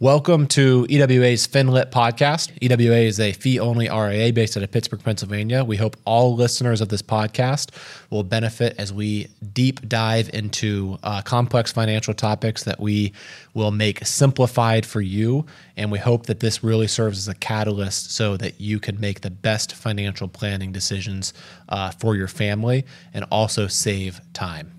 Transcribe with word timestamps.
Welcome 0.00 0.46
to 0.48 0.86
EWA's 0.88 1.48
FinLit 1.48 1.90
podcast. 1.90 2.52
EWA 2.62 2.98
is 2.98 3.18
a 3.18 3.32
fee 3.32 3.58
only 3.58 3.88
RIA 3.88 4.32
based 4.32 4.56
out 4.56 4.62
of 4.62 4.70
Pittsburgh, 4.70 5.02
Pennsylvania. 5.02 5.64
We 5.64 5.76
hope 5.76 5.96
all 6.04 6.36
listeners 6.36 6.80
of 6.80 6.88
this 6.88 7.02
podcast 7.02 7.74
will 8.08 8.22
benefit 8.22 8.76
as 8.78 8.92
we 8.92 9.26
deep 9.52 9.88
dive 9.88 10.30
into 10.32 11.00
uh, 11.02 11.22
complex 11.22 11.72
financial 11.72 12.14
topics 12.14 12.62
that 12.62 12.78
we 12.78 13.12
will 13.54 13.72
make 13.72 14.06
simplified 14.06 14.86
for 14.86 15.00
you. 15.00 15.46
And 15.76 15.90
we 15.90 15.98
hope 15.98 16.26
that 16.26 16.38
this 16.38 16.62
really 16.62 16.86
serves 16.86 17.18
as 17.18 17.26
a 17.26 17.34
catalyst 17.34 18.12
so 18.12 18.36
that 18.36 18.60
you 18.60 18.78
can 18.78 19.00
make 19.00 19.22
the 19.22 19.30
best 19.30 19.74
financial 19.74 20.28
planning 20.28 20.70
decisions 20.70 21.34
uh, 21.70 21.90
for 21.90 22.14
your 22.14 22.28
family 22.28 22.86
and 23.12 23.24
also 23.32 23.66
save 23.66 24.20
time. 24.32 24.77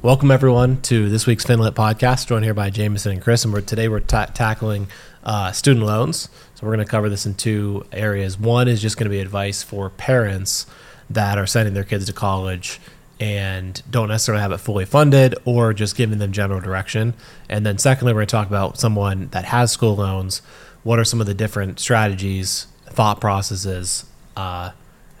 Welcome 0.00 0.30
everyone 0.30 0.80
to 0.82 1.08
this 1.08 1.26
week's 1.26 1.44
FinLit 1.44 1.72
podcast. 1.72 2.28
Joined 2.28 2.44
here 2.44 2.54
by 2.54 2.70
Jamison 2.70 3.10
and 3.10 3.20
Chris, 3.20 3.44
and 3.44 3.52
we're, 3.52 3.62
today 3.62 3.88
we're 3.88 3.98
ta- 3.98 4.26
tackling 4.26 4.86
uh, 5.24 5.50
student 5.50 5.84
loans. 5.84 6.28
So 6.54 6.64
we're 6.64 6.76
going 6.76 6.86
to 6.86 6.90
cover 6.90 7.08
this 7.08 7.26
in 7.26 7.34
two 7.34 7.84
areas. 7.90 8.38
One 8.38 8.68
is 8.68 8.80
just 8.80 8.96
going 8.96 9.06
to 9.06 9.10
be 9.10 9.18
advice 9.18 9.64
for 9.64 9.90
parents 9.90 10.66
that 11.10 11.36
are 11.36 11.48
sending 11.48 11.74
their 11.74 11.82
kids 11.82 12.06
to 12.06 12.12
college 12.12 12.78
and 13.18 13.82
don't 13.90 14.06
necessarily 14.06 14.40
have 14.40 14.52
it 14.52 14.58
fully 14.58 14.84
funded, 14.84 15.34
or 15.44 15.74
just 15.74 15.96
giving 15.96 16.20
them 16.20 16.30
general 16.30 16.60
direction. 16.60 17.14
And 17.48 17.66
then 17.66 17.76
secondly, 17.78 18.12
we're 18.12 18.20
going 18.20 18.28
to 18.28 18.30
talk 18.30 18.46
about 18.46 18.78
someone 18.78 19.30
that 19.30 19.46
has 19.46 19.72
school 19.72 19.96
loans. 19.96 20.42
What 20.84 21.00
are 21.00 21.04
some 21.04 21.20
of 21.20 21.26
the 21.26 21.34
different 21.34 21.80
strategies, 21.80 22.68
thought 22.86 23.20
processes? 23.20 24.06
Uh, 24.36 24.70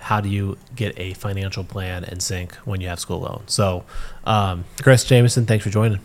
how 0.08 0.22
do 0.22 0.30
you 0.30 0.56
get 0.74 0.98
a 0.98 1.12
financial 1.12 1.62
plan 1.62 2.02
in 2.02 2.18
sync 2.18 2.54
when 2.64 2.80
you 2.80 2.88
have 2.88 2.98
school 2.98 3.20
loan? 3.20 3.42
So, 3.46 3.84
um, 4.24 4.64
Chris 4.80 5.04
Jamison, 5.04 5.44
thanks 5.44 5.64
for 5.64 5.68
joining. 5.70 6.00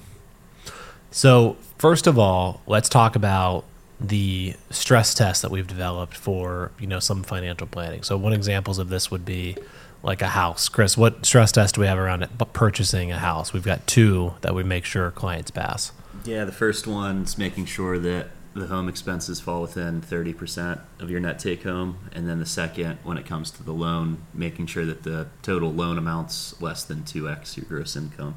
So, 1.10 1.56
first 1.78 2.06
of 2.06 2.20
all, 2.20 2.60
let's 2.68 2.90
talk 2.90 3.16
about 3.16 3.64
the 4.02 4.56
stress 4.70 5.14
test 5.14 5.42
that 5.42 5.52
we've 5.52 5.68
developed 5.68 6.18
for 6.18 6.74
you 6.78 6.86
know 6.86 7.00
some 7.00 7.24
financial 7.24 7.66
planning. 7.66 8.04
So, 8.04 8.18
one 8.18 8.34
examples 8.34 8.78
of 8.78 8.90
this 8.90 9.10
would 9.10 9.24
be 9.24 9.56
like 10.04 10.22
a 10.22 10.28
house. 10.28 10.68
Chris, 10.68 10.98
what 10.98 11.26
stress 11.26 11.54
test 11.54 11.76
do 11.76 11.82
we 11.82 11.88
have 11.88 11.98
around 11.98 12.24
it? 12.24 12.30
Purchasing 12.52 13.10
a 13.14 13.20
house. 13.20 13.54
We've 13.54 13.64
got 13.64 13.88
two 13.88 14.34
that 14.42 14.54
we 14.54 14.64
make 14.64 14.84
sure 14.84 15.12
clients 15.12 15.50
pass. 15.50 15.94
Yeah, 16.26 16.44
the 16.44 16.52
first 16.52 16.88
one's 16.88 17.38
making 17.38 17.68
sure 17.68 17.98
that 18.00 18.28
the 18.54 18.68
home 18.68 18.88
expenses 18.88 19.40
fall 19.40 19.62
within 19.62 20.02
30% 20.02 20.80
of 21.00 21.10
your 21.10 21.20
net 21.20 21.40
take 21.40 21.64
home. 21.64 22.10
And 22.12 22.28
then 22.28 22.40
the 22.40 22.46
second, 22.46 23.00
when 23.04 23.18
it 23.18 23.26
comes 23.26 23.50
to 23.52 23.64
the 23.64 23.72
loan, 23.72 24.24
making 24.34 24.68
sure 24.68 24.86
that 24.86 25.04
the 25.04 25.28
total 25.42 25.72
loan 25.72 25.98
amount's 25.98 26.60
less 26.62 26.84
than 26.84 27.02
2x 27.02 27.58
your 27.58 27.66
gross 27.66 27.96
income. 27.96 28.36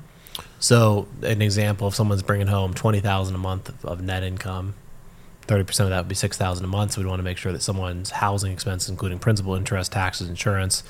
So, 0.59 1.07
an 1.23 1.43
example 1.43 1.89
if 1.89 1.95
someone's 1.95 2.23
bringing 2.23 2.47
home 2.47 2.75
20000 2.75 3.35
a 3.35 3.39
month 3.39 3.85
of 3.85 4.03
net 4.03 4.23
income, 4.23 4.75
30% 5.47 5.81
of 5.81 5.91
that 5.91 5.99
would 5.99 6.09
be 6.09 6.15
6000 6.15 6.65
a 6.65 6.69
month. 6.69 6.93
So, 6.93 7.01
we'd 7.01 7.09
want 7.09 7.21
to 7.21 7.25
make 7.25 7.39
sure 7.39 7.53
that 7.53 7.63
someone's 7.63 8.11
housing 8.11 8.53
expenses, 8.53 8.91
including 8.91 9.19
principal, 9.19 9.55
interest, 9.55 9.93
taxes, 9.93 10.29
insurance, 10.29 10.83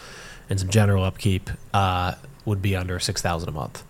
and 0.49 0.59
some 0.59 0.69
general 0.69 1.05
upkeep, 1.05 1.51
uh, 1.75 2.15
would 2.45 2.63
be 2.63 2.75
under 2.75 2.99
6000 2.99 3.49
a 3.49 3.53
month. 3.53 3.85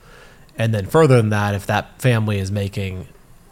And 0.59 0.75
then, 0.75 0.87
further 0.87 1.17
than 1.17 1.31
that, 1.31 1.55
if 1.55 1.67
that 1.67 2.01
family 2.01 2.39
is 2.39 2.51
making 2.51 3.07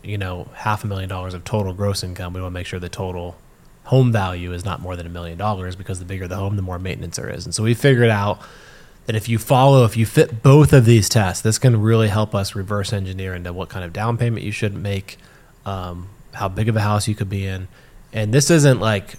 you 0.04 0.18
know 0.18 0.48
half 0.54 0.84
a 0.84 0.86
million 0.86 1.08
dollars 1.08 1.34
of 1.34 1.44
total 1.44 1.72
gross 1.72 2.02
income, 2.02 2.32
we 2.32 2.40
want 2.40 2.52
to 2.52 2.54
make 2.54 2.66
sure 2.66 2.78
the 2.78 2.88
total 2.88 3.36
home 3.84 4.12
value 4.12 4.52
is 4.52 4.64
not 4.64 4.80
more 4.80 4.96
than 4.96 5.06
a 5.06 5.10
million 5.10 5.36
dollars 5.36 5.76
because 5.76 5.98
the 5.98 6.04
bigger 6.04 6.26
the 6.26 6.36
home, 6.36 6.56
the 6.56 6.62
more 6.62 6.78
maintenance 6.78 7.16
there 7.16 7.28
is. 7.28 7.44
And 7.44 7.54
so 7.54 7.62
we 7.62 7.74
figured 7.74 8.10
out 8.10 8.40
that 9.06 9.14
if 9.14 9.28
you 9.28 9.38
follow, 9.38 9.84
if 9.84 9.96
you 9.96 10.06
fit 10.06 10.42
both 10.42 10.72
of 10.72 10.86
these 10.86 11.08
tests, 11.08 11.42
this 11.42 11.58
can 11.58 11.80
really 11.80 12.08
help 12.08 12.34
us 12.34 12.54
reverse 12.54 12.92
engineer 12.92 13.34
into 13.34 13.52
what 13.52 13.68
kind 13.68 13.84
of 13.84 13.92
down 13.92 14.16
payment 14.16 14.44
you 14.44 14.52
should 14.52 14.74
make, 14.74 15.18
um, 15.66 16.08
how 16.32 16.48
big 16.48 16.68
of 16.68 16.76
a 16.76 16.80
house 16.80 17.06
you 17.06 17.14
could 17.14 17.28
be 17.28 17.46
in. 17.46 17.68
And 18.12 18.32
this 18.32 18.50
isn't 18.50 18.80
like 18.80 19.16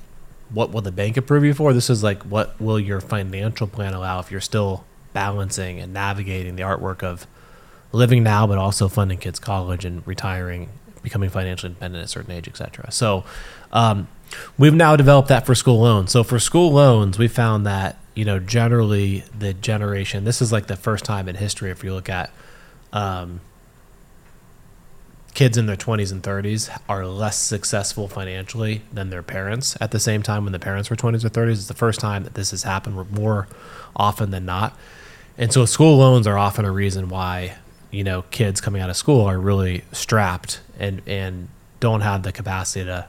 what 0.50 0.72
will 0.72 0.82
the 0.82 0.92
bank 0.92 1.18
approve 1.18 1.44
you 1.44 1.54
for. 1.54 1.74
This 1.74 1.90
is 1.90 2.04
like 2.04 2.24
what 2.24 2.60
will 2.60 2.80
your 2.80 3.02
financial 3.02 3.68
plan 3.68 3.94
allow 3.94 4.20
if 4.20 4.32
you're 4.32 4.42
still 4.42 4.86
balancing 5.14 5.80
and 5.80 5.94
navigating 5.94 6.56
the 6.56 6.64
artwork 6.64 7.04
of 7.04 7.28
living 7.96 8.24
now, 8.24 8.46
but 8.46 8.58
also 8.58 8.88
funding 8.88 9.18
kids' 9.18 9.40
college 9.40 9.86
and 9.86 10.06
retiring, 10.08 10.70
becoming 11.02 11.30
financially 11.30 11.72
independent 11.72 12.02
at 12.02 12.06
a 12.06 12.08
certain 12.08 12.32
age, 12.32 12.48
etc. 12.48 12.92
So 12.92 13.24
um, 13.72 14.08
we've 14.58 14.74
now 14.74 14.96
developed 14.96 15.30
that 15.30 15.46
for 15.46 15.56
school 15.56 15.80
loans. 15.80 16.12
So 16.12 16.24
for 16.24 16.40
school 16.40 16.72
loans, 16.72 17.18
we 17.18 17.28
found 17.28 17.66
that 17.66 17.98
you 18.14 18.26
know 18.26 18.40
generally 18.40 19.24
the 19.38 19.54
generation. 19.54 20.24
This 20.24 20.42
is 20.42 20.52
like 20.52 20.68
the 20.68 20.76
first 20.76 21.06
time 21.06 21.28
in 21.28 21.36
history 21.36 21.72
if 21.72 21.84
you 21.84 21.94
look 21.94 22.10
at. 22.10 22.32
Um, 22.94 23.42
kids 25.34 25.58
in 25.58 25.66
their 25.66 25.76
20s 25.76 26.14
and 26.14 26.24
30s 26.24 26.70
are 26.88 27.06
less 27.06 27.38
successful 27.38 28.08
financially 28.08 28.84
than 28.94 29.10
their 29.10 29.22
parents 29.22 29.76
at 29.82 29.92
the 29.92 30.00
same 30.00 30.24
time 30.24 30.46
when 30.46 30.54
the 30.54 30.60
parents 30.60 30.90
were 30.90 30.96
20s 30.96 31.26
or 31.26 31.30
30s. 31.30 31.52
It's 31.52 31.68
the 31.68 31.74
first 31.74 32.00
time 32.00 32.24
that 32.24 32.36
this 32.36 32.52
has 32.52 32.64
happened 32.64 33.12
more 33.12 33.50
often 33.98 34.32
than 34.32 34.46
not. 34.46 34.78
And 35.38 35.52
so 35.52 35.66
school 35.66 35.98
loans 35.98 36.26
are 36.26 36.38
often 36.38 36.64
a 36.64 36.72
reason 36.72 37.10
why 37.10 37.58
you 37.92 38.04
know 38.04 38.24
kids 38.32 38.62
coming 38.62 38.82
out 38.82 38.90
of 38.90 38.98
school 38.98 39.26
are 39.26 39.40
really 39.40 39.84
strapped 39.92 40.62
and 40.80 41.02
and 41.08 41.48
don't 41.80 42.02
have 42.02 42.24
the 42.24 42.32
capacity 42.32 42.86
to 42.86 43.06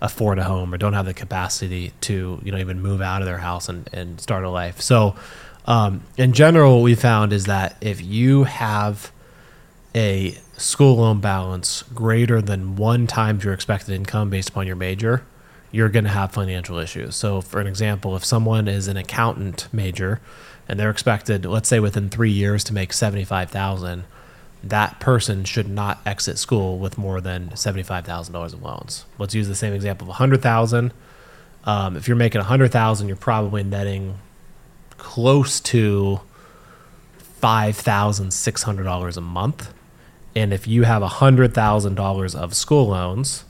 afford 0.00 0.38
a 0.38 0.44
home 0.44 0.72
or 0.72 0.78
don't 0.78 0.94
have 0.94 1.06
the 1.06 1.14
capacity 1.14 1.92
to 2.00 2.40
you 2.42 2.52
know 2.52 2.58
even 2.58 2.80
move 2.80 3.00
out 3.00 3.20
of 3.20 3.26
their 3.26 3.38
house 3.38 3.68
and, 3.68 3.88
and 3.92 4.20
start 4.20 4.44
a 4.44 4.50
life. 4.50 4.80
So 4.80 5.14
um, 5.66 6.02
in 6.16 6.32
general 6.32 6.76
what 6.76 6.84
we 6.84 6.94
found 6.94 7.32
is 7.32 7.46
that 7.46 7.76
if 7.80 8.02
you 8.02 8.44
have 8.44 9.12
a 9.94 10.38
school 10.56 10.96
loan 10.96 11.20
balance 11.20 11.82
greater 11.94 12.40
than 12.40 12.76
one 12.76 13.06
times 13.06 13.44
your 13.44 13.52
expected 13.52 13.92
income 13.94 14.30
based 14.30 14.50
upon 14.50 14.66
your 14.66 14.76
major 14.76 15.24
you're 15.72 15.88
going 15.88 16.04
to 16.04 16.10
have 16.10 16.32
financial 16.32 16.78
issues. 16.78 17.14
So 17.14 17.40
for 17.40 17.60
an 17.60 17.66
example 17.66 18.16
if 18.16 18.24
someone 18.24 18.68
is 18.68 18.88
an 18.88 18.96
accountant 18.96 19.68
major 19.72 20.20
and 20.66 20.80
they're 20.80 20.90
expected 20.90 21.44
let's 21.44 21.68
say 21.68 21.78
within 21.78 22.08
three 22.08 22.30
years 22.30 22.64
to 22.64 22.74
make 22.74 22.92
75000 22.92 24.04
that 24.62 25.00
person 25.00 25.44
should 25.44 25.68
not 25.68 26.00
exit 26.04 26.38
school 26.38 26.78
with 26.78 26.98
more 26.98 27.20
than 27.20 27.48
$75,000 27.50 28.54
in 28.54 28.60
loans. 28.60 29.04
Let's 29.18 29.34
use 29.34 29.48
the 29.48 29.54
same 29.54 29.72
example 29.72 30.04
of 30.04 30.08
a 30.08 30.12
100,000. 30.12 30.92
Um, 31.64 31.96
if 31.96 32.06
you're 32.06 32.16
making 32.16 32.40
a 32.40 32.44
100,000, 32.44 33.08
you're 33.08 33.16
probably 33.16 33.62
netting 33.62 34.18
close 34.98 35.60
to 35.60 36.20
$5,600 37.42 39.16
a 39.16 39.20
month. 39.20 39.72
And 40.34 40.52
if 40.52 40.66
you 40.66 40.82
have 40.82 41.02
a 41.02 41.08
$100,000 41.08 42.34
of 42.34 42.54
school 42.54 42.88
loans 42.88 43.44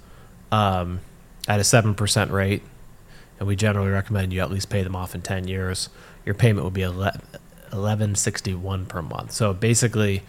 um, 0.53 1.01
at 1.49 1.59
a 1.59 1.63
7% 1.63 2.31
rate, 2.31 2.63
and 3.39 3.49
we 3.49 3.57
generally 3.57 3.91
recommend 3.91 4.33
you 4.33 4.41
at 4.41 4.51
least 4.51 4.71
pay 4.71 4.83
them 4.83 4.95
off 4.95 5.15
in 5.15 5.23
10 5.23 5.49
years, 5.49 5.89
your 6.25 6.35
payment 6.35 6.65
would 6.65 6.75
be 6.75 6.85
1161 6.85 8.87
per 8.87 9.03
month. 9.03 9.33
So 9.33 9.53
basically, 9.53 10.23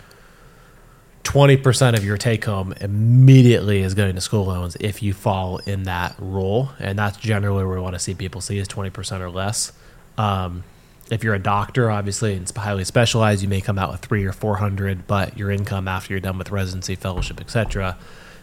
20% 1.23 1.97
of 1.97 2.03
your 2.03 2.17
take 2.17 2.45
home 2.45 2.73
immediately 2.81 3.81
is 3.81 3.93
going 3.93 4.15
to 4.15 4.21
school 4.21 4.45
loans 4.45 4.75
if 4.79 5.03
you 5.03 5.13
fall 5.13 5.57
in 5.59 5.83
that 5.83 6.15
role. 6.19 6.69
And 6.79 6.97
that's 6.97 7.17
generally 7.17 7.63
where 7.63 7.75
we 7.75 7.81
want 7.81 7.95
to 7.95 7.99
see 7.99 8.13
people 8.13 8.41
see 8.41 8.57
is 8.57 8.67
20% 8.67 9.19
or 9.19 9.29
less. 9.29 9.71
Um, 10.17 10.63
if 11.11 11.23
you're 11.23 11.35
a 11.35 11.39
doctor, 11.39 11.91
obviously 11.91 12.33
it's 12.33 12.55
highly 12.55 12.85
specialized, 12.85 13.43
you 13.43 13.49
may 13.49 13.61
come 13.61 13.77
out 13.77 13.91
with 13.91 14.01
three 14.01 14.25
or 14.25 14.31
400, 14.31 15.07
but 15.07 15.37
your 15.37 15.51
income 15.51 15.87
after 15.87 16.13
you're 16.13 16.21
done 16.21 16.37
with 16.37 16.51
residency, 16.51 16.95
fellowship, 16.95 17.39
etc., 17.39 17.97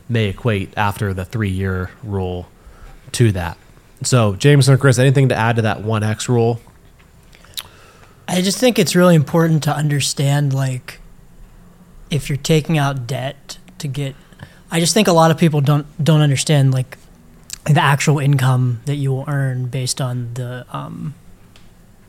may 0.09 0.27
equate 0.27 0.72
after 0.77 1.12
the 1.15 1.25
three 1.25 1.50
year 1.50 1.91
rule 2.03 2.49
to 3.12 3.33
that. 3.33 3.59
So, 4.03 4.37
Jamison 4.37 4.75
or 4.75 4.78
Chris, 4.78 4.99
anything 4.99 5.31
to 5.31 5.34
add 5.34 5.56
to 5.56 5.62
that 5.62 5.78
1X 5.78 6.28
rule? 6.28 6.61
I 8.28 8.43
just 8.43 8.59
think 8.59 8.78
it's 8.78 8.94
really 8.94 9.15
important 9.15 9.62
to 9.65 9.75
understand 9.75 10.53
like 10.53 10.98
if 12.11 12.29
you're 12.29 12.39
taking 12.39 12.79
out 12.79 13.07
debt 13.07 13.59
to 13.79 13.88
get 13.88 14.15
I 14.71 14.81
just 14.81 14.94
think 14.94 15.09
a 15.09 15.12
lot 15.12 15.31
of 15.31 15.38
people 15.38 15.61
don't 15.61 15.87
don't 16.03 16.21
understand 16.21 16.73
like 16.73 16.99
the 17.65 17.81
actual 17.81 18.19
income 18.19 18.81
that 18.87 18.97
you 18.97 19.11
will 19.11 19.25
earn 19.29 19.67
based 19.67 20.00
on 20.00 20.35
the 20.35 20.67
um, 20.71 21.15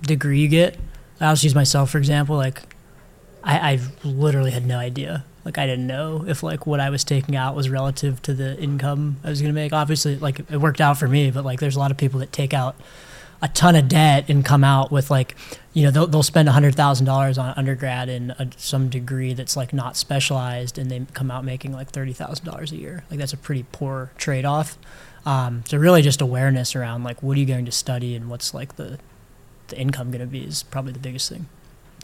degree 0.02 0.40
you 0.40 0.48
get. 0.48 0.78
I'll 1.20 1.34
just 1.34 1.44
use 1.44 1.56
myself 1.56 1.90
for 1.90 1.98
example. 1.98 2.36
Like 2.36 2.62
I, 3.44 3.74
I 3.74 3.80
literally 4.04 4.52
had 4.52 4.66
no 4.66 4.78
idea. 4.78 5.26
Like 5.46 5.58
I 5.58 5.66
didn't 5.66 5.88
know 5.88 6.26
if 6.28 6.44
like 6.44 6.68
what 6.68 6.80
I 6.80 6.90
was 6.90 7.04
taking 7.04 7.36
out 7.36 7.56
was 7.56 7.70
relative 7.70 8.22
to 8.24 8.34
the 8.34 8.58
income 8.60 9.18
I 9.24 9.30
was 9.30 9.42
gonna 9.42 9.54
make. 9.54 9.72
Obviously, 9.72 10.18
like 10.18 10.40
it 10.40 10.58
worked 10.58 10.82
out 10.82 10.98
for 10.98 11.08
me, 11.08 11.32
but 11.32 11.46
like 11.46 11.60
there's 11.60 11.78
a 11.78 11.80
lot 11.80 11.92
of 11.92 11.98
people 11.98 12.20
that 12.20 12.34
take 12.34 12.54
out 12.54 12.76
a 13.42 13.48
ton 13.48 13.76
of 13.76 13.88
debt 13.88 14.30
and 14.30 14.44
come 14.44 14.64
out 14.64 14.92
with 14.92 15.10
like 15.10 15.36
you 15.74 15.84
know 15.84 15.92
they'll, 15.92 16.08
they'll 16.08 16.24
spend 16.24 16.50
$100000 16.50 17.42
on 17.42 17.54
undergrad 17.56 18.10
in 18.10 18.32
a, 18.32 18.50
some 18.58 18.90
degree 18.90 19.34
that's 19.34 19.56
like 19.56 19.72
not 19.72 19.96
specialized 19.96 20.78
and 20.78 20.92
they 20.92 21.06
come 21.14 21.32
out 21.32 21.46
making 21.46 21.72
like 21.72 21.92
$30000 21.92 22.72
a 22.72 22.76
year 22.76 23.04
like 23.10 23.20
that's 23.20 23.34
a 23.34 23.38
pretty 23.38 23.66
poor 23.72 24.12
trade-off 24.18 24.78
um, 25.26 25.64
so 25.66 25.78
really 25.78 26.02
just 26.02 26.22
awareness 26.22 26.76
around 26.76 27.04
like 27.04 27.22
what 27.24 27.38
are 27.38 27.40
you 27.40 27.46
going 27.46 27.66
to 27.66 27.72
study 27.72 28.16
and 28.16 28.30
what's 28.30 28.54
like 28.54 28.76
the 28.76 29.00
the 29.68 29.78
income 29.78 30.10
going 30.10 30.22
to 30.22 30.28
be 30.28 30.42
is 30.42 30.64
probably 30.64 30.92
the 30.92 31.00
biggest 31.00 31.30
thing 31.30 31.48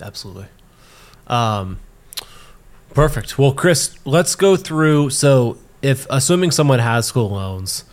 absolutely 0.01 0.45
um, 1.27 1.79
Perfect. 2.95 3.37
Well, 3.37 3.51
Chris, 3.51 3.97
let's 4.05 4.35
go 4.35 4.55
through. 4.55 5.09
So, 5.09 5.57
if 5.81 6.07
assuming 6.09 6.51
someone 6.51 6.79
has 6.79 7.05
school 7.05 7.29
loans, 7.29 7.83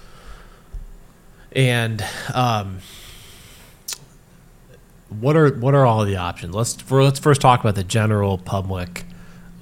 and 1.51 2.05
um, 2.33 2.79
what 5.21 5.37
are 5.37 5.51
what 5.55 5.75
are 5.75 5.87
all 5.87 6.05
the 6.05 6.17
options? 6.17 6.55
Let's 6.55 6.75
for, 6.75 7.03
let's 7.03 7.19
first 7.19 7.41
talk 7.41 7.61
about 7.61 7.75
the 7.75 7.85
general 7.85 8.39
public. 8.39 9.05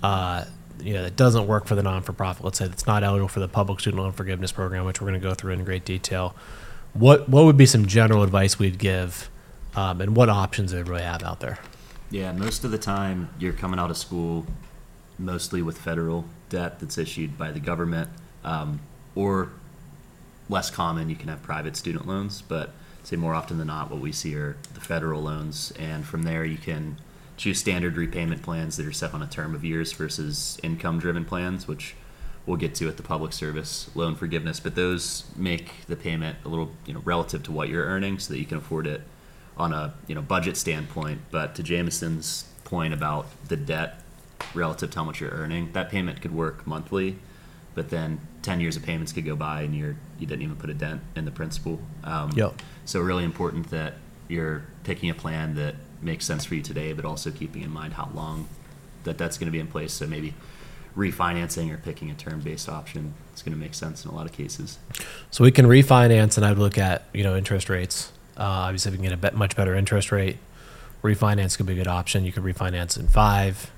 Uh, 0.03 0.45
you 0.81 0.95
know, 0.95 1.03
that 1.03 1.17
doesn't 1.17 1.47
work 1.47 1.67
for 1.67 1.75
the 1.75 1.83
non 1.83 2.03
for 2.03 2.13
profit. 2.13 2.45
Let's 2.45 2.59
say 2.59 2.67
that's 2.67 2.87
not 2.87 3.05
eligible 3.05 3.29
for 3.29 3.41
the 3.41 3.49
public 3.49 3.81
student 3.81 4.03
loan 4.03 4.13
forgiveness 4.13 4.53
program, 4.53 4.85
which 4.85 5.01
we're 5.01 5.09
going 5.09 5.21
to 5.21 5.27
go 5.27 5.35
through 5.35 5.53
in 5.53 5.65
great 5.65 5.85
detail. 5.85 6.35
What 6.95 7.29
what 7.29 7.45
would 7.45 7.57
be 7.57 7.67
some 7.67 7.87
general 7.87 8.23
advice 8.23 8.59
we'd 8.59 8.79
give, 8.79 9.31
um, 9.75 10.01
and 10.01 10.17
what 10.17 10.29
options 10.29 10.73
we 10.73 10.83
really 10.83 11.03
have 11.03 11.23
out 11.23 11.41
there? 11.41 11.59
Yeah, 12.11 12.33
most 12.33 12.65
of 12.65 12.71
the 12.71 12.79
time 12.79 13.31
you're 13.39 13.53
coming 13.53 13.79
out 13.79 13.91
of 13.91 13.97
school 13.97 14.47
mostly 15.19 15.63
with 15.63 15.79
federal 15.79 16.25
debt 16.49 16.81
that's 16.81 16.99
issued 16.99 17.37
by 17.37 17.53
the 17.53 17.61
government, 17.61 18.09
um, 18.43 18.81
or 19.15 19.51
less 20.49 20.71
common, 20.71 21.09
you 21.09 21.17
can 21.17 21.29
have 21.29 21.43
private 21.43 21.77
student 21.77 22.09
loans. 22.09 22.43
But 22.43 22.73
say 23.03 23.17
more 23.17 23.35
often 23.35 23.59
than 23.59 23.69
not, 23.69 23.91
what 23.91 24.01
we 24.01 24.13
see 24.13 24.35
are 24.37 24.57
the 24.75 24.81
federal 24.81 25.23
loans, 25.23 25.73
and 25.79 26.05
from 26.05 26.23
there 26.23 26.45
you 26.45 26.59
can 26.59 26.97
choose 27.37 27.59
standard 27.59 27.97
repayment 27.97 28.43
plans 28.43 28.77
that 28.77 28.87
are 28.87 28.93
set 28.93 29.15
on 29.15 29.23
a 29.23 29.27
term 29.27 29.55
of 29.55 29.65
years 29.65 29.93
versus 29.93 30.59
income-driven 30.63 31.25
plans, 31.25 31.67
which 31.67 31.95
we'll 32.47 32.57
get 32.59 32.75
to 32.75 32.89
at 32.89 32.97
the 32.97 33.03
public 33.03 33.33
service 33.33 33.91
loan 33.95 34.15
forgiveness. 34.15 34.61
But 34.61 34.75
those 34.75 35.25
make 35.37 35.87
the 35.87 35.97
payment 35.97 36.39
a 36.45 36.49
little, 36.49 36.71
you 36.87 36.93
know, 36.93 37.01
relative 37.05 37.43
to 37.45 37.53
what 37.53 37.69
you're 37.69 37.85
earning, 37.87 38.19
so 38.19 38.33
that 38.33 38.39
you 38.39 38.47
can 38.47 38.59
afford 38.59 38.87
it 38.87 39.03
on 39.57 39.73
a 39.73 39.95
you 40.07 40.15
know 40.15 40.23
budget 40.23 40.57
standpoint. 40.57 41.21
But 41.31 41.55
to 41.57 41.63
Jamison's 41.63 42.45
point 42.65 42.95
about 42.95 43.27
the 43.49 43.57
debt 43.57 44.03
relative 44.55 44.91
to 44.91 44.99
how 44.99 45.05
much 45.05 45.21
you're 45.21 45.31
earning, 45.31 45.73
that 45.73 45.91
payment 45.91 46.21
could 46.21 46.35
work 46.35 46.67
monthly, 46.67 47.17
but 47.75 47.91
then 47.91 48.21
ten 48.43 48.61
years 48.61 48.77
of 48.77 48.83
payments 48.83 49.13
could 49.13 49.25
go 49.25 49.37
by 49.37 49.63
and 49.63 49.75
you're 49.75 49.97
you 50.19 50.27
didn't 50.27 50.43
even 50.43 50.57
put 50.57 50.71
a 50.71 50.75
dent 50.75 51.01
in 51.17 51.25
the 51.25 51.31
principal. 51.31 51.81
Um, 52.05 52.31
Yep. 52.33 52.55
So 52.91 53.01
really 53.01 53.23
important 53.23 53.71
that 53.71 53.95
you're 54.27 54.65
picking 54.83 55.11
a 55.11 55.15
plan 55.15 55.55
that 55.55 55.77
makes 56.03 56.25
sense 56.25 56.45
for 56.45 56.57
you 56.57 56.63
today, 56.63 56.93
but 56.93 57.05
also 57.05 57.31
keeping 57.31 57.63
in 57.63 57.71
mind 57.71 57.93
how 57.93 58.11
long 58.13 58.49
that 59.05 59.17
that's 59.17 59.39
going 59.39 59.47
to 59.47 59.53
be 59.53 59.61
in 59.61 59.69
place. 59.69 59.93
So 59.93 60.09
maybe 60.09 60.35
refinancing 60.97 61.73
or 61.73 61.77
picking 61.77 62.11
a 62.11 62.15
term-based 62.15 62.69
option 62.69 63.15
is 63.33 63.43
going 63.43 63.53
to 63.53 63.59
make 63.61 63.75
sense 63.75 64.05
in 64.05 64.11
a 64.11 64.15
lot 64.17 64.27
of 64.27 64.33
cases. 64.33 64.81
So 65.31 65.45
we 65.45 65.53
can 65.53 65.67
refinance, 65.67 66.37
and 66.37 66.45
I'd 66.45 66.59
look 66.59 66.79
at 66.79 67.05
you 67.15 67.23
know 67.23 67.37
interest 67.37 67.69
rates. 67.69 68.11
Uh, 68.37 68.43
obviously, 68.43 68.91
we 68.91 68.97
can 68.97 69.17
get 69.17 69.33
a 69.33 69.37
much 69.37 69.55
better 69.55 69.77
interest 69.77 70.11
rate, 70.11 70.39
refinance 71.01 71.57
could 71.57 71.67
be 71.67 71.75
a 71.75 71.77
good 71.77 71.87
option. 71.87 72.25
You 72.25 72.33
could 72.33 72.43
refinance 72.43 72.99
in 72.99 73.07
five, 73.07 73.71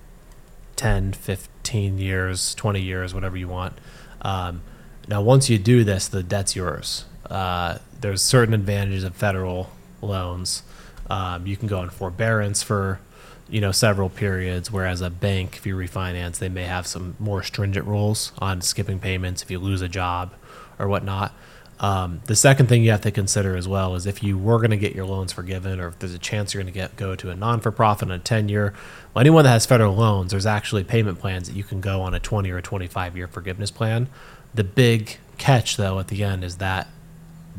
10, 0.76 1.12
15 1.12 1.98
years, 1.98 2.54
20 2.54 2.80
years, 2.80 3.12
whatever 3.12 3.36
you 3.36 3.48
want. 3.48 3.74
Um, 4.22 4.62
now, 5.06 5.20
once 5.20 5.50
you 5.50 5.58
do 5.58 5.84
this, 5.84 6.08
the 6.08 6.22
debt's 6.22 6.56
yours. 6.56 7.04
Uh, 7.28 7.78
there's 8.00 8.22
certain 8.22 8.54
advantages 8.54 9.04
of 9.04 9.14
federal 9.14 9.70
loans. 10.00 10.62
Um, 11.08 11.46
you 11.46 11.56
can 11.56 11.69
go 11.69 11.78
on 11.78 11.90
forbearance 11.90 12.62
for 12.62 13.00
you 13.48 13.60
know 13.60 13.72
several 13.72 14.08
periods, 14.08 14.70
whereas 14.70 15.00
a 15.00 15.10
bank, 15.10 15.56
if 15.56 15.66
you 15.66 15.76
refinance, 15.76 16.38
they 16.38 16.48
may 16.48 16.64
have 16.64 16.86
some 16.86 17.16
more 17.19 17.42
stringent 17.42 17.86
rules 17.86 18.32
on 18.38 18.60
skipping 18.60 18.98
payments 18.98 19.42
if 19.42 19.50
you 19.50 19.58
lose 19.58 19.82
a 19.82 19.88
job 19.88 20.32
or 20.78 20.88
whatnot. 20.88 21.32
Um, 21.80 22.20
the 22.26 22.36
second 22.36 22.69
thing 22.69 22.84
you 22.84 22.92
have 22.92 23.00
to 23.00 23.10
consider 23.10 23.56
as 23.56 23.66
well 23.66 23.96
is 23.96 24.06
if 24.06 24.22
you 24.22 24.38
were 24.38 24.58
going 24.58 24.70
to 24.70 24.76
get 24.76 24.94
your 24.94 25.04
loans 25.04 25.32
forgiven, 25.32 25.80
or 25.80 25.88
if 25.88 25.98
there's 25.98 26.14
a 26.14 26.19
chance 26.19 26.54
you're 26.54 26.62
going 26.62 26.72
to 26.72 26.78
get 26.78 26.94
go 26.94 27.16
to 27.16 27.30
a 27.30 27.34
non-for-profit 27.34 28.08
in 28.08 28.14
a 28.14 28.20
10-year. 28.20 28.72
Well, 29.12 29.20
anyone 29.20 29.42
that 29.44 29.50
has 29.50 29.66
federal 29.66 29.96
loans, 29.96 30.30
there's 30.30 30.46
actually 30.46 30.84
payment 30.84 31.19
plans 31.19 31.48
that 31.48 31.56
you 31.56 31.64
can 31.64 31.80
go 31.80 32.00
on 32.02 32.14
a 32.14 32.20
20 32.20 32.50
or 32.50 32.58
a 32.58 32.62
25-year 32.62 33.26
forgiveness 33.26 33.72
plan. 33.72 34.08
The 34.54 34.62
big 34.62 35.19
catch, 35.38 35.76
though, 35.76 35.98
at 35.98 36.06
the 36.06 36.22
end 36.22 36.44
is 36.44 36.58
that 36.58 36.86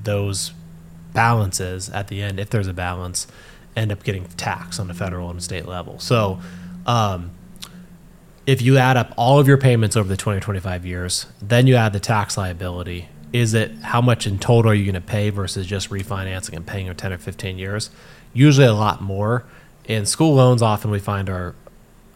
those 0.01 0.53
balances 1.13 1.89
at 1.89 2.07
the 2.07 2.21
end, 2.21 2.39
if 2.39 2.49
there's 2.49 2.67
a 2.67 2.73
balance, 2.73 3.27
end 3.75 3.91
up 3.91 4.03
getting 4.03 4.25
taxed 4.37 4.79
on 4.79 4.87
the 4.87 4.93
federal 4.93 5.29
and 5.29 5.41
state 5.43 5.67
level. 5.67 5.99
So, 5.99 6.39
um, 6.85 7.31
if 8.45 8.61
you 8.61 8.77
add 8.77 8.97
up 8.97 9.13
all 9.15 9.39
of 9.39 9.47
your 9.47 9.57
payments 9.57 9.95
over 9.95 10.07
the 10.07 10.17
20 10.17 10.37
or 10.37 10.41
25 10.41 10.85
years, 10.85 11.27
then 11.41 11.65
you 11.65 11.75
add 11.75 11.93
the 11.93 11.99
tax 11.99 12.37
liability. 12.37 13.07
Is 13.31 13.53
it 13.53 13.71
how 13.81 14.01
much 14.01 14.27
in 14.27 14.37
total 14.37 14.71
are 14.71 14.73
you 14.73 14.83
going 14.83 15.01
to 15.01 15.01
pay 15.01 15.29
versus 15.29 15.65
just 15.65 15.89
refinancing 15.89 16.53
and 16.53 16.67
paying 16.67 16.87
over 16.87 16.93
10 16.93 17.13
or 17.13 17.17
15 17.17 17.57
years? 17.57 17.89
Usually 18.33 18.67
a 18.67 18.73
lot 18.73 19.01
more. 19.01 19.45
And 19.87 20.07
school 20.07 20.35
loans 20.35 20.61
often 20.61 20.91
we 20.91 20.99
find 20.99 21.29
are 21.29 21.55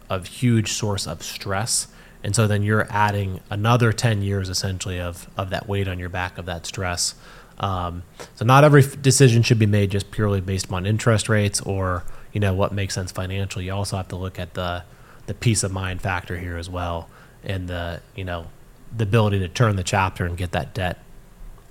a 0.09 0.21
huge 0.21 0.73
source 0.73 1.07
of 1.07 1.23
stress. 1.23 1.87
And 2.23 2.35
so 2.35 2.45
then 2.45 2.61
you're 2.61 2.87
adding 2.89 3.39
another 3.49 3.93
10 3.93 4.21
years 4.21 4.49
essentially 4.49 4.99
of, 4.99 5.29
of 5.37 5.49
that 5.49 5.67
weight 5.67 5.87
on 5.87 5.97
your 5.97 6.09
back 6.09 6.37
of 6.37 6.45
that 6.45 6.65
stress. 6.65 7.15
Um, 7.59 8.03
so 8.35 8.45
not 8.45 8.63
every 8.63 8.83
decision 8.83 9.41
should 9.41 9.59
be 9.59 9.65
made 9.65 9.91
just 9.91 10.11
purely 10.11 10.41
based 10.41 10.71
on 10.71 10.85
interest 10.85 11.27
rates 11.27 11.59
or, 11.61 12.03
you 12.31 12.39
know, 12.39 12.53
what 12.53 12.71
makes 12.71 12.93
sense 12.93 13.11
financially. 13.11 13.65
You 13.65 13.73
also 13.73 13.97
have 13.97 14.07
to 14.09 14.15
look 14.15 14.37
at 14.37 14.53
the, 14.53 14.83
the 15.25 15.33
peace 15.33 15.63
of 15.63 15.71
mind 15.71 16.01
factor 16.01 16.37
here 16.37 16.57
as 16.57 16.69
well. 16.69 17.09
And 17.43 17.67
the, 17.67 18.01
you 18.15 18.23
know, 18.23 18.47
the 18.95 19.03
ability 19.03 19.39
to 19.39 19.47
turn 19.47 19.75
the 19.75 19.83
chapter 19.83 20.25
and 20.25 20.37
get 20.37 20.51
that 20.51 20.73
debt 20.73 20.99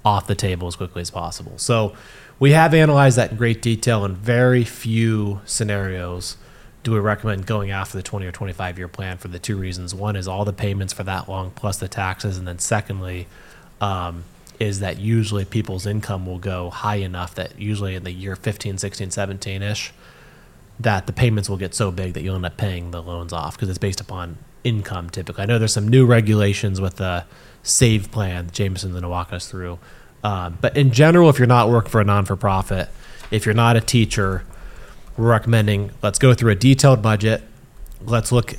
off 0.05 0.27
the 0.27 0.35
table 0.35 0.69
as 0.69 0.77
quickly 0.77 1.03
as 1.03 1.11
possible. 1.11 1.53
So 1.57 1.95
we 2.39 2.53
have 2.53 2.75
analyzed 2.75 3.17
that 3.19 3.33
in 3.33 3.37
great 3.37 3.63
detail 3.63 4.05
in 4.05 4.15
very 4.15 4.65
few 4.65 5.41
scenarios 5.45 6.37
do 6.83 6.93
we 6.93 7.01
recommend 7.01 7.47
going 7.47 7.73
after 7.73 7.99
the 7.99 8.03
20 8.03 8.27
or 8.27 8.33
25 8.33 8.79
year 8.79 8.87
plan 8.87 9.19
for 9.19 9.27
the 9.27 9.41
two 9.41 9.57
reasons. 9.57 9.93
One 9.93 10.15
is 10.15 10.29
all 10.29 10.45
the 10.45 10.53
payments 10.53 10.93
for 10.93 11.03
that 11.03 11.29
long 11.29 11.51
plus 11.51 11.79
the 11.79 11.89
taxes. 11.89 12.39
And 12.39 12.47
then 12.47 12.61
secondly, 12.61 13.27
um, 13.81 14.23
is 14.61 14.81
that 14.81 14.99
usually 14.99 15.45
people's 15.45 15.87
income 15.87 16.27
will 16.27 16.39
go 16.39 16.71
high 16.71 16.97
enough 16.97 17.35
that 17.35 17.59
usually 17.59 17.95
in 17.95 18.05
the 18.05 18.13
year 18.13 18.37
15, 18.37 18.79
16, 18.79 19.11
17 19.11 19.63
ish, 19.63 19.93
that 20.79 21.07
the 21.07 21.13
payments 21.13 21.49
will 21.49 21.57
get 21.57 21.75
so 21.75 21.91
big 21.91 22.13
that 22.15 22.23
you'll 22.23 22.37
end 22.37 22.47
up 22.47 22.57
paying 22.57 22.91
the 22.91 23.03
loans 23.03 23.33
off 23.33 23.57
because 23.57 23.69
it's 23.69 23.79
based 23.79 24.01
upon 24.01 24.39
income 24.65 25.09
typically. 25.11 25.43
I 25.43 25.47
know 25.47 25.59
there's 25.59 25.73
some 25.73 25.89
new 25.89 26.07
regulations 26.07 26.81
with 26.81 26.97
the 26.97 27.25
save 27.63 28.11
plan 28.11 28.51
Jamison's 28.51 28.93
going 28.93 29.03
to 29.03 29.09
walk 29.09 29.33
us 29.33 29.51
through. 29.51 29.79
Um, 30.23 30.59
but 30.61 30.77
in 30.77 30.93
general, 30.93 31.31
if 31.31 31.39
you're 31.39 31.47
not 31.47 31.69
working 31.69 31.91
for 31.91 32.01
a 32.01 32.05
non 32.05 32.25
for 32.25 32.37
profit, 32.37 32.89
if 33.31 33.47
you're 33.47 33.55
not 33.55 33.77
a 33.77 33.81
teacher, 33.81 34.45
we're 35.17 35.31
recommending 35.31 35.93
let's 36.03 36.19
go 36.19 36.35
through 36.35 36.53
a 36.53 36.57
detailed 36.57 37.03
budget. 37.03 37.43
Let's 38.05 38.33
look 38.33 38.55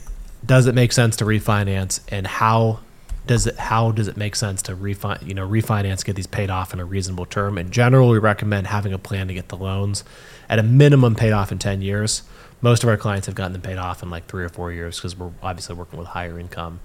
does 0.46 0.66
it 0.66 0.76
make 0.76 0.92
sense 0.92 1.16
to 1.18 1.26
refinance 1.26 2.00
and 2.10 2.26
how 2.26 2.80
does 3.28 3.46
it 3.46 3.58
how 3.58 3.92
does 3.92 4.08
it 4.08 4.18
make 4.18 4.36
sense 4.36 4.62
to 4.64 4.76
refi- 4.76 5.26
you 5.26 5.34
know 5.34 5.48
refinance 5.48 6.04
get 6.04 6.16
these 6.16 6.28
paid 6.28 6.50
off 6.50 6.74
in 6.74 6.80
a 6.80 6.86
reasonable 6.86 7.26
term? 7.26 7.58
In 7.58 7.70
general 7.70 8.10
we 8.10 8.18
recommend 8.18 8.68
having 8.68 8.94
a 8.94 8.98
plan 8.98 9.28
to 9.28 9.34
get 9.34 9.50
the 9.50 9.58
loans 9.58 10.04
at 10.50 10.60
a 10.60 10.64
minimum 10.64 11.16
paid 11.16 11.32
off 11.32 11.52
in 11.52 11.60
10 11.60 11.82
years. 11.82 12.24
Most 12.62 12.84
of 12.84 12.90
our 12.90 12.98
clients 12.98 13.28
have 13.28 13.36
gotten 13.36 13.54
them 13.54 13.62
paid 13.62 13.78
off 13.78 14.02
in 14.02 14.10
like 14.10 14.28
three 14.28 14.44
or 14.44 14.50
four 14.50 14.72
years 14.72 14.98
because 14.98 15.16
we're 15.16 15.32
obviously 15.44 15.76
working 15.76 16.00
with 16.00 16.08
higher 16.08 16.40
income 16.40 16.80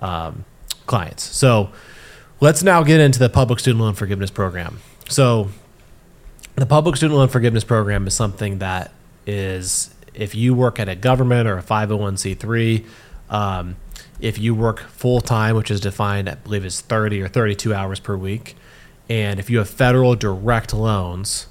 um, 0.00 0.44
clients. 0.86 1.22
So 1.22 1.70
let's 2.40 2.62
now 2.62 2.82
get 2.82 3.00
into 3.00 3.18
the 3.18 3.28
public 3.28 3.60
student 3.60 3.82
loan 3.82 3.94
forgiveness 3.94 4.30
program. 4.30 4.80
So 5.08 5.50
the 6.56 6.66
public 6.66 6.96
student 6.96 7.18
loan 7.18 7.28
forgiveness 7.28 7.64
program 7.64 8.06
is 8.06 8.14
something 8.14 8.58
that 8.58 8.92
is 9.26 9.94
if 10.14 10.34
you 10.34 10.54
work 10.54 10.78
at 10.80 10.88
a 10.88 10.96
government 10.96 11.48
or 11.48 11.58
a 11.58 11.62
501c3 11.62 12.84
um, 13.30 13.76
if 14.22 14.38
you 14.38 14.54
work 14.54 14.80
full 14.88 15.20
time 15.20 15.54
which 15.56 15.70
is 15.70 15.80
defined 15.80 16.28
i 16.28 16.34
believe 16.36 16.64
is 16.64 16.80
30 16.80 17.20
or 17.20 17.28
32 17.28 17.74
hours 17.74 18.00
per 18.00 18.16
week 18.16 18.56
and 19.10 19.38
if 19.38 19.50
you 19.50 19.58
have 19.58 19.68
federal 19.68 20.14
direct 20.14 20.72
loans 20.72 21.48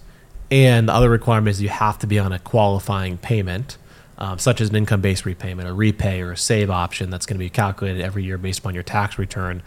and 0.50 0.90
the 0.90 0.94
other 0.94 1.10
requirement 1.10 1.50
is 1.50 1.62
you 1.62 1.70
have 1.70 2.00
to 2.00 2.08
be 2.08 2.18
on 2.18 2.32
a 2.32 2.40
qualifying 2.40 3.18
payment 3.18 3.78
um, 4.18 4.38
such 4.38 4.62
as 4.62 4.70
an 4.70 4.76
income-based 4.76 5.26
repayment 5.26 5.68
a 5.68 5.74
repay 5.74 6.22
or 6.22 6.32
a 6.32 6.38
save 6.38 6.70
option 6.70 7.10
that's 7.10 7.26
going 7.26 7.36
to 7.38 7.44
be 7.44 7.50
calculated 7.50 8.02
every 8.02 8.24
year 8.24 8.38
based 8.38 8.60
upon 8.60 8.74
your 8.76 8.84
tax 8.84 9.18
return. 9.18 9.64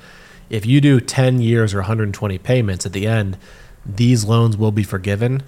If 0.48 0.64
you 0.64 0.80
do 0.80 1.00
10 1.00 1.40
years 1.40 1.74
or 1.74 1.78
120 1.78 2.38
payments 2.38 2.86
at 2.86 2.92
the 2.92 3.06
end 3.06 3.36
these 3.84 4.24
loans 4.24 4.56
will 4.56 4.72
be 4.72 4.82
forgiven 4.82 5.42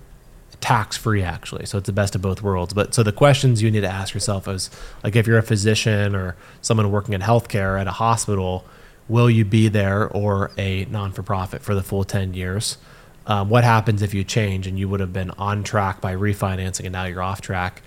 tax 0.60 0.96
free 0.96 1.22
actually. 1.22 1.66
So 1.66 1.78
it's 1.78 1.86
the 1.86 1.92
best 1.92 2.14
of 2.14 2.22
both 2.22 2.42
worlds. 2.42 2.74
But 2.74 2.94
so 2.94 3.02
the 3.02 3.12
questions 3.12 3.62
you 3.62 3.70
need 3.70 3.82
to 3.82 3.88
ask 3.88 4.14
yourself 4.14 4.48
is 4.48 4.70
like 5.02 5.16
if 5.16 5.26
you're 5.26 5.38
a 5.38 5.42
physician 5.42 6.14
or 6.14 6.36
someone 6.60 6.90
working 6.90 7.14
in 7.14 7.20
healthcare 7.20 7.80
at 7.80 7.86
a 7.86 7.92
hospital 7.92 8.64
will 9.08 9.30
you 9.30 9.44
be 9.44 9.68
there 9.68 10.08
or 10.08 10.50
a 10.58 10.84
non-for-profit 10.86 11.62
for 11.62 11.74
the 11.74 11.82
full 11.82 12.04
10 12.04 12.34
years? 12.34 12.78
Um, 13.26 13.48
what 13.48 13.64
happens 13.64 14.02
if 14.02 14.14
you 14.14 14.24
change 14.24 14.66
and 14.66 14.78
you 14.78 14.88
would 14.88 15.00
have 15.00 15.12
been 15.12 15.30
on 15.32 15.64
track 15.64 16.00
by 16.00 16.14
refinancing 16.14 16.84
and 16.84 16.92
now 16.92 17.04
you're 17.04 17.22
off 17.22 17.40
track? 17.40 17.82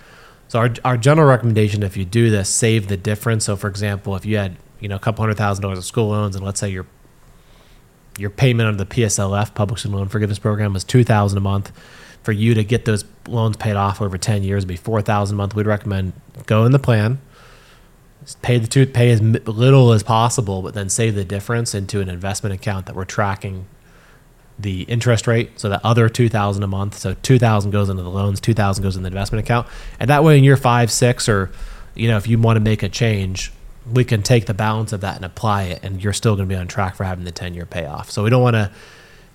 So 0.47 0.59
our, 0.59 0.73
our 0.83 0.97
general 0.97 1.27
recommendation 1.27 1.83
if 1.83 1.95
you 1.95 2.05
do 2.05 2.29
this 2.29 2.49
save 2.49 2.87
the 2.87 2.97
difference. 2.97 3.45
So 3.45 3.55
for 3.55 3.67
example 3.67 4.15
if 4.15 4.25
you 4.25 4.37
had 4.37 4.57
you 4.79 4.87
know 4.87 4.95
a 4.95 4.99
couple 4.99 5.21
hundred 5.21 5.37
thousand 5.37 5.61
dollars 5.61 5.77
of 5.77 5.85
school 5.85 6.09
loans 6.09 6.35
and 6.35 6.43
let's 6.43 6.59
say 6.59 6.69
your 6.69 6.85
your 8.17 8.29
payment 8.29 8.67
under 8.67 8.83
the 8.83 8.89
PSLF 8.89 9.53
public 9.53 9.79
student 9.79 9.97
loan 9.97 10.09
forgiveness 10.09 10.39
program 10.39 10.73
was 10.73 10.83
2000 10.83 11.37
a 11.37 11.41
month 11.41 11.71
for 12.23 12.31
you 12.31 12.53
to 12.53 12.63
get 12.63 12.85
those 12.85 13.05
loans 13.27 13.57
paid 13.57 13.75
off 13.75 14.01
over 14.01 14.17
10 14.17 14.43
years 14.43 14.65
be 14.65 14.75
4000 14.75 15.35
a 15.35 15.37
month 15.37 15.55
we'd 15.55 15.65
recommend 15.65 16.13
go 16.45 16.65
in 16.65 16.71
the 16.71 16.79
plan 16.79 17.19
pay 18.41 18.57
the 18.57 18.67
two, 18.67 18.85
pay 18.85 19.11
as 19.11 19.21
little 19.21 19.91
as 19.91 20.03
possible, 20.03 20.61
but 20.61 20.73
then 20.73 20.89
save 20.89 21.15
the 21.15 21.25
difference 21.25 21.73
into 21.73 22.01
an 22.01 22.09
investment 22.09 22.53
account 22.53 22.85
that 22.85 22.95
we're 22.95 23.05
tracking 23.05 23.65
the 24.57 24.81
interest 24.83 25.25
rate. 25.25 25.59
So 25.59 25.69
that 25.69 25.81
other 25.83 26.09
two 26.09 26.29
thousand 26.29 26.63
a 26.63 26.67
month, 26.67 26.97
so 26.97 27.15
two 27.15 27.39
thousand 27.39 27.71
goes 27.71 27.89
into 27.89 28.03
the 28.03 28.09
loans, 28.09 28.39
two 28.39 28.53
thousand 28.53 28.83
goes 28.83 28.95
in 28.95 29.03
the 29.03 29.07
investment 29.07 29.45
account, 29.45 29.67
and 29.99 30.09
that 30.09 30.23
way 30.23 30.37
in 30.37 30.43
year 30.43 30.57
five, 30.57 30.91
six, 30.91 31.29
or 31.29 31.51
you 31.95 32.07
know, 32.07 32.17
if 32.17 32.27
you 32.27 32.37
want 32.37 32.57
to 32.57 32.61
make 32.61 32.83
a 32.83 32.89
change, 32.89 33.51
we 33.91 34.03
can 34.03 34.21
take 34.21 34.45
the 34.45 34.53
balance 34.53 34.93
of 34.93 35.01
that 35.01 35.15
and 35.15 35.25
apply 35.25 35.63
it, 35.63 35.83
and 35.83 36.03
you're 36.03 36.13
still 36.13 36.35
going 36.35 36.47
to 36.47 36.53
be 36.53 36.59
on 36.59 36.67
track 36.67 36.95
for 36.95 37.05
having 37.05 37.25
the 37.25 37.31
ten 37.31 37.53
year 37.53 37.65
payoff. 37.65 38.11
So 38.11 38.23
we 38.23 38.29
don't 38.29 38.43
want 38.43 38.55
to 38.55 38.71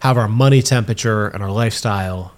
have 0.00 0.18
our 0.18 0.28
money 0.28 0.60
temperature 0.60 1.28
and 1.28 1.42
our 1.42 1.50
lifestyle 1.50 2.33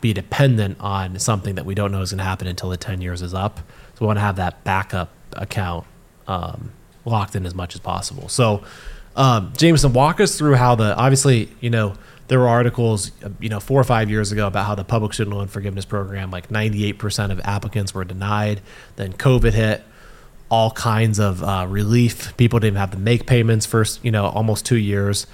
be 0.00 0.12
dependent 0.12 0.78
on 0.80 1.18
something 1.18 1.54
that 1.54 1.64
we 1.64 1.74
don't 1.74 1.92
know 1.92 2.00
is 2.00 2.10
going 2.10 2.18
to 2.18 2.24
happen 2.24 2.46
until 2.46 2.70
the 2.70 2.76
10 2.76 3.00
years 3.00 3.22
is 3.22 3.34
up. 3.34 3.58
So 3.58 4.00
we 4.00 4.06
want 4.06 4.18
to 4.18 4.22
have 4.22 4.36
that 4.36 4.62
backup 4.64 5.10
account 5.32 5.86
um, 6.28 6.72
locked 7.04 7.36
in 7.36 7.46
as 7.46 7.54
much 7.54 7.74
as 7.74 7.80
possible. 7.80 8.28
So, 8.28 8.62
um, 9.14 9.52
Jamison, 9.56 9.92
walk 9.92 10.20
us 10.20 10.36
through 10.36 10.54
how 10.54 10.74
the 10.74 10.94
obviously, 10.96 11.48
you 11.60 11.70
know, 11.70 11.94
there 12.28 12.40
were 12.40 12.48
articles, 12.48 13.12
you 13.40 13.48
know, 13.48 13.60
four 13.60 13.80
or 13.80 13.84
five 13.84 14.10
years 14.10 14.32
ago 14.32 14.46
about 14.46 14.66
how 14.66 14.74
the 14.74 14.84
public 14.84 15.14
student 15.14 15.36
loan 15.36 15.46
forgiveness 15.46 15.84
program, 15.84 16.30
like 16.30 16.48
98% 16.48 17.30
of 17.30 17.40
applicants 17.40 17.94
were 17.94 18.04
denied. 18.04 18.60
Then 18.96 19.12
COVID 19.12 19.52
hit, 19.52 19.82
all 20.50 20.72
kinds 20.72 21.18
of 21.18 21.42
uh, 21.42 21.66
relief. 21.68 22.36
People 22.36 22.58
didn't 22.58 22.78
have 22.78 22.90
to 22.90 22.98
make 22.98 23.26
payments 23.26 23.64
for, 23.64 23.84
you 24.02 24.10
know, 24.10 24.26
almost 24.26 24.66
two 24.66 24.76
years. 24.76 25.26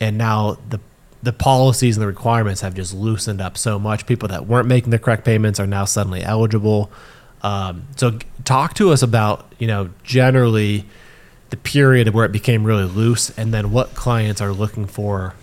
And 0.00 0.18
now 0.18 0.58
the 0.68 0.80
the 1.22 1.32
policies 1.32 1.96
and 1.96 2.02
the 2.02 2.06
requirements 2.06 2.60
have 2.62 2.74
just 2.74 2.94
loosened 2.94 3.40
up 3.40 3.58
so 3.58 3.78
much. 3.78 4.06
People 4.06 4.28
that 4.28 4.46
weren't 4.46 4.68
making 4.68 4.90
the 4.90 4.98
correct 4.98 5.24
payments 5.24 5.60
are 5.60 5.66
now 5.66 5.84
suddenly 5.84 6.22
eligible. 6.22 6.90
Um, 7.42 7.84
so, 7.96 8.18
talk 8.44 8.74
to 8.74 8.90
us 8.90 9.02
about 9.02 9.52
you 9.58 9.66
know 9.66 9.90
generally 10.02 10.86
the 11.50 11.56
period 11.56 12.08
of 12.08 12.14
where 12.14 12.24
it 12.24 12.32
became 12.32 12.64
really 12.64 12.84
loose, 12.84 13.30
and 13.38 13.52
then 13.52 13.72
what 13.72 13.94
clients 13.94 14.40
are 14.40 14.52
looking 14.52 14.86
for, 14.86 15.34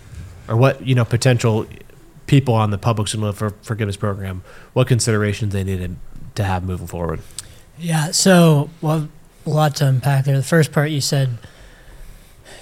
or 0.48 0.56
what 0.56 0.86
you 0.86 0.94
know 0.94 1.04
potential 1.04 1.66
people 2.26 2.54
on 2.54 2.70
the 2.70 2.78
public 2.78 3.08
student 3.08 3.36
forgiveness 3.62 3.96
program, 3.96 4.42
what 4.74 4.86
considerations 4.86 5.52
they 5.52 5.64
needed 5.64 5.96
to 6.34 6.44
have 6.44 6.62
moving 6.62 6.86
forward. 6.86 7.20
Yeah, 7.78 8.10
so 8.10 8.70
well, 8.80 9.08
a 9.46 9.50
lot 9.50 9.76
to 9.76 9.86
unpack 9.86 10.24
there. 10.24 10.36
The 10.36 10.42
first 10.42 10.72
part 10.72 10.90
you 10.90 11.00
said, 11.00 11.38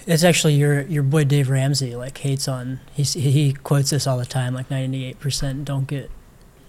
it's 0.07 0.25
actually 0.25 0.55
your 0.55 0.83
your 0.83 1.03
boy 1.03 1.25
Dave 1.25 1.51
Ramsey 1.51 1.97
like 1.97 2.19
hates 2.19 2.49
on. 2.49 2.81
He's, 2.93 3.15
he 3.15 3.53
quotes 3.53 3.91
this 3.91 4.07
all 4.07 4.19
the 4.19 4.27
time, 4.27 4.55
like 4.55 4.71
ninety 4.71 5.05
eight 5.05 5.19
percent 5.19 5.65
don't 5.65 5.87
get 5.87 6.11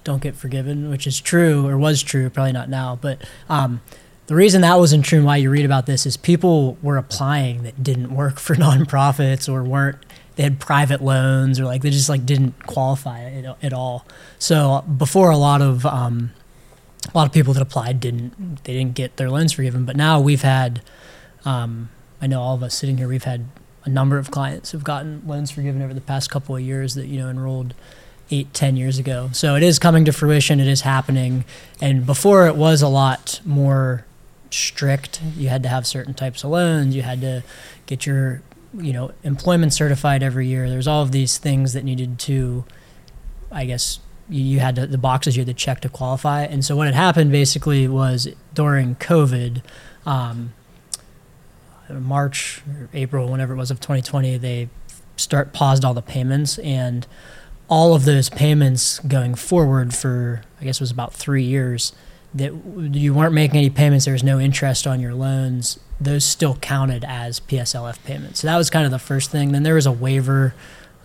don't 0.03 0.21
get 0.21 0.35
forgiven, 0.35 0.89
which 0.89 1.05
is 1.05 1.19
true 1.19 1.67
or 1.67 1.77
was 1.77 2.01
true, 2.01 2.29
probably 2.29 2.53
not 2.53 2.69
now. 2.69 2.97
But 2.99 3.21
um, 3.49 3.81
the 4.27 4.35
reason 4.35 4.61
that 4.61 4.77
wasn't 4.77 5.05
true 5.05 5.19
and 5.19 5.25
why 5.25 5.37
you 5.37 5.49
read 5.49 5.65
about 5.65 5.85
this 5.85 6.05
is 6.05 6.17
people 6.17 6.77
were 6.81 6.97
applying 6.97 7.63
that 7.63 7.83
didn't 7.83 8.15
work 8.15 8.39
for 8.39 8.55
nonprofits 8.55 9.51
or 9.51 9.63
weren't 9.63 9.97
they 10.35 10.43
had 10.43 10.59
private 10.59 11.01
loans 11.01 11.59
or 11.59 11.65
like 11.65 11.81
they 11.81 11.89
just 11.89 12.09
like 12.09 12.25
didn't 12.25 12.65
qualify 12.67 13.23
at, 13.23 13.57
at 13.63 13.73
all. 13.73 14.05
So 14.39 14.81
before 14.81 15.29
a 15.31 15.37
lot 15.37 15.61
of 15.61 15.85
um, 15.85 16.31
a 17.13 17.17
lot 17.17 17.27
of 17.27 17.33
people 17.33 17.53
that 17.53 17.61
applied 17.61 17.99
didn't 17.99 18.63
they 18.63 18.73
didn't 18.73 18.95
get 18.95 19.17
their 19.17 19.29
loans 19.29 19.53
forgiven. 19.53 19.85
But 19.85 19.95
now 19.95 20.19
we've 20.19 20.41
had, 20.41 20.81
um, 21.45 21.89
I 22.21 22.27
know 22.27 22.41
all 22.41 22.55
of 22.55 22.63
us 22.63 22.73
sitting 22.73 22.97
here, 22.97 23.07
we've 23.07 23.23
had 23.23 23.45
a 23.85 23.89
number 23.89 24.17
of 24.17 24.31
clients 24.31 24.71
who've 24.71 24.83
gotten 24.83 25.21
loans 25.25 25.51
forgiven 25.51 25.81
over 25.81 25.93
the 25.93 26.01
past 26.01 26.29
couple 26.29 26.55
of 26.55 26.61
years 26.61 26.95
that 26.95 27.07
you 27.07 27.19
know 27.19 27.29
enrolled 27.29 27.73
eight, 28.29 28.53
ten 28.53 28.75
years 28.75 28.99
ago. 28.99 29.29
So 29.33 29.55
it 29.55 29.63
is 29.63 29.79
coming 29.79 30.03
to 30.05 30.11
fruition. 30.11 30.59
It 30.59 30.67
is 30.67 30.81
happening. 30.81 31.45
And 31.79 32.05
before 32.05 32.47
it 32.47 32.55
was 32.55 32.81
a 32.81 32.89
lot 32.89 33.39
more 33.45 34.05
strict. 34.53 35.21
You 35.35 35.49
had 35.49 35.63
to 35.63 35.69
have 35.69 35.85
certain 35.85 36.13
types 36.13 36.43
of 36.43 36.51
loans. 36.51 36.95
You 36.95 37.01
had 37.01 37.21
to 37.21 37.43
get 37.85 38.05
your 38.05 38.41
you 38.77 38.93
know 38.93 39.11
employment 39.23 39.73
certified 39.73 40.23
every 40.23 40.47
year. 40.47 40.69
There's 40.69 40.87
all 40.87 41.01
of 41.01 41.11
these 41.11 41.37
things 41.37 41.73
that 41.73 41.83
needed 41.83 42.19
to, 42.19 42.65
I 43.51 43.65
guess, 43.65 43.99
you, 44.29 44.43
you 44.43 44.59
had 44.59 44.75
to, 44.75 44.87
the 44.87 44.97
boxes 44.97 45.35
you 45.35 45.41
had 45.41 45.47
to 45.47 45.53
check 45.53 45.81
to 45.81 45.89
qualify. 45.89 46.43
And 46.43 46.63
so 46.63 46.75
what 46.75 46.87
had 46.87 46.95
happened 46.95 47.31
basically 47.31 47.87
was 47.87 48.27
during 48.53 48.95
COVID, 48.95 49.61
um, 50.05 50.53
March 51.89 52.61
or 52.67 52.89
April, 52.93 53.29
whenever 53.29 53.53
it 53.53 53.57
was 53.57 53.71
of 53.71 53.79
2020, 53.79 54.37
they 54.37 54.69
start 55.15 55.53
paused 55.53 55.83
all 55.83 55.93
the 55.93 56.01
payments 56.01 56.59
and 56.59 57.07
all 57.69 57.93
of 57.93 58.05
those 58.05 58.29
payments 58.29 58.99
going 58.99 59.35
forward 59.35 59.93
for 59.93 60.41
I 60.61 60.63
guess 60.63 60.77
it 60.77 60.81
was 60.81 60.91
about 60.91 61.13
three 61.13 61.43
years 61.43 61.93
that 62.33 62.53
you 62.93 63.13
weren't 63.13 63.33
making 63.33 63.57
any 63.57 63.69
payments. 63.69 64.05
There 64.05 64.13
was 64.13 64.23
no 64.23 64.39
interest 64.39 64.85
on 64.85 64.99
your 64.99 65.13
loans. 65.13 65.79
Those 65.99 66.23
still 66.23 66.55
counted 66.57 67.03
as 67.03 67.39
PSLF 67.39 68.03
payments. 68.03 68.41
So 68.41 68.47
that 68.47 68.57
was 68.57 68.69
kind 68.69 68.85
of 68.85 68.91
the 68.91 68.99
first 68.99 69.31
thing. 69.31 69.51
Then 69.51 69.63
there 69.63 69.75
was 69.75 69.85
a 69.85 69.91
waiver. 69.91 70.53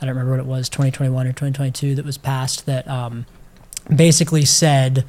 I 0.00 0.04
don't 0.04 0.16
remember 0.16 0.32
what 0.32 0.40
it 0.40 0.46
was, 0.46 0.68
2021 0.68 1.26
or 1.26 1.30
2022, 1.30 1.94
that 1.94 2.04
was 2.04 2.18
passed 2.18 2.66
that 2.66 2.88
um, 2.88 3.24
basically 3.94 4.44
said 4.44 5.04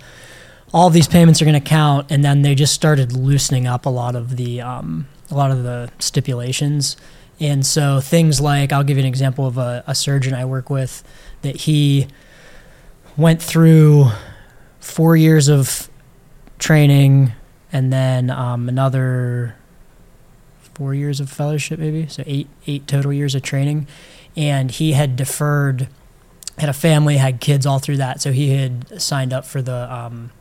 all 0.72 0.90
these 0.90 1.08
payments 1.08 1.42
are 1.42 1.46
going 1.46 1.62
to 1.62 1.70
count, 1.70 2.12
and 2.12 2.24
then 2.24 2.42
they 2.44 2.56
just 2.56 2.74
started 2.74 3.12
loosening 3.12 3.68
up 3.68 3.86
a 3.86 3.90
lot 3.90 4.16
of 4.16 4.38
the 4.38 4.62
um, 4.62 5.08
a 5.34 5.38
lot 5.38 5.52
of 5.52 5.64
the 5.64 5.92
stipulations. 6.00 6.98
And 7.40 7.66
so 7.66 8.00
things 8.00 8.40
like 8.40 8.72
I'll 8.72 8.84
give 8.84 8.98
you 8.98 9.04
an 9.04 9.08
example 9.08 9.46
of 9.46 9.58
a, 9.58 9.84
a 9.88 9.96
surgeon 9.96 10.34
I 10.34 10.46
work 10.46 10.70
with 10.70 11.04
that 11.42 11.56
he 11.56 12.08
went 13.18 13.42
through 13.42 14.08
four 14.80 15.16
years 15.16 15.48
of 15.50 15.90
training 16.60 17.34
and 17.72 17.92
then 17.92 18.30
um, 18.30 18.70
another 18.70 19.56
four 20.76 20.94
years 20.94 21.20
of 21.20 21.30
fellowship 21.30 21.80
maybe? 21.80 22.08
So 22.08 22.24
eight 22.26 22.48
eight 22.68 22.88
total 22.88 23.12
years 23.12 23.36
of 23.36 23.42
training. 23.42 23.88
And 24.36 24.72
he 24.72 24.94
had 24.94 25.16
deferred 25.16 25.88
had 26.58 26.70
a 26.70 26.74
family 26.74 27.18
had 27.18 27.40
kids 27.40 27.66
all 27.66 27.80
through 27.80 27.98
that. 27.98 28.22
So 28.22 28.32
he 28.32 28.52
had 28.52 29.02
signed 29.02 29.34
up 29.34 29.46
for 29.46 29.62
the 29.62 29.92
um, 29.94 30.32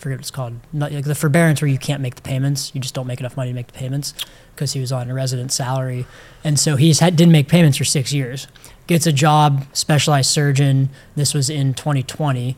forget 0.00 0.18
what 0.18 0.22
it's 0.22 0.30
called 0.30 0.54
not 0.72 0.92
like 0.92 1.04
the 1.04 1.14
forbearance 1.14 1.60
where 1.60 1.68
you 1.68 1.78
can't 1.78 2.00
make 2.00 2.14
the 2.14 2.22
payments. 2.22 2.74
You 2.74 2.80
just 2.80 2.94
don't 2.94 3.06
make 3.06 3.20
enough 3.20 3.36
money 3.36 3.50
to 3.50 3.54
make 3.54 3.68
the 3.68 3.78
payments 3.78 4.14
because 4.54 4.72
he 4.72 4.80
was 4.80 4.92
on 4.92 5.10
a 5.10 5.14
resident 5.14 5.52
salary. 5.52 6.06
And 6.42 6.58
so 6.58 6.76
he's 6.76 7.00
had 7.00 7.16
didn't 7.16 7.32
make 7.32 7.48
payments 7.48 7.78
for 7.78 7.84
six 7.84 8.12
years. 8.12 8.48
Gets 8.86 9.06
a 9.06 9.12
job 9.12 9.64
specialized 9.72 10.30
surgeon. 10.30 10.90
This 11.16 11.34
was 11.34 11.50
in 11.50 11.74
2020 11.74 12.56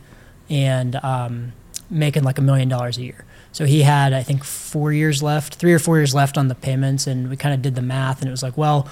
and 0.49 0.97
um, 0.97 1.53
making 1.91 2.23
like 2.23 2.39
a 2.39 2.43
million 2.43 2.69
dollars 2.69 2.97
a 2.99 3.03
year. 3.03 3.25
So 3.53 3.67
he 3.67 3.83
had 3.83 4.15
i 4.15 4.23
think 4.23 4.45
four 4.45 4.93
years 4.93 5.23
left 5.23 5.57
three 5.57 5.75
or 5.75 5.79
four 5.79 5.99
years 5.99 6.15
left 6.15 6.39
on 6.39 6.49
the 6.49 6.55
payments 6.55 7.07
and 7.07 7.29
we 7.29 7.37
kind 7.37 7.55
of 7.55 7.61
did 7.61 7.75
the 7.75 7.83
math 7.83 8.21
and 8.21 8.29
it 8.29 8.31
was 8.31 8.43
like 8.43 8.57
well 8.57 8.89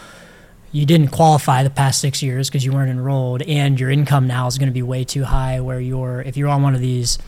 you 0.72 0.86
didn't 0.86 1.08
qualify 1.08 1.62
the 1.62 1.70
past 1.70 2.00
six 2.00 2.22
years 2.22 2.48
because 2.48 2.64
you 2.64 2.72
weren't 2.72 2.90
enrolled 2.90 3.42
and 3.42 3.80
your 3.80 3.90
income 3.90 4.26
now 4.26 4.46
is 4.46 4.58
going 4.58 4.68
to 4.68 4.72
be 4.72 4.82
way 4.82 5.02
too 5.02 5.24
high 5.24 5.60
where 5.60 5.80
you're 5.80 6.20
if 6.22 6.36
you're 6.36 6.48
on 6.48 6.62
one 6.62 6.74
of 6.74 6.80
these 6.80 7.18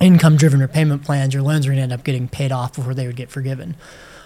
income 0.00 0.36
driven 0.36 0.60
repayment 0.60 1.02
plans 1.04 1.34
your 1.34 1.42
loans 1.42 1.66
are 1.66 1.70
going 1.70 1.76
to 1.76 1.82
end 1.82 1.92
up 1.92 2.04
getting 2.04 2.28
paid 2.28 2.52
off 2.52 2.74
before 2.74 2.94
they 2.94 3.06
would 3.06 3.16
get 3.16 3.30
forgiven. 3.30 3.76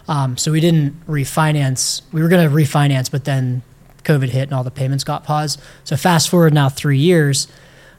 Um, 0.08 0.36
so 0.36 0.52
we 0.52 0.60
didn't 0.60 1.06
refinance 1.06 2.02
we 2.12 2.22
were 2.22 2.28
going 2.28 2.48
to 2.48 2.54
refinance 2.54 3.10
but 3.10 3.24
then 3.24 3.62
covid 4.02 4.30
hit 4.30 4.44
and 4.44 4.54
all 4.54 4.64
the 4.64 4.70
payments 4.70 5.04
got 5.04 5.24
paused. 5.24 5.60
So 5.84 5.96
fast 5.96 6.28
forward 6.28 6.52
now 6.54 6.68
three 6.68 6.98
years 6.98 7.46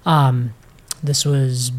um, 0.05 0.53
this 1.03 1.25
was 1.25 1.71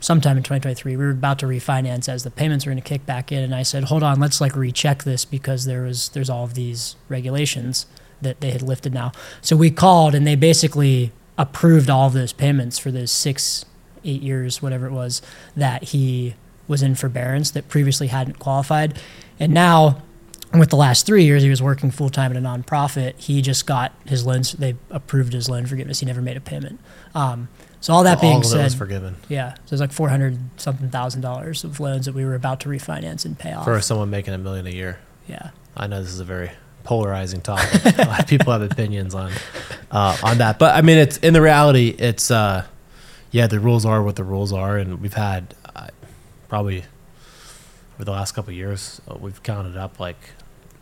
sometime 0.00 0.36
in 0.36 0.42
2023 0.42 0.96
we 0.96 1.04
were 1.04 1.10
about 1.10 1.38
to 1.38 1.46
refinance 1.46 2.08
as 2.08 2.24
the 2.24 2.30
payments 2.30 2.66
were 2.66 2.72
going 2.72 2.82
to 2.82 2.88
kick 2.88 3.06
back 3.06 3.30
in 3.30 3.38
and 3.38 3.54
i 3.54 3.62
said 3.62 3.84
hold 3.84 4.02
on 4.02 4.18
let's 4.18 4.40
like 4.40 4.56
recheck 4.56 5.04
this 5.04 5.24
because 5.24 5.64
there 5.64 5.82
was 5.82 6.08
there's 6.08 6.28
all 6.28 6.42
of 6.42 6.54
these 6.54 6.96
regulations 7.08 7.86
that 8.22 8.40
they 8.40 8.50
had 8.50 8.62
lifted 8.62 8.94
now. 8.94 9.12
So 9.40 9.56
we 9.56 9.70
called 9.70 10.14
and 10.14 10.26
they 10.26 10.36
basically 10.36 11.12
approved 11.36 11.90
all 11.90 12.06
of 12.06 12.12
those 12.12 12.32
payments 12.32 12.78
for 12.78 12.90
those 12.90 13.10
six 13.10 13.64
eight 14.04 14.22
years 14.22 14.60
whatever 14.62 14.86
it 14.86 14.92
was 14.92 15.22
that 15.56 15.84
he 15.84 16.34
was 16.68 16.82
in 16.82 16.94
forbearance 16.94 17.50
that 17.52 17.68
previously 17.68 18.06
hadn't 18.08 18.38
qualified. 18.38 18.98
And 19.40 19.52
now 19.52 20.02
with 20.54 20.70
the 20.70 20.76
last 20.76 21.06
three 21.06 21.24
years 21.24 21.42
he 21.42 21.48
was 21.50 21.62
working 21.62 21.90
full-time 21.90 22.30
at 22.30 22.36
a 22.36 22.40
nonprofit. 22.40 23.18
He 23.18 23.42
just 23.42 23.66
got 23.66 23.92
his 24.06 24.26
loans 24.26 24.52
they 24.52 24.76
approved 24.90 25.32
his 25.32 25.48
loan 25.48 25.66
forgiveness. 25.66 26.00
He 26.00 26.06
never 26.06 26.22
made 26.22 26.36
a 26.36 26.40
payment. 26.40 26.78
Um, 27.14 27.48
so 27.80 27.92
all 27.92 28.04
that 28.04 28.20
being 28.20 28.34
all 28.36 28.42
said 28.44 28.72
forgiven. 28.74 29.16
yeah, 29.28 29.54
so 29.64 29.74
it's 29.74 29.80
like 29.80 29.90
four 29.90 30.08
hundred 30.08 30.38
something 30.56 30.88
thousand 30.90 31.20
dollars 31.22 31.64
of 31.64 31.80
loans 31.80 32.06
that 32.06 32.14
we 32.14 32.24
were 32.24 32.36
about 32.36 32.60
to 32.60 32.68
refinance 32.68 33.24
and 33.24 33.36
pay 33.36 33.52
off. 33.52 33.64
for 33.64 33.80
someone 33.80 34.08
making 34.08 34.34
a 34.34 34.38
million 34.38 34.66
a 34.68 34.70
year. 34.70 35.00
yeah, 35.26 35.50
I 35.76 35.88
know 35.88 36.00
this 36.00 36.12
is 36.12 36.20
a 36.20 36.24
very 36.24 36.52
polarizing 36.84 37.40
topic. 37.40 37.84
a 37.98 38.04
lot 38.04 38.20
of 38.20 38.26
people 38.28 38.52
have 38.52 38.62
opinions 38.70 39.16
on 39.16 39.32
uh, 39.90 40.16
on 40.22 40.38
that, 40.38 40.60
but 40.60 40.76
I 40.76 40.82
mean, 40.82 40.98
it's 40.98 41.16
in 41.18 41.32
the 41.34 41.42
reality, 41.42 41.88
it's 41.88 42.30
uh, 42.30 42.64
yeah, 43.32 43.46
the 43.48 43.58
rules 43.58 43.84
are 43.84 44.02
what 44.02 44.14
the 44.16 44.24
rules 44.24 44.52
are, 44.52 44.76
and 44.78 45.00
we've 45.00 45.14
had 45.14 45.54
uh, 45.74 45.88
probably 46.48 46.84
over 47.96 48.04
the 48.04 48.10
last 48.12 48.32
couple 48.32 48.50
of 48.50 48.56
years, 48.56 49.00
uh, 49.08 49.16
we've 49.20 49.42
counted 49.42 49.76
up 49.76 49.98
like 49.98 50.18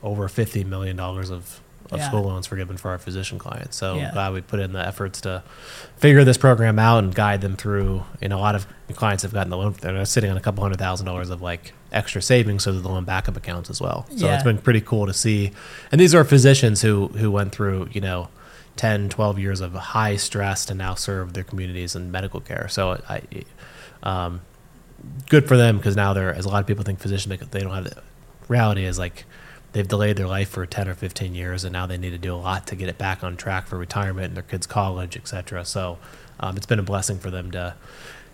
over 0.02 0.28
fifty 0.28 0.62
million 0.64 0.96
dollars 0.96 1.30
of 1.30 1.60
of 1.92 1.98
Yeah. 1.98 2.06
school 2.06 2.22
loans 2.22 2.46
forgiven 2.46 2.76
for 2.76 2.90
our 2.92 2.98
physician 2.98 3.36
clients. 3.36 3.76
So 3.76 3.96
Yeah. 3.96 4.12
glad 4.12 4.32
we 4.32 4.42
put 4.42 4.60
in 4.60 4.72
the 4.72 4.86
efforts 4.86 5.20
to 5.22 5.42
figure 5.96 6.22
this 6.22 6.36
program 6.36 6.78
out 6.78 7.02
and 7.02 7.12
guide 7.12 7.40
them 7.40 7.56
through. 7.56 8.04
You 8.20 8.28
know, 8.28 8.38
a 8.38 8.40
lot 8.40 8.54
of 8.54 8.64
clients 8.94 9.24
have 9.24 9.32
gotten 9.32 9.50
the 9.50 9.56
loan; 9.56 9.74
they're 9.80 10.04
sitting 10.04 10.30
on 10.30 10.36
a 10.36 10.40
couple 10.40 10.62
hundred 10.62 10.78
thousand 10.78 11.06
dollars 11.06 11.30
of 11.30 11.42
like 11.42 11.72
extra 11.92 12.22
savings, 12.22 12.62
so 12.62 12.70
the 12.72 12.88
loan 12.88 13.02
backup 13.04 13.36
accounts 13.36 13.70
as 13.70 13.80
well. 13.80 14.06
So 14.16 14.26
Yeah. 14.26 14.34
it's 14.34 14.44
been 14.44 14.58
pretty 14.58 14.80
cool 14.80 15.06
to 15.06 15.12
see. 15.12 15.50
And 15.90 16.00
these 16.00 16.14
are 16.14 16.22
physicians 16.24 16.82
who 16.82 17.08
who 17.08 17.30
went 17.30 17.52
through, 17.52 17.88
you 17.92 18.00
know. 18.00 18.28
10 18.76 19.08
12 19.08 19.38
years 19.38 19.60
of 19.60 19.72
high 19.74 20.16
stress 20.16 20.64
to 20.66 20.74
now 20.74 20.94
serve 20.94 21.32
their 21.34 21.44
communities 21.44 21.94
in 21.94 22.10
medical 22.10 22.40
care. 22.40 22.68
So 22.68 23.00
i 23.08 23.22
um, 24.02 24.40
good 25.28 25.46
for 25.46 25.56
them 25.56 25.76
because 25.76 25.96
now 25.96 26.12
they're 26.12 26.34
as 26.34 26.44
a 26.44 26.48
lot 26.48 26.60
of 26.60 26.66
people 26.66 26.84
think 26.84 26.98
physicians 27.00 27.38
they 27.50 27.60
don't 27.60 27.74
have 27.74 27.84
the 27.84 28.02
reality 28.48 28.84
is 28.84 28.98
like 28.98 29.24
they've 29.72 29.88
delayed 29.88 30.16
their 30.16 30.26
life 30.26 30.48
for 30.48 30.66
10 30.66 30.88
or 30.88 30.94
15 30.94 31.34
years 31.34 31.64
and 31.64 31.72
now 31.72 31.86
they 31.86 31.98
need 31.98 32.10
to 32.10 32.18
do 32.18 32.34
a 32.34 32.36
lot 32.36 32.66
to 32.66 32.76
get 32.76 32.88
it 32.88 32.98
back 32.98 33.22
on 33.22 33.36
track 33.36 33.66
for 33.66 33.78
retirement 33.78 34.28
and 34.28 34.36
their 34.36 34.42
kids 34.42 34.66
college 34.66 35.16
etc 35.16 35.64
so 35.64 35.98
um, 36.40 36.56
it's 36.56 36.66
been 36.66 36.78
a 36.78 36.82
blessing 36.82 37.18
for 37.18 37.30
them 37.30 37.50
to 37.50 37.74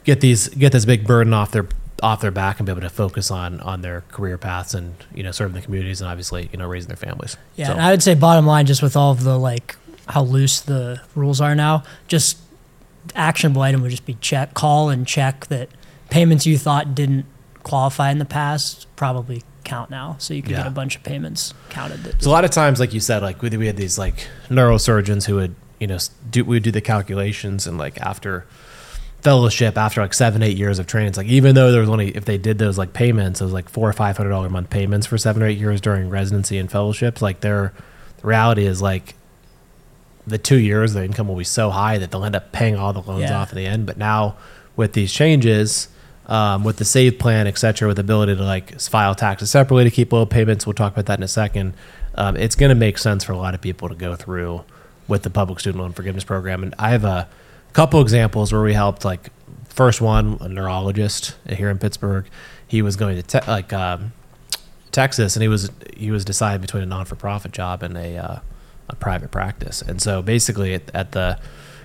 get 0.05 0.21
these 0.21 0.49
get 0.49 0.73
this 0.73 0.85
big 0.85 1.07
burden 1.07 1.35
off 1.35 1.50
their 1.50 1.66
off 2.02 2.21
their 2.21 2.31
back 2.31 2.59
and 2.59 2.66
be 2.66 2.73
able 2.73 2.81
to 2.81 2.88
focus 2.90 3.31
on 3.31 3.61
on 3.61 3.83
their 3.83 4.02
career 4.09 4.38
paths 4.38 4.75
and 4.75 4.95
you 5.14 5.23
know 5.23 5.31
serving 5.33 5.55
the 5.55 5.62
communities 5.62 6.00
and 6.00 6.09
obviously 6.09 6.49
you 6.52 6.59
know 6.59 6.66
raising 6.66 6.88
their 6.88 6.97
families. 6.97 7.37
Yeah, 7.57 7.66
So- 7.66 7.73
and 7.73 7.81
I 7.83 7.90
would 7.90 8.02
say 8.02 8.14
bottom 8.14 8.47
line, 8.47 8.66
just 8.66 8.83
with 8.83 8.97
all 8.97 9.12
of 9.12 9.25
the 9.25 9.38
like 9.38 9.76
how 10.08 10.22
loose 10.22 10.60
the 10.60 11.00
rules 11.14 11.40
are 11.40 11.54
now, 11.54 11.82
just 12.08 12.38
actionable 13.14 13.62
item 13.62 13.82
would 13.82 13.90
just 13.90 14.06
be 14.06 14.14
check, 14.14 14.54
call 14.54 14.88
and 14.88 15.06
check 15.06 15.46
that 15.46 15.68
payments 16.10 16.46
you 16.46 16.58
thought 16.58 16.94
didn't 16.94 17.26
qualify 17.62 18.10
in 18.10 18.18
the 18.18 18.25
past 18.25 18.86
probably 18.96 19.42
count 19.64 19.90
now, 19.90 20.16
so 20.18 20.32
you 20.32 20.42
can 20.42 20.52
get 20.52 20.66
a 20.66 20.70
bunch 20.70 20.96
of 20.96 21.02
payments 21.02 21.52
counted. 21.70 22.04
That 22.04 22.22
So 22.22 22.30
a 22.30 22.32
lot 22.32 22.44
of 22.44 22.52
times, 22.52 22.78
like 22.78 22.94
you 22.94 23.00
said, 23.00 23.22
like 23.22 23.42
we, 23.42 23.50
we 23.50 23.66
had 23.66 23.76
these 23.76 23.98
like 23.98 24.28
neurosurgeons 24.48 25.26
who 25.26 25.34
would, 25.36 25.54
you 25.80 25.88
know, 25.88 25.98
do 26.30 26.44
we 26.44 26.56
would 26.56 26.62
do 26.62 26.70
the 26.70 26.80
calculations 26.80 27.66
and 27.66 27.76
like 27.76 28.00
after 28.00 28.46
fellowship, 29.22 29.76
after 29.76 30.00
like 30.00 30.14
seven, 30.14 30.40
eight 30.42 30.56
years 30.56 30.78
of 30.78 30.86
training, 30.86 31.08
it's 31.08 31.18
like 31.18 31.26
even 31.26 31.56
though 31.56 31.72
there 31.72 31.80
was 31.80 31.90
only 31.90 32.16
if 32.16 32.25
they 32.25 32.38
did 32.38 32.58
those 32.58 32.78
like 32.78 32.92
payments, 32.92 33.40
it 33.40 33.44
was 33.44 33.52
like 33.52 33.68
four 33.68 33.88
or 33.88 33.92
five 33.92 34.16
hundred 34.16 34.30
dollar 34.30 34.46
a 34.46 34.50
month 34.50 34.70
payments 34.70 35.06
for 35.06 35.18
seven 35.18 35.42
or 35.42 35.46
eight 35.46 35.58
years 35.58 35.80
during 35.80 36.08
residency 36.08 36.58
and 36.58 36.70
fellowships. 36.70 37.20
Like 37.20 37.40
their 37.40 37.72
the 38.18 38.28
reality 38.28 38.64
is 38.66 38.80
like 38.80 39.16
the 40.26 40.38
two 40.38 40.56
years 40.59 40.92
the 40.95 41.04
income 41.04 41.28
will 41.28 41.37
be 41.37 41.45
so 41.45 41.71
high 41.71 41.99
that 41.99 42.11
they'll 42.11 42.25
end 42.25 42.35
up 42.37 42.52
paying 42.52 42.76
all 42.76 42.92
the 42.92 43.00
loans 43.02 43.23
Yeah. 43.23 43.38
off 43.40 43.52
in 43.52 43.56
the 43.59 43.66
end. 43.66 43.87
But 43.87 43.97
now 43.99 44.37
with 44.76 44.92
these 44.95 45.12
changes, 45.12 45.88
um, 46.26 46.64
with 46.64 46.78
the 46.78 46.85
save 46.85 47.18
plan, 47.18 47.47
et 47.47 47.56
cetera, 47.59 47.87
with 47.87 47.97
the 47.97 48.00
ability 48.02 48.35
to 48.37 48.42
like 48.42 48.80
file 48.80 49.14
taxes 49.14 49.50
separately 49.50 49.85
to 49.85 49.90
keep 49.90 50.12
low 50.12 50.26
payments, 50.26 50.66
we'll 50.66 50.75
talk 50.75 50.92
about 50.92 51.06
that 51.06 51.18
in 51.18 51.23
a 51.23 51.28
second. 51.28 51.75
Um, 52.16 52.37
it's 52.37 52.56
going 52.56 52.71
to 52.71 52.75
make 52.75 52.99
sense 52.99 53.23
for 53.25 53.33
a 53.33 53.37
lot 53.38 53.54
of 53.54 53.61
people 53.61 53.88
to 53.88 53.95
go 53.95 54.16
through 54.16 54.64
with 55.06 55.23
the 55.23 55.30
public 55.30 55.61
student 55.61 55.80
loan 55.83 55.92
forgiveness 55.92 56.25
program. 56.25 56.62
And 56.64 56.75
I 56.78 56.90
have 56.90 57.04
a 57.04 57.28
couple 57.75 58.00
examples 58.00 58.52
where 58.52 58.62
we 58.62 58.73
helped. 58.75 59.04
Like 59.04 59.30
first 59.68 60.00
one, 60.00 60.38
a 60.40 60.49
neurologist 60.49 61.37
here 61.49 61.71
in 61.71 61.78
Pittsburgh. 61.78 62.26
He 62.66 62.83
was 62.83 62.97
going 62.97 63.14
to 63.16 63.23
te- 63.23 63.47
like 63.47 63.73
um, 63.73 64.12
Texas, 64.90 65.37
and 65.37 65.42
he 65.42 65.49
was 65.49 65.71
he 65.97 66.11
was 66.11 66.25
deciding 66.25 66.61
between 66.62 66.83
a 66.83 66.87
non 66.87 67.04
for 67.04 67.14
profit 67.14 67.52
job 67.52 67.83
and 67.85 67.97
a 67.97 68.16
uh, 68.16 68.38
a 68.88 68.97
private 68.97 69.31
practice. 69.31 69.83
And 69.83 70.00
so 70.00 70.23
basically, 70.23 70.75
at, 70.75 70.95
at 70.95 71.12
the 71.12 71.38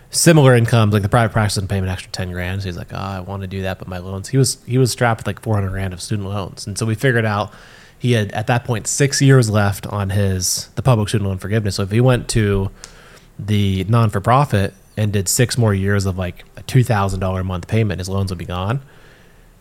similar 0.10 0.55
incomes, 0.55 0.93
like 0.93 1.01
the 1.03 1.10
private 1.10 1.31
practice 1.31 1.58
and 1.58 1.70
paying 1.70 1.84
an 1.84 1.89
extra 1.89 2.12
ten 2.12 2.31
grand. 2.31 2.62
So 2.62 2.67
he's 2.67 2.77
like, 2.77 2.93
oh, 2.93 2.98
I 2.98 3.20
want 3.22 3.41
to 3.41 3.48
do 3.48 3.62
that, 3.63 3.79
but 3.79 3.88
my 3.88 3.98
loans. 3.98 4.29
He 4.29 4.38
was 4.38 4.58
he 4.65 4.77
was 4.77 4.91
strapped 4.91 5.22
with 5.22 5.27
like 5.27 5.41
four 5.41 5.55
hundred 5.55 5.70
grand 5.70 5.93
of 5.93 6.01
student 6.01 6.27
loans, 6.27 6.67
and 6.67 6.77
so 6.77 6.86
we 6.86 6.96
figured 6.96 7.25
out 7.25 7.53
he 7.98 8.13
had 8.13 8.31
at 8.31 8.48
that 8.48 8.65
point 8.65 8.88
six 8.88 9.22
years 9.22 9.50
left 9.50 9.86
on 9.88 10.10
his 10.10 10.70
the 10.75 10.81
public 10.81 11.10
student 11.10 11.29
loan 11.29 11.38
forgiveness. 11.38 11.75
So 11.75 11.84
if 11.84 11.91
he 11.91 12.01
went 12.01 12.27
to 12.29 12.72
the 13.39 13.84
non 13.86 14.10
for 14.10 14.20
profit 14.20 14.74
and 14.98 15.13
did 15.13 15.29
six 15.29 15.58
more 15.58 15.74
years 15.74 16.05
of 16.05 16.17
like 16.17 16.43
a 16.58 16.63
two 16.63 16.84
thousand 16.84 17.20
dollar 17.20 17.41
a 17.41 17.43
month 17.43 17.67
payment, 17.67 18.00
his 18.00 18.10
loans 18.10 18.31
would 18.31 18.39
be 18.39 18.46
gone. 18.46 18.81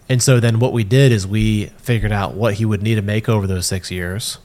And 0.09 0.21
so 0.21 0.41
then 0.41 0.59
what 0.59 0.73
we 0.73 0.83
did 0.83 1.13
is 1.13 1.25
we 1.25 1.67
figured 1.79 2.11
out 2.11 2.35
what 2.35 2.55
he 2.55 2.65
would 2.65 2.83
need 2.83 2.97
to 2.97 3.03
make 3.03 3.29
over 3.29 3.47
those 3.47 3.67
six 3.67 3.93
years, 3.93 4.39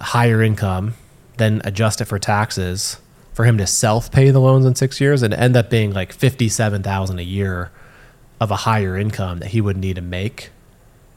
higher 0.00 0.40
income, 0.40 0.94
then 1.36 1.60
adjust 1.64 2.00
it 2.00 2.06
for 2.06 2.18
taxes 2.18 2.98
for 3.32 3.44
him 3.44 3.58
to 3.58 3.66
self 3.66 4.10
pay 4.10 4.30
the 4.30 4.40
loans 4.40 4.64
in 4.64 4.74
six 4.74 5.00
years 5.00 5.22
and 5.22 5.34
end 5.34 5.56
up 5.56 5.70
being 5.70 5.92
like 5.92 6.12
fifty 6.12 6.48
seven 6.48 6.82
thousand 6.82 7.18
a 7.18 7.22
year 7.22 7.70
of 8.40 8.50
a 8.50 8.56
higher 8.56 8.96
income 8.96 9.38
that 9.38 9.48
he 9.48 9.60
would 9.60 9.76
need 9.76 9.96
to 9.96 10.02
make 10.02 10.50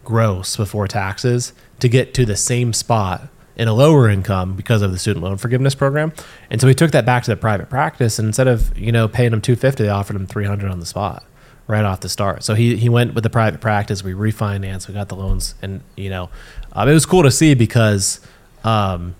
gross 0.03 0.57
before 0.57 0.87
taxes 0.87 1.53
to 1.79 1.87
get 1.87 2.13
to 2.13 2.25
the 2.25 2.35
same 2.35 2.73
spot 2.73 3.27
in 3.55 3.67
a 3.67 3.73
lower 3.73 4.09
income 4.09 4.55
because 4.55 4.81
of 4.81 4.91
the 4.91 4.97
student 4.97 5.23
loan 5.23 5.37
forgiveness 5.37 5.75
program. 5.75 6.13
And 6.49 6.61
so 6.61 6.67
he 6.67 6.73
took 6.73 6.91
that 6.91 7.05
back 7.05 7.23
to 7.23 7.31
the 7.31 7.37
private 7.37 7.69
practice 7.69 8.17
and 8.17 8.27
instead 8.27 8.47
of, 8.47 8.75
you 8.77 8.91
know, 8.91 9.07
paying 9.07 9.33
him 9.33 9.41
250, 9.41 9.83
they 9.83 9.89
offered 9.89 10.15
him 10.15 10.25
300 10.25 10.71
on 10.71 10.79
the 10.79 10.85
spot 10.85 11.25
right 11.67 11.83
off 11.85 11.99
the 11.99 12.09
start. 12.09 12.43
So 12.43 12.55
he, 12.55 12.77
he 12.77 12.89
went 12.89 13.13
with 13.13 13.23
the 13.23 13.29
private 13.29 13.61
practice, 13.61 14.03
we 14.03 14.13
refinanced, 14.13 14.87
we 14.87 14.93
got 14.93 15.09
the 15.09 15.15
loans 15.15 15.55
and, 15.61 15.81
you 15.95 16.09
know, 16.09 16.29
um, 16.71 16.87
it 16.87 16.93
was 16.93 17.05
cool 17.05 17.23
to 17.23 17.31
see 17.31 17.53
because, 17.53 18.21
um, 18.63 19.15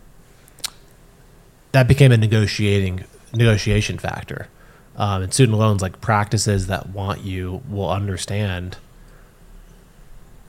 that 1.72 1.88
became 1.88 2.12
a 2.12 2.18
negotiating 2.18 3.04
negotiation 3.34 3.98
factor. 3.98 4.48
Um, 4.96 5.24
and 5.24 5.34
student 5.34 5.58
loans, 5.58 5.82
like 5.82 6.02
practices 6.02 6.68
that 6.68 6.90
want 6.90 7.22
you, 7.22 7.62
will 7.70 7.90
understand. 7.90 8.78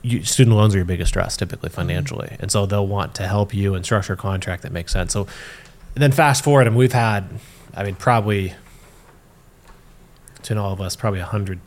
You, 0.01 0.23
student 0.23 0.55
loans 0.57 0.73
are 0.73 0.79
your 0.79 0.85
biggest 0.85 1.09
stress, 1.09 1.37
typically 1.37 1.69
financially, 1.69 2.35
and 2.39 2.51
so 2.51 2.65
they'll 2.65 2.87
want 2.87 3.15
to 3.15 3.27
help 3.27 3.53
you 3.53 3.75
and 3.75 3.85
structure 3.85 4.13
a 4.13 4.17
contract 4.17 4.63
that 4.63 4.71
makes 4.71 4.91
sense. 4.91 5.13
So, 5.13 5.27
and 5.95 6.01
then 6.01 6.11
fast 6.11 6.43
forward, 6.43 6.67
and 6.67 6.75
we've 6.75 6.91
had, 6.91 7.29
I 7.73 7.83
mean, 7.83 7.95
probably 7.95 8.55
between 10.35 10.57
all 10.57 10.73
of 10.73 10.81
us, 10.81 10.95
probably 10.95 11.19
a 11.19 11.25
hundred 11.25 11.59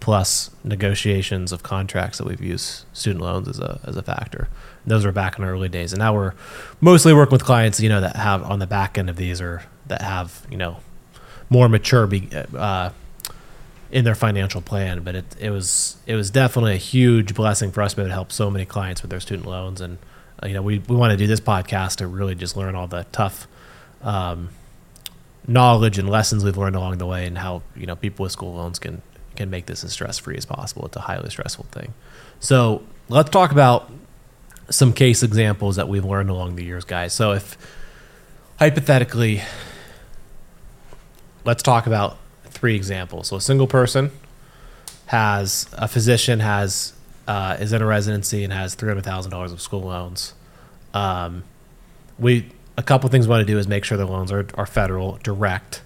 plus 0.00 0.50
negotiations 0.64 1.52
of 1.52 1.62
contracts 1.62 2.18
that 2.18 2.26
we've 2.26 2.40
used 2.40 2.84
student 2.92 3.22
loans 3.22 3.46
as 3.46 3.58
a 3.60 3.80
as 3.84 3.96
a 3.96 4.02
factor. 4.02 4.48
Those 4.86 5.04
were 5.04 5.12
back 5.12 5.38
in 5.38 5.44
our 5.44 5.52
early 5.52 5.68
days, 5.68 5.92
and 5.92 6.00
now 6.00 6.14
we're 6.14 6.32
mostly 6.80 7.12
working 7.12 7.32
with 7.32 7.44
clients, 7.44 7.80
you 7.80 7.88
know, 7.88 8.00
that 8.00 8.16
have 8.16 8.42
on 8.42 8.58
the 8.58 8.66
back 8.66 8.96
end 8.96 9.10
of 9.10 9.16
these 9.16 9.40
or 9.40 9.62
that 9.86 10.02
have 10.02 10.46
you 10.50 10.56
know 10.56 10.78
more 11.50 11.68
mature 11.68 12.06
be, 12.06 12.28
uh, 12.56 12.90
in 13.90 14.04
their 14.04 14.14
financial 14.14 14.62
plan. 14.62 15.02
But 15.02 15.14
it 15.14 15.36
it 15.38 15.50
was 15.50 15.96
it 16.06 16.14
was 16.14 16.30
definitely 16.30 16.72
a 16.72 16.78
huge 16.78 17.34
blessing 17.34 17.70
for 17.70 17.82
us 17.82 17.94
to 17.94 18.08
help 18.08 18.32
so 18.32 18.50
many 18.50 18.64
clients 18.64 19.02
with 19.02 19.10
their 19.10 19.20
student 19.20 19.46
loans, 19.46 19.80
and 19.80 19.98
uh, 20.42 20.46
you 20.46 20.54
know 20.54 20.62
we 20.62 20.78
we 20.78 20.96
want 20.96 21.10
to 21.10 21.16
do 21.16 21.26
this 21.26 21.40
podcast 21.40 21.96
to 21.96 22.06
really 22.06 22.34
just 22.34 22.56
learn 22.56 22.74
all 22.74 22.86
the 22.86 23.06
tough. 23.12 23.46
Um, 24.02 24.48
knowledge 25.46 25.98
and 25.98 26.08
lessons 26.08 26.44
we've 26.44 26.56
learned 26.56 26.76
along 26.76 26.98
the 26.98 27.06
way 27.06 27.26
and 27.26 27.38
how 27.38 27.62
you 27.74 27.86
know 27.86 27.96
people 27.96 28.22
with 28.22 28.30
school 28.30 28.54
loans 28.54 28.78
can 28.78 29.02
can 29.36 29.50
make 29.50 29.66
this 29.66 29.84
as 29.84 29.92
stress 29.92 30.18
free 30.18 30.36
as 30.36 30.44
possible. 30.44 30.86
It's 30.86 30.96
a 30.96 31.00
highly 31.00 31.30
stressful 31.30 31.66
thing. 31.70 31.94
So 32.40 32.82
let's 33.08 33.30
talk 33.30 33.52
about 33.52 33.90
some 34.70 34.92
case 34.92 35.22
examples 35.22 35.76
that 35.76 35.88
we've 35.88 36.04
learned 36.04 36.30
along 36.30 36.56
the 36.56 36.64
years 36.64 36.84
guys. 36.84 37.12
So 37.12 37.32
if 37.32 37.56
hypothetically 38.58 39.42
let's 41.44 41.62
talk 41.62 41.86
about 41.86 42.18
three 42.44 42.76
examples. 42.76 43.28
So 43.28 43.36
a 43.36 43.40
single 43.40 43.66
person 43.66 44.10
has 45.06 45.66
a 45.72 45.88
physician 45.88 46.40
has 46.40 46.92
uh, 47.26 47.56
is 47.60 47.72
in 47.72 47.82
a 47.82 47.86
residency 47.86 48.44
and 48.44 48.52
has 48.52 48.74
$300000 48.74 49.52
of 49.52 49.60
school 49.60 49.82
loans. 49.82 50.34
Um, 50.94 51.44
we 52.18 52.50
a 52.76 52.82
couple 52.82 53.08
things 53.10 53.26
we 53.26 53.30
want 53.30 53.46
to 53.46 53.52
do 53.52 53.58
is 53.58 53.68
make 53.68 53.84
sure 53.84 53.98
the 53.98 54.06
loans 54.06 54.32
are, 54.32 54.46
are 54.54 54.66
federal 54.66 55.18
direct. 55.22 55.82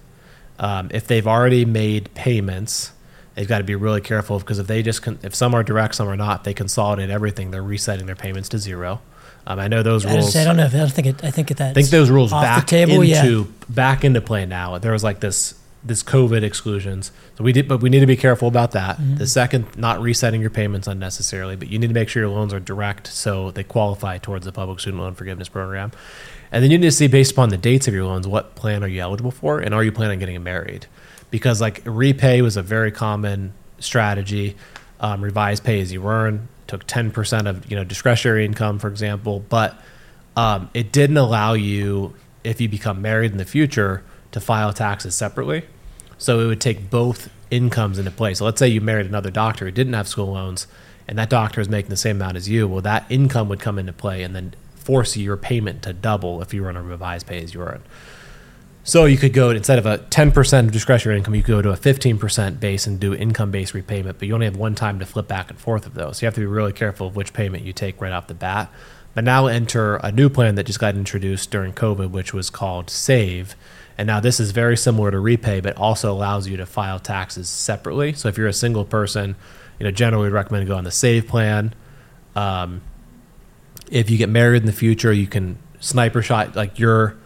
Um, 0.59 0.89
if 0.93 1.07
they've 1.07 1.27
already 1.27 1.65
made 1.65 2.13
payments, 2.13 2.91
they've 3.35 3.47
got 3.47 3.59
to 3.59 3.63
be 3.63 3.75
really 3.75 4.01
careful 4.01 4.39
because 4.39 4.59
if 4.59 4.67
they 4.67 4.81
just 4.81 5.01
con- 5.01 5.19
if 5.21 5.35
some 5.35 5.53
are 5.53 5.63
direct, 5.63 5.95
some 5.95 6.07
are 6.07 6.17
not, 6.17 6.43
they 6.43 6.53
consolidate 6.53 7.09
everything. 7.09 7.51
They're 7.51 7.63
resetting 7.63 8.05
their 8.05 8.15
payments 8.15 8.49
to 8.49 8.57
zero. 8.57 9.01
Um, 9.47 9.59
I 9.59 9.67
know 9.67 9.83
those 9.83 10.05
I, 10.05 10.13
rules. 10.13 10.25
just, 10.25 10.37
I 10.37 10.43
don't 10.43 10.57
know 10.57 10.65
if 10.65 10.73
I 10.73 10.77
don't 10.77 10.91
think 10.91 11.07
it. 11.07 11.23
I 11.23 11.31
think 11.31 11.49
that 11.49 11.61
I 11.61 11.73
think 11.73 11.89
those 11.89 12.09
rules 12.09 12.31
back 12.31 12.65
table. 12.65 13.01
into 13.01 13.07
yeah, 13.07 13.43
back 13.69 14.03
into 14.03 14.21
play 14.21 14.45
now. 14.45 14.77
There 14.79 14.91
was 14.91 15.03
like 15.03 15.19
this 15.19 15.55
this 15.83 16.01
COVID 16.01 16.41
exclusions, 16.41 17.11
so 17.37 17.43
we 17.43 17.53
did, 17.53 17.67
but 17.67 17.79
we 17.79 17.91
need 17.91 17.99
to 17.99 18.07
be 18.07 18.15
careful 18.17 18.47
about 18.47 18.71
that. 18.71 18.97
Mm-hmm. 18.97 19.17
The 19.17 19.27
second, 19.27 19.77
not 19.77 20.01
resetting 20.01 20.41
your 20.41 20.49
payments 20.49 20.87
unnecessarily, 20.87 21.55
but 21.55 21.67
you 21.67 21.77
need 21.77 21.89
to 21.89 21.93
make 21.93 22.09
sure 22.09 22.23
your 22.23 22.31
loans 22.31 22.55
are 22.55 22.59
direct 22.59 23.05
so 23.05 23.51
they 23.51 23.63
qualify 23.63 24.17
towards 24.17 24.45
the 24.45 24.51
public 24.51 24.79
student 24.79 25.03
loan 25.03 25.13
forgiveness 25.13 25.47
program. 25.47 25.91
And 26.51 26.63
then 26.63 26.71
you 26.71 26.79
need 26.79 26.87
to 26.87 26.91
see 26.91 27.07
based 27.07 27.33
upon 27.33 27.49
the 27.49 27.57
dates 27.57 27.87
of 27.87 27.93
your 27.93 28.05
loans, 28.05 28.27
what 28.27 28.55
plan 28.55 28.83
are 28.83 28.87
you 28.87 29.01
eligible 29.01 29.29
for, 29.29 29.59
and 29.59 29.75
are 29.75 29.83
you 29.83 29.91
planning 29.91 30.15
on 30.15 30.19
getting 30.19 30.41
married? 30.41 30.87
Because 31.35 31.59
like 31.59 31.81
repay 31.83 32.41
was 32.41 32.55
a 32.55 32.61
very 32.61 32.91
common 32.91 33.51
strategy. 33.79 34.55
Um, 35.01 35.21
revised 35.21 35.65
pay 35.65 35.81
as 35.81 35.91
you 35.91 36.07
earn 36.07 36.47
took 36.67 36.85
ten 36.87 37.11
percent 37.11 37.45
of 37.45 37.69
you 37.69 37.75
know 37.75 37.83
discretionary 37.83 38.45
income, 38.45 38.79
for 38.79 38.87
example, 38.87 39.43
but 39.49 39.77
um, 40.37 40.69
it 40.73 40.93
didn't 40.93 41.17
allow 41.17 41.51
you 41.51 42.15
if 42.45 42.61
you 42.61 42.69
become 42.69 43.01
married 43.01 43.33
in 43.33 43.37
the 43.37 43.45
future 43.45 44.01
to 44.31 44.39
file 44.39 44.71
taxes 44.71 45.13
separately. 45.13 45.63
So 46.17 46.39
it 46.39 46.47
would 46.47 46.61
take 46.61 46.89
both 46.89 47.29
incomes 47.51 47.99
into 47.99 48.11
play. 48.11 48.33
So 48.33 48.45
let's 48.45 48.59
say 48.59 48.69
you 48.69 48.79
married 48.79 49.05
another 49.05 49.29
doctor 49.29 49.65
who 49.65 49.71
didn't 49.71 49.93
have 49.93 50.07
school 50.07 50.31
loans, 50.31 50.67
and 51.05 51.17
that 51.17 51.29
doctor 51.29 51.59
is 51.59 51.67
making 51.67 51.89
the 51.89 51.97
same 51.97 52.15
amount 52.15 52.37
as 52.37 52.47
you. 52.47 52.65
Well, 52.67 52.81
that 52.81 53.05
income 53.09 53.49
would 53.49 53.59
come 53.59 53.77
into 53.77 53.91
play, 53.91 54.23
and 54.23 54.33
then 54.33 54.53
force 54.75 55.17
your 55.17 55.35
payment 55.35 55.83
to 55.83 55.91
double 55.91 56.41
if 56.41 56.53
you 56.53 56.61
were 56.61 56.69
on 56.69 56.77
a 56.77 56.81
revised 56.81 57.27
pay 57.27 57.43
as 57.43 57.53
you 57.53 57.61
earn. 57.61 57.83
So 58.87 59.05
you 59.05 59.17
could 59.17 59.33
go 59.33 59.49
instead 59.49 59.79
of 59.79 59.87
a 59.87 59.97
10% 59.97 60.59
of 60.59 60.71
discretionary 60.71 61.17
income, 61.17 61.33
you 61.33 61.41
could 61.41 61.53
go 61.53 61.61
to 61.63 61.71
a 61.71 61.75
15% 61.75 62.59
base 62.59 62.85
and 62.85 62.99
do 62.99 63.15
income 63.15 63.49
based 63.49 63.73
repayment, 63.73 64.19
but 64.19 64.27
you 64.27 64.33
only 64.35 64.45
have 64.45 64.57
one 64.57 64.75
time 64.75 64.99
to 64.99 65.07
flip 65.07 65.27
back 65.27 65.49
and 65.49 65.59
forth 65.59 65.87
of 65.87 65.95
those. 65.95 66.17
So 66.17 66.23
you 66.23 66.27
have 66.27 66.35
to 66.35 66.39
be 66.39 66.45
really 66.45 66.71
careful 66.71 67.07
of 67.07 67.15
which 67.15 67.33
payment 67.33 67.63
you 67.63 67.73
take 67.73 67.99
right 67.99 68.13
off 68.13 68.27
the 68.27 68.35
bat. 68.35 68.71
But 69.15 69.23
now 69.23 69.47
enter 69.47 69.95
a 69.95 70.11
new 70.11 70.29
plan 70.29 70.53
that 70.55 70.65
just 70.65 70.79
got 70.79 70.93
introduced 70.93 71.49
during 71.49 71.73
COVID, 71.73 72.11
which 72.11 72.31
was 72.31 72.51
called 72.51 72.91
Save. 72.91 73.55
And 73.97 74.05
now 74.05 74.19
this 74.19 74.39
is 74.39 74.51
very 74.51 74.77
similar 74.77 75.09
to 75.09 75.17
Repay, 75.17 75.63
but 75.63 75.75
also 75.77 76.11
allows 76.13 76.47
you 76.47 76.55
to 76.57 76.67
file 76.67 76.99
taxes 76.99 77.49
separately. 77.49 78.13
So 78.13 78.27
if 78.27 78.37
you're 78.37 78.47
a 78.47 78.53
single 78.53 78.85
person, 78.85 79.35
you 79.79 79.85
know, 79.85 79.91
generally 79.91 80.25
we'd 80.25 80.33
recommend 80.33 80.67
go 80.67 80.77
on 80.77 80.83
the 80.83 80.91
Save 80.91 81.27
plan. 81.27 81.73
Um, 82.35 82.81
if 83.89 84.11
you 84.11 84.19
get 84.19 84.29
married 84.29 84.61
in 84.61 84.67
the 84.67 84.73
future, 84.73 85.11
you 85.11 85.25
can 85.25 85.57
sniper 85.79 86.21
shot 86.21 86.55
like 86.55 86.77
your 86.77 87.17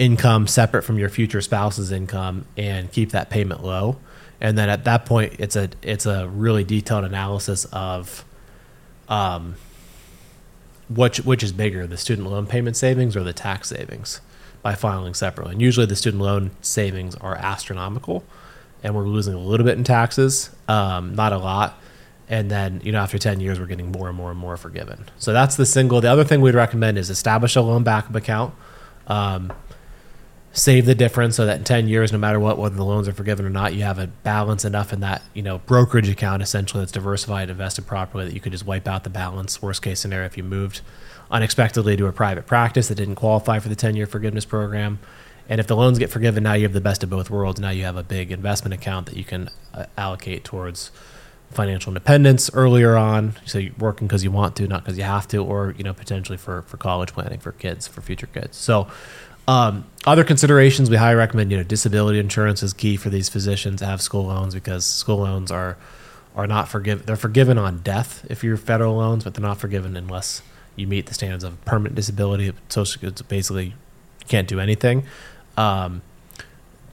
income 0.00 0.46
separate 0.46 0.82
from 0.82 0.98
your 0.98 1.10
future 1.10 1.42
spouse's 1.42 1.92
income 1.92 2.46
and 2.56 2.90
keep 2.90 3.10
that 3.10 3.28
payment 3.28 3.62
low. 3.62 3.98
And 4.40 4.56
then 4.56 4.70
at 4.70 4.84
that 4.84 5.04
point, 5.04 5.34
it's 5.38 5.54
a 5.54 5.68
it's 5.82 6.06
a 6.06 6.26
really 6.26 6.64
detailed 6.64 7.04
analysis 7.04 7.66
of 7.66 8.24
um, 9.08 9.56
which 10.88 11.18
which 11.18 11.42
is 11.42 11.52
bigger, 11.52 11.86
the 11.86 11.98
student 11.98 12.28
loan 12.28 12.46
payment 12.46 12.76
savings 12.76 13.14
or 13.14 13.22
the 13.22 13.34
tax 13.34 13.68
savings 13.68 14.22
by 14.62 14.74
filing 14.74 15.12
separately. 15.12 15.52
And 15.52 15.60
usually, 15.60 15.84
the 15.84 15.96
student 15.96 16.22
loan 16.22 16.52
savings 16.62 17.14
are 17.16 17.36
astronomical, 17.36 18.24
and 18.82 18.96
we're 18.96 19.06
losing 19.06 19.34
a 19.34 19.38
little 19.38 19.66
bit 19.66 19.76
in 19.76 19.84
taxes, 19.84 20.48
um, 20.66 21.14
not 21.14 21.34
a 21.34 21.38
lot. 21.38 21.78
And 22.26 22.48
then, 22.48 22.80
you 22.84 22.92
know, 22.92 23.00
after 23.00 23.18
10 23.18 23.40
years, 23.40 23.58
we're 23.58 23.66
getting 23.66 23.90
more 23.90 24.06
and 24.06 24.16
more 24.16 24.30
and 24.30 24.38
more 24.38 24.56
forgiven. 24.56 25.06
So 25.18 25.32
that's 25.32 25.56
the 25.56 25.66
single. 25.66 26.00
The 26.00 26.08
other 26.08 26.22
thing 26.22 26.40
we'd 26.40 26.54
recommend 26.54 26.96
is 26.96 27.10
establish 27.10 27.56
a 27.56 27.60
loan 27.60 27.82
backup 27.82 28.14
account. 28.14 28.54
Um, 29.08 29.52
save 30.52 30.84
the 30.84 30.94
difference 30.94 31.36
so 31.36 31.46
that 31.46 31.58
in 31.58 31.64
10 31.64 31.86
years 31.86 32.10
no 32.10 32.18
matter 32.18 32.40
what 32.40 32.58
whether 32.58 32.74
the 32.74 32.84
loans 32.84 33.06
are 33.06 33.12
forgiven 33.12 33.46
or 33.46 33.50
not 33.50 33.72
you 33.72 33.82
have 33.82 33.98
a 33.98 34.08
balance 34.08 34.64
enough 34.64 34.92
in 34.92 35.00
that 35.00 35.22
you 35.32 35.42
know 35.42 35.58
brokerage 35.58 36.08
account 36.08 36.42
essentially 36.42 36.80
that's 36.80 36.92
diversified 36.92 37.48
invested 37.48 37.86
properly 37.86 38.24
that 38.24 38.34
you 38.34 38.40
could 38.40 38.52
just 38.52 38.66
wipe 38.66 38.88
out 38.88 39.04
the 39.04 39.10
balance. 39.10 39.62
Worst 39.62 39.82
case 39.82 40.00
scenario 40.00 40.26
if 40.26 40.36
you 40.36 40.42
moved 40.42 40.80
unexpectedly 41.30 41.96
to 41.96 42.06
a 42.06 42.12
private 42.12 42.46
practice 42.46 42.88
that 42.88 42.96
didn't 42.96 43.14
qualify 43.14 43.60
for 43.60 43.68
the 43.68 43.76
10 43.76 43.94
year 43.94 44.06
forgiveness 44.06 44.44
program 44.44 44.98
and 45.48 45.60
if 45.60 45.68
the 45.68 45.76
loans 45.76 45.98
get 46.00 46.10
forgiven 46.10 46.42
now 46.42 46.54
you 46.54 46.64
have 46.64 46.72
the 46.72 46.80
best 46.80 47.04
of 47.04 47.10
both 47.10 47.30
worlds. 47.30 47.60
Now 47.60 47.70
you 47.70 47.84
have 47.84 47.96
a 47.96 48.02
big 48.02 48.32
investment 48.32 48.74
account 48.74 49.06
that 49.06 49.16
you 49.16 49.24
can 49.24 49.50
uh, 49.72 49.86
allocate 49.96 50.42
towards 50.42 50.90
financial 51.50 51.90
independence 51.90 52.50
earlier 52.54 52.96
on. 52.96 53.34
So 53.44 53.58
you're 53.58 53.74
working 53.78 54.06
because 54.06 54.22
you 54.24 54.30
want 54.30 54.56
to 54.56 54.66
not 54.66 54.84
because 54.84 54.96
you 54.98 55.04
have 55.04 55.26
to 55.28 55.38
or 55.38 55.74
you 55.76 55.84
know 55.84 55.92
potentially 55.94 56.38
for 56.38 56.62
for 56.62 56.76
college 56.76 57.12
planning 57.12 57.40
for 57.40 57.52
kids 57.52 57.86
for 57.86 58.00
future 58.00 58.26
kids. 58.26 58.56
So 58.56 58.88
um, 59.50 59.84
other 60.06 60.22
considerations 60.22 60.88
we 60.88 60.96
highly 60.96 61.16
recommend, 61.16 61.50
you 61.50 61.56
know, 61.56 61.64
disability 61.64 62.20
insurance 62.20 62.62
is 62.62 62.72
key 62.72 62.96
for 62.96 63.10
these 63.10 63.28
physicians 63.28 63.80
have 63.80 64.00
school 64.00 64.26
loans 64.26 64.54
because 64.54 64.86
school 64.86 65.18
loans 65.18 65.50
are 65.50 65.76
are 66.36 66.46
not 66.46 66.68
forgiven. 66.68 67.04
They're 67.04 67.16
forgiven 67.16 67.58
on 67.58 67.78
death 67.78 68.24
if 68.30 68.44
you're 68.44 68.56
federal 68.56 68.94
loans, 68.94 69.24
but 69.24 69.34
they're 69.34 69.42
not 69.42 69.58
forgiven 69.58 69.96
unless 69.96 70.42
you 70.76 70.86
meet 70.86 71.06
the 71.06 71.14
standards 71.14 71.42
of 71.42 71.62
permanent 71.64 71.96
disability. 71.96 72.52
Social 72.68 73.08
it's 73.08 73.22
basically 73.22 73.74
can't 74.28 74.46
do 74.46 74.60
anything. 74.60 75.02
Um, 75.56 76.02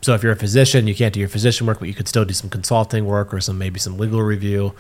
so 0.02 0.16
if 0.16 0.24
you're 0.24 0.32
a 0.32 0.36
physician, 0.36 0.88
you 0.88 0.96
can't 0.96 1.14
do 1.14 1.20
your 1.20 1.30
physician 1.30 1.68
work, 1.68 1.78
but 1.78 1.88
you 1.88 1.94
could 1.94 2.08
still 2.08 2.26
do 2.26 2.34
some 2.34 2.50
consulting 2.50 3.06
work 3.06 3.36
or 3.36 3.40
some 3.40 3.60
maybe 3.60 3.80
some 3.80 4.00
legal 4.00 4.24
review. 4.24 4.74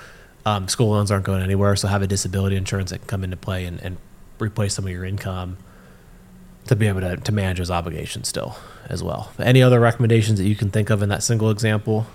Um, 0.48 0.68
school 0.68 0.90
loans 0.90 1.12
aren't 1.12 1.26
going 1.26 1.44
anywhere, 1.44 1.76
so 1.76 1.88
have 1.90 2.02
a 2.02 2.08
disability 2.08 2.56
insurance 2.56 2.90
that 2.90 3.00
can 3.00 3.08
come 3.08 3.24
into 3.24 3.38
play 3.38 3.66
and, 3.66 3.80
and 3.82 3.98
replace 4.40 4.74
some 4.74 4.86
of 4.86 4.92
your 4.92 5.06
income 5.06 5.58
to 6.68 6.76
be 6.76 6.88
able 6.88 7.02
to, 7.02 7.18
to 7.18 7.32
manage 7.32 7.58
those 7.58 7.72
obligations 7.72 8.28
still 8.28 8.58
as 8.90 9.04
well. 9.04 9.32
Any 9.40 9.62
other 9.62 9.80
recommendations 9.80 10.40
that 10.40 10.48
you 10.48 10.56
can 10.56 10.70
think 10.70 10.90
of 10.90 11.02
in 11.02 11.10
that 11.10 11.24
single 11.24 11.50
example? 11.50 12.08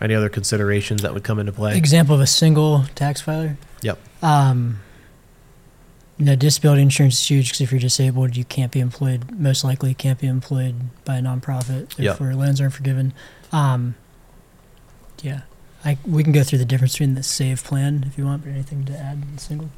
Any 0.00 0.14
other 0.14 0.28
considerations 0.28 1.02
that 1.02 1.14
would 1.14 1.24
come 1.24 1.38
into 1.38 1.52
play? 1.52 1.76
Example 1.76 2.14
of 2.14 2.20
a 2.20 2.26
single 2.26 2.84
tax 2.94 3.20
filer. 3.20 3.56
Yep. 3.82 3.98
Um, 4.22 4.80
you 6.18 6.24
know, 6.24 6.36
disability 6.36 6.82
insurance 6.82 7.20
is 7.20 7.28
huge 7.28 7.48
because 7.48 7.60
if 7.60 7.72
you're 7.72 7.80
disabled, 7.80 8.36
you 8.36 8.44
can't 8.44 8.70
be 8.72 8.80
employed. 8.80 9.30
Most 9.30 9.64
likely, 9.64 9.94
can't 9.94 10.20
be 10.20 10.26
employed 10.26 10.74
by 11.04 11.16
a 11.16 11.22
nonprofit. 11.22 11.96
Yep. 11.98 12.18
Therefore, 12.18 12.34
loans 12.34 12.60
aren't 12.60 12.74
forgiven. 12.74 13.12
Um, 13.50 13.94
yeah, 15.22 15.42
I 15.84 15.98
we 16.06 16.22
can 16.22 16.32
go 16.32 16.42
through 16.42 16.58
the 16.58 16.64
difference 16.64 16.94
between 16.94 17.14
the 17.14 17.22
save 17.22 17.64
plan 17.64 18.04
if 18.06 18.18
you 18.18 18.24
want, 18.24 18.44
but 18.44 18.50
anything 18.50 18.84
to 18.86 18.96
add 18.96 19.22
in 19.30 19.38
single. 19.38 19.70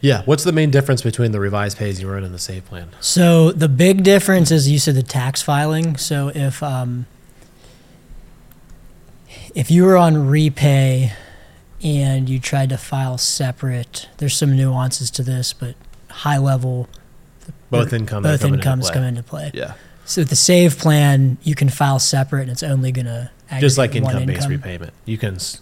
Yeah. 0.00 0.22
What's 0.24 0.44
the 0.44 0.52
main 0.52 0.70
difference 0.70 1.02
between 1.02 1.32
the 1.32 1.40
revised 1.40 1.78
pays 1.78 2.00
you 2.00 2.08
earn 2.10 2.22
and 2.22 2.34
the 2.34 2.38
save 2.38 2.64
plan? 2.66 2.90
So 3.00 3.50
the 3.52 3.68
big 3.68 4.02
difference 4.04 4.50
is 4.50 4.68
you 4.70 4.78
said 4.78 4.94
the 4.94 5.02
tax 5.02 5.42
filing. 5.42 5.96
So 5.96 6.30
if 6.34 6.62
um, 6.62 7.06
if 9.54 9.70
you 9.70 9.84
were 9.84 9.96
on 9.96 10.28
repay 10.28 11.12
and 11.82 12.28
you 12.28 12.38
tried 12.38 12.68
to 12.70 12.78
file 12.78 13.18
separate, 13.18 14.08
there's 14.18 14.36
some 14.36 14.56
nuances 14.56 15.10
to 15.12 15.22
this, 15.22 15.52
but 15.52 15.74
high 16.10 16.38
level, 16.38 16.88
Both 17.70 17.92
income 17.92 18.22
both 18.22 18.40
come 18.40 18.54
incomes 18.54 18.86
into 18.88 18.94
come 18.98 19.04
into 19.04 19.22
play. 19.22 19.50
Yeah. 19.54 19.74
So 20.04 20.22
the 20.24 20.36
save 20.36 20.78
plan, 20.78 21.36
you 21.42 21.54
can 21.54 21.68
file 21.68 21.98
separate, 21.98 22.42
and 22.42 22.50
it's 22.52 22.62
only 22.62 22.92
gonna 22.92 23.30
Just 23.58 23.76
like 23.78 23.94
income 23.94 24.24
based 24.26 24.42
income. 24.42 24.50
repayment. 24.52 24.92
You 25.04 25.18
can 25.18 25.36
s- 25.36 25.60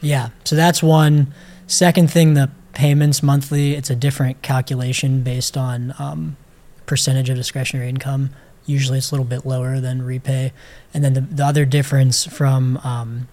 Yeah. 0.00 0.28
So 0.44 0.54
that's 0.56 0.82
one. 0.82 1.32
Second 1.66 2.10
thing, 2.10 2.34
the 2.34 2.48
payments 2.76 3.22
monthly, 3.22 3.72
it's 3.74 3.88
a 3.88 3.96
different 3.96 4.42
calculation 4.42 5.22
based 5.22 5.56
on 5.56 5.94
um, 5.98 6.36
percentage 6.84 7.30
of 7.30 7.36
discretionary 7.36 7.88
income. 7.88 8.30
Usually 8.66 8.98
it's 8.98 9.10
a 9.10 9.14
little 9.14 9.24
bit 9.24 9.46
lower 9.46 9.80
than 9.80 10.02
repay. 10.02 10.52
And 10.92 11.02
then 11.02 11.14
the, 11.14 11.22
the 11.22 11.44
other 11.44 11.64
difference 11.64 12.26
from 12.26 12.76
um, 12.84 13.28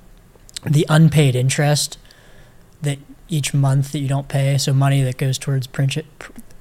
the 0.65 0.85
unpaid 0.87 1.35
interest 1.35 1.97
that 2.83 2.99
each 3.27 3.53
month 3.53 3.91
that 3.91 3.99
you 3.99 4.07
don't 4.07 4.29
pay, 4.29 4.57
so 4.57 4.71
money 4.71 5.01
that 5.01 5.17
goes 5.17 5.37
towards 5.37 5.67
princi- 5.67 6.05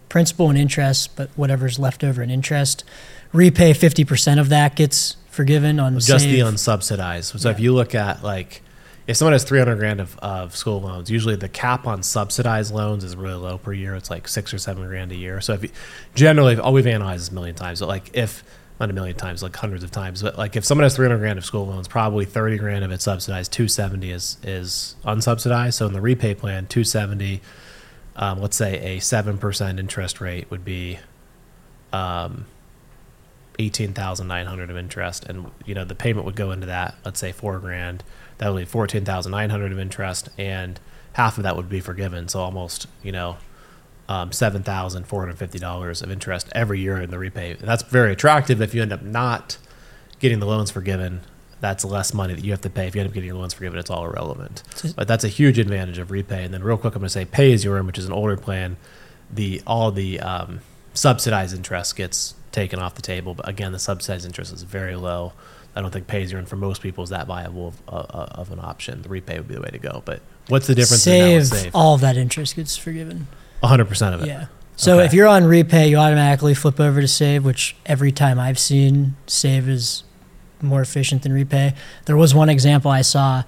principal 0.08 0.48
and 0.48 0.58
interest, 0.58 1.14
but 1.14 1.30
whatever's 1.36 1.78
left 1.78 2.02
over 2.02 2.20
in 2.20 2.30
interest, 2.30 2.82
repay 3.32 3.72
50% 3.72 4.40
of 4.40 4.48
that 4.48 4.74
gets 4.74 5.16
forgiven 5.30 5.78
on 5.78 5.94
just 6.00 6.24
the 6.24 6.40
save. 6.40 6.44
unsubsidized. 6.44 7.38
So 7.38 7.48
if 7.50 7.60
you 7.60 7.72
look 7.72 7.94
at 7.94 8.24
like 8.24 8.61
if 9.06 9.16
someone 9.16 9.32
has 9.32 9.44
300 9.44 9.76
grand 9.76 10.00
of, 10.00 10.18
of 10.20 10.56
school 10.56 10.80
loans, 10.80 11.10
usually 11.10 11.36
the 11.36 11.48
cap 11.48 11.86
on 11.86 12.02
subsidized 12.02 12.72
loans 12.72 13.02
is 13.02 13.16
really 13.16 13.34
low 13.34 13.58
per 13.58 13.72
year. 13.72 13.94
It's 13.94 14.10
like 14.10 14.28
six 14.28 14.54
or 14.54 14.58
seven 14.58 14.86
grand 14.86 15.12
a 15.12 15.16
year. 15.16 15.40
So 15.40 15.54
if 15.54 15.64
you, 15.64 15.70
generally, 16.14 16.56
all 16.56 16.72
we've 16.72 16.86
analyzed 16.86 17.22
this 17.22 17.30
a 17.30 17.34
million 17.34 17.56
times, 17.56 17.80
but 17.80 17.88
like 17.88 18.10
if 18.14 18.44
not 18.78 18.90
a 18.90 18.92
million 18.92 19.16
times, 19.16 19.42
like 19.42 19.54
hundreds 19.56 19.82
of 19.82 19.90
times, 19.90 20.22
but 20.22 20.38
like 20.38 20.56
if 20.56 20.64
someone 20.64 20.84
has 20.84 20.94
300 20.96 21.18
grand 21.18 21.38
of 21.38 21.44
school 21.44 21.66
loans, 21.66 21.88
probably 21.88 22.24
30 22.24 22.58
grand 22.58 22.84
of 22.84 22.92
it 22.92 23.00
subsidized, 23.00 23.52
270 23.52 24.10
is 24.10 24.36
is 24.42 24.96
unsubsidized. 25.04 25.74
So 25.74 25.86
in 25.86 25.92
the 25.92 26.00
repay 26.00 26.34
plan, 26.34 26.66
270, 26.66 27.40
um, 28.16 28.40
let's 28.40 28.56
say 28.56 28.96
a 28.96 29.00
seven 29.00 29.36
percent 29.38 29.80
interest 29.80 30.20
rate 30.20 30.50
would 30.50 30.64
be 30.64 30.98
um, 31.92 32.46
eighteen 33.58 33.92
thousand 33.92 34.28
nine 34.28 34.46
hundred 34.46 34.70
of 34.70 34.76
interest, 34.76 35.24
and 35.24 35.50
you 35.64 35.74
know 35.74 35.84
the 35.84 35.94
payment 35.94 36.26
would 36.26 36.36
go 36.36 36.50
into 36.50 36.66
that. 36.66 36.94
Let's 37.04 37.20
say 37.20 37.32
four 37.32 37.58
grand. 37.58 38.04
That 38.38 38.52
would 38.52 38.60
be 38.60 38.64
fourteen 38.64 39.04
thousand 39.04 39.32
nine 39.32 39.50
hundred 39.50 39.72
of 39.72 39.78
interest, 39.78 40.28
and 40.38 40.80
half 41.14 41.36
of 41.36 41.44
that 41.44 41.56
would 41.56 41.68
be 41.68 41.80
forgiven. 41.80 42.28
So 42.28 42.40
almost 42.40 42.86
you 43.02 43.12
know 43.12 43.36
um, 44.08 44.32
seven 44.32 44.62
thousand 44.62 45.06
four 45.06 45.20
hundred 45.20 45.38
fifty 45.38 45.58
dollars 45.58 46.02
of 46.02 46.10
interest 46.10 46.48
every 46.54 46.80
year 46.80 47.00
in 47.00 47.10
the 47.10 47.18
repay. 47.18 47.52
And 47.52 47.68
that's 47.68 47.82
very 47.82 48.12
attractive. 48.12 48.60
If 48.60 48.74
you 48.74 48.82
end 48.82 48.92
up 48.92 49.02
not 49.02 49.58
getting 50.18 50.38
the 50.38 50.46
loans 50.46 50.70
forgiven, 50.70 51.22
that's 51.60 51.84
less 51.84 52.12
money 52.12 52.34
that 52.34 52.44
you 52.44 52.50
have 52.50 52.60
to 52.62 52.70
pay. 52.70 52.86
If 52.86 52.94
you 52.94 53.00
end 53.00 53.08
up 53.08 53.14
getting 53.14 53.28
your 53.28 53.36
loans 53.36 53.54
forgiven, 53.54 53.78
it's 53.78 53.90
all 53.90 54.04
irrelevant. 54.04 54.62
But 54.96 55.08
that's 55.08 55.24
a 55.24 55.28
huge 55.28 55.58
advantage 55.58 55.98
of 55.98 56.10
repay. 56.10 56.44
And 56.44 56.52
then 56.52 56.62
real 56.62 56.76
quick, 56.76 56.94
I'm 56.94 57.00
going 57.00 57.06
to 57.06 57.12
say 57.12 57.24
pay 57.24 57.52
as 57.52 57.64
you 57.64 57.72
earn, 57.72 57.86
which 57.86 57.98
is 57.98 58.06
an 58.06 58.12
older 58.12 58.36
plan. 58.36 58.76
The 59.30 59.62
all 59.66 59.90
the 59.92 60.20
um, 60.20 60.60
subsidized 60.94 61.54
interest 61.56 61.96
gets 61.96 62.34
taken 62.52 62.78
off 62.78 62.94
the 62.94 63.02
table. 63.02 63.34
But 63.34 63.48
again, 63.48 63.72
the 63.72 63.78
subsidized 63.78 64.24
interest 64.26 64.52
is 64.52 64.62
very 64.62 64.94
low. 64.96 65.32
I 65.74 65.80
don't 65.80 65.90
think 65.90 66.06
pay 66.06 66.22
as 66.22 66.30
you 66.30 66.38
earn 66.38 66.46
for 66.46 66.56
most 66.56 66.82
people 66.82 67.02
is 67.02 67.10
that 67.10 67.26
viable 67.26 67.68
of, 67.68 67.82
uh, 67.88 68.26
of 68.40 68.52
an 68.52 68.60
option. 68.60 69.02
The 69.02 69.08
repay 69.08 69.38
would 69.38 69.48
be 69.48 69.54
the 69.54 69.62
way 69.62 69.70
to 69.70 69.78
go. 69.78 70.02
But 70.04 70.20
what's 70.48 70.66
the 70.66 70.74
difference? 70.74 71.06
in 71.06 71.40
save, 71.40 71.46
save? 71.46 71.74
all 71.74 71.94
of 71.94 72.02
that 72.02 72.16
interest 72.16 72.56
gets 72.56 72.76
forgiven. 72.76 73.26
100% 73.62 74.14
of 74.14 74.22
it. 74.22 74.26
Yeah. 74.26 74.46
So 74.76 74.96
Okay. 74.96 75.06
if 75.06 75.14
you're 75.14 75.28
on 75.28 75.44
repay, 75.44 75.88
you 75.88 75.96
automatically 75.96 76.54
flip 76.54 76.78
over 76.80 77.00
to 77.00 77.08
save, 77.08 77.44
which 77.44 77.74
every 77.86 78.12
time 78.12 78.38
I've 78.38 78.58
seen 78.58 79.16
save 79.26 79.68
is 79.68 80.02
more 80.60 80.80
efficient 80.82 81.22
than 81.22 81.32
repay. 81.32 81.74
There 82.06 82.16
was 82.16 82.34
one 82.34 82.48
example 82.48 82.90
I 82.90 83.02
saw 83.02 83.42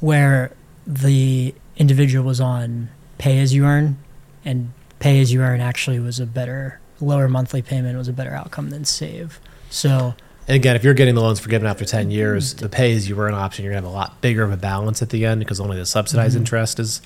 where 0.00 0.52
the 0.86 1.54
individual 1.76 2.24
was 2.24 2.40
on 2.40 2.88
pay 3.18 3.38
as 3.40 3.52
you 3.54 3.64
earn, 3.64 3.96
and 4.44 4.72
pay 4.98 5.20
as 5.20 5.32
you 5.32 5.40
earn 5.42 5.60
actually 5.60 5.98
was 5.98 6.20
a 6.20 6.26
better, 6.26 6.78
lower 7.04 7.28
monthly 7.28 7.62
payment 7.62 7.96
was 7.98 8.08
a 8.08 8.12
better 8.12 8.32
outcome 8.34 8.70
than 8.70 8.84
save. 8.84 9.38
So 9.70 10.14
And 10.48 10.56
again, 10.56 10.76
if 10.76 10.84
you're 10.84 10.94
getting 10.94 11.14
the 11.14 11.20
loans 11.22 11.40
forgiven 11.40 11.66
after 11.68 11.84
10 11.84 12.10
years, 12.10 12.54
the 12.54 12.68
pay 12.68 12.94
as 12.94 13.08
you 13.08 13.18
earn 13.18 13.34
option, 13.34 13.64
you're 13.64 13.72
going 13.72 13.82
to 13.82 13.88
have 13.88 13.94
a 13.94 13.96
lot 13.96 14.20
bigger 14.20 14.42
of 14.42 14.52
a 14.52 14.56
balance 14.56 15.00
at 15.02 15.10
the 15.10 15.24
end 15.24 15.38
because 15.40 15.58
only 15.60 15.76
the 15.78 15.86
subsidized 15.86 16.34
Mhm. 16.36 16.40
interest 16.40 16.78
is 16.80 17.00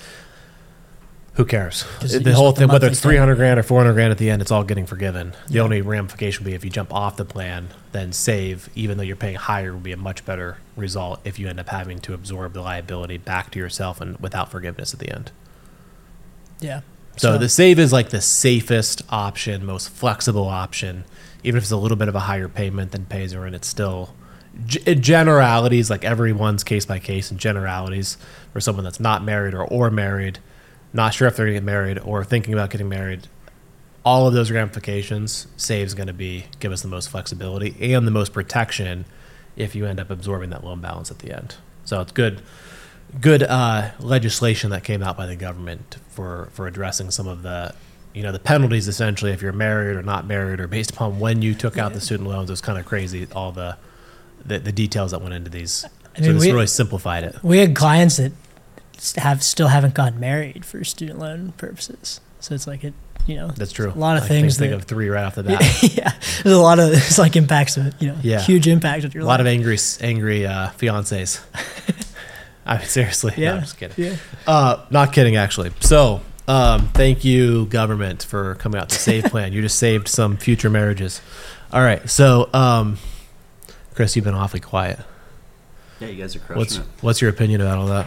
Who 1.34 1.44
cares? 1.44 1.84
The 2.00 2.32
whole 2.34 2.50
split 2.50 2.54
the 2.56 2.60
thing, 2.62 2.68
whether 2.72 2.88
it's 2.88 2.98
three 2.98 3.16
hundred 3.16 3.34
payment. 3.34 3.38
grand 3.38 3.60
or 3.60 3.62
four 3.62 3.78
hundred 3.80 3.92
grand 3.94 4.10
at 4.10 4.18
the 4.18 4.28
end, 4.28 4.42
it's 4.42 4.50
all 4.50 4.64
getting 4.64 4.86
forgiven. 4.86 5.34
The 5.46 5.54
Yeah. 5.54 5.62
only 5.62 5.80
ramification 5.82 6.42
would 6.42 6.50
be 6.50 6.54
if 6.56 6.64
you 6.64 6.70
jump 6.70 6.92
off 6.92 7.16
the 7.16 7.24
plan, 7.24 7.68
then 7.92 8.12
save, 8.12 8.68
even 8.74 8.96
though 8.96 9.04
you're 9.04 9.14
paying 9.14 9.36
higher, 9.36 9.72
would 9.72 9.84
be 9.84 9.92
a 9.92 9.96
much 9.96 10.24
better 10.26 10.56
result 10.74 11.20
if 11.24 11.38
you 11.38 11.46
end 11.48 11.60
up 11.60 11.68
having 11.68 12.00
to 12.00 12.12
absorb 12.12 12.54
the 12.54 12.60
liability 12.60 13.18
back 13.18 13.52
to 13.52 13.58
yourself 13.60 14.00
and 14.00 14.16
without 14.18 14.50
forgiveness 14.50 14.92
at 14.92 14.98
the 14.98 15.12
end. 15.14 15.30
Yeah. 16.60 16.80
So, 17.18 17.38
the 17.38 17.48
save 17.48 17.78
is 17.78 17.92
like 17.92 18.10
the 18.10 18.20
safest 18.20 19.02
option, 19.10 19.66
most 19.66 19.90
flexible 19.90 20.46
option. 20.46 21.04
Even 21.44 21.58
if 21.58 21.64
it's 21.64 21.70
a 21.70 21.76
little 21.76 21.96
bit 21.96 22.08
of 22.08 22.14
a 22.14 22.20
higher 22.20 22.48
payment 22.48 22.92
than 22.92 23.06
pays 23.06 23.34
or 23.34 23.46
in, 23.46 23.54
it's 23.54 23.68
still 23.68 24.14
generalities, 24.66 25.90
like 25.90 26.04
everyone's 26.04 26.64
case 26.64 26.84
by 26.84 26.98
case 26.98 27.30
and 27.30 27.38
generalities 27.38 28.16
for 28.52 28.60
someone 28.60 28.84
that's 28.84 29.00
not 29.00 29.22
married 29.22 29.54
or, 29.54 29.64
or 29.64 29.90
married, 29.90 30.38
not 30.92 31.14
sure 31.14 31.28
if 31.28 31.36
they're 31.36 31.46
going 31.46 31.54
to 31.54 31.60
get 31.60 31.64
married 31.64 31.98
or 31.98 32.24
thinking 32.24 32.54
about 32.54 32.70
getting 32.70 32.88
married. 32.88 33.28
All 34.04 34.26
of 34.26 34.34
those 34.34 34.50
ramifications, 34.50 35.46
save's 35.56 35.94
going 35.94 36.06
to 36.06 36.12
be 36.12 36.46
give 36.60 36.72
us 36.72 36.82
the 36.82 36.88
most 36.88 37.10
flexibility 37.10 37.94
and 37.94 38.06
the 38.06 38.10
most 38.10 38.32
protection 38.32 39.04
if 39.54 39.74
you 39.74 39.86
end 39.86 40.00
up 40.00 40.10
absorbing 40.10 40.50
that 40.50 40.64
loan 40.64 40.80
balance 40.80 41.10
at 41.10 41.18
the 41.18 41.36
end. 41.36 41.56
So 41.84 42.00
it's 42.00 42.12
good 42.12 42.42
good 43.20 43.42
uh, 43.42 43.90
legislation 44.00 44.70
that 44.70 44.84
came 44.84 45.02
out 45.02 45.16
by 45.16 45.26
the 45.26 45.36
government 45.36 45.96
for 46.10 46.48
for 46.52 46.66
addressing 46.66 47.10
some 47.10 47.26
of 47.28 47.42
the 47.42 47.74
you 48.14 48.22
know 48.22 48.32
the 48.32 48.38
penalties 48.38 48.88
essentially 48.88 49.32
if 49.32 49.42
you're 49.42 49.52
married 49.52 49.96
or 49.96 50.02
not 50.02 50.26
married 50.26 50.60
or 50.60 50.66
based 50.66 50.90
upon 50.90 51.18
when 51.20 51.40
you 51.42 51.54
took 51.54 51.78
out 51.78 51.92
the 51.92 52.00
student 52.00 52.28
loans. 52.28 52.50
It 52.50 52.52
was 52.52 52.60
kind 52.60 52.78
of 52.78 52.84
crazy 52.86 53.26
all 53.34 53.52
the 53.52 53.76
the, 54.44 54.58
the 54.58 54.72
details 54.72 55.10
that 55.12 55.20
went 55.22 55.34
into 55.34 55.50
these. 55.50 55.84
I 56.16 56.20
mean, 56.20 56.28
so 56.30 56.32
this 56.34 56.44
we- 56.46 56.52
really 56.52 56.66
simplified 56.66 57.24
it. 57.24 57.36
We 57.42 57.58
had 57.58 57.74
clients 57.76 58.16
that 58.18 58.32
have 59.16 59.42
still 59.42 59.68
haven't 59.68 59.94
gotten 59.94 60.18
married 60.18 60.64
for 60.64 60.82
student 60.84 61.18
loan 61.18 61.52
purposes. 61.56 62.20
So 62.40 62.54
it's 62.54 62.66
like 62.66 62.82
it, 62.84 62.94
you 63.26 63.36
know, 63.36 63.48
That's 63.48 63.72
true. 63.72 63.90
A 63.90 63.94
lot 63.94 64.16
of 64.16 64.22
think- 64.26 64.42
things 64.44 64.58
Think, 64.58 64.70
that- 64.70 64.76
of 64.78 64.84
three 64.84 65.08
right 65.08 65.24
off 65.24 65.34
the 65.36 65.42
bat. 65.44 65.82
yeah, 65.82 66.12
there's 66.42 66.54
a 66.56 66.58
lot 66.60 66.78
of 66.78 66.92
it's 66.92 67.18
like 67.18 67.36
impacts 67.36 67.76
of 67.76 67.94
you 68.00 68.08
know 68.08 68.16
Yeah. 68.22 68.40
huge 68.40 68.66
impact 68.68 69.04
on 69.04 69.10
your 69.12 69.22
life. 69.22 69.26
a 69.26 69.26
life. 69.26 69.38
lot 69.38 69.40
of 69.40 69.46
angry 69.46 69.78
angry 70.00 70.46
uh, 70.46 70.70
fiancés. 70.78 71.40
I 72.68 72.78
mean, 72.78 72.86
seriously. 72.86 73.32
No, 73.36 73.42
yeah, 73.42 73.54
I'm 73.54 73.60
just 73.60 73.78
kidding. 73.78 74.04
Yeah, 74.04 74.16
Uh, 74.46 74.84
not 74.90 75.12
kidding, 75.12 75.36
actually. 75.36 75.70
So, 75.80 76.20
um, 76.46 76.88
thank 76.88 77.24
you, 77.24 77.66
government, 77.66 78.22
for 78.22 78.54
coming 78.56 78.80
out 78.80 78.90
to 78.90 78.96
save 78.98 79.24
plan. 79.30 79.52
You 79.52 79.62
just 79.62 79.78
saved 79.78 80.06
some 80.08 80.36
future 80.36 80.70
marriages. 80.70 81.20
All 81.72 81.80
right. 81.82 82.08
So, 82.08 82.48
um, 82.52 82.98
Chris, 83.94 84.14
you've 84.16 84.24
been 84.24 84.34
awfully 84.34 84.60
quiet. 84.60 85.00
Yeah, 86.00 86.08
you 86.08 86.20
guys 86.22 86.36
are 86.36 86.38
crushing 86.38 86.58
What's 86.58 86.76
it. 86.76 86.84
what's 87.00 87.20
your 87.20 87.30
opinion 87.30 87.60
about 87.60 87.78
all 87.78 87.86
that? 87.88 88.06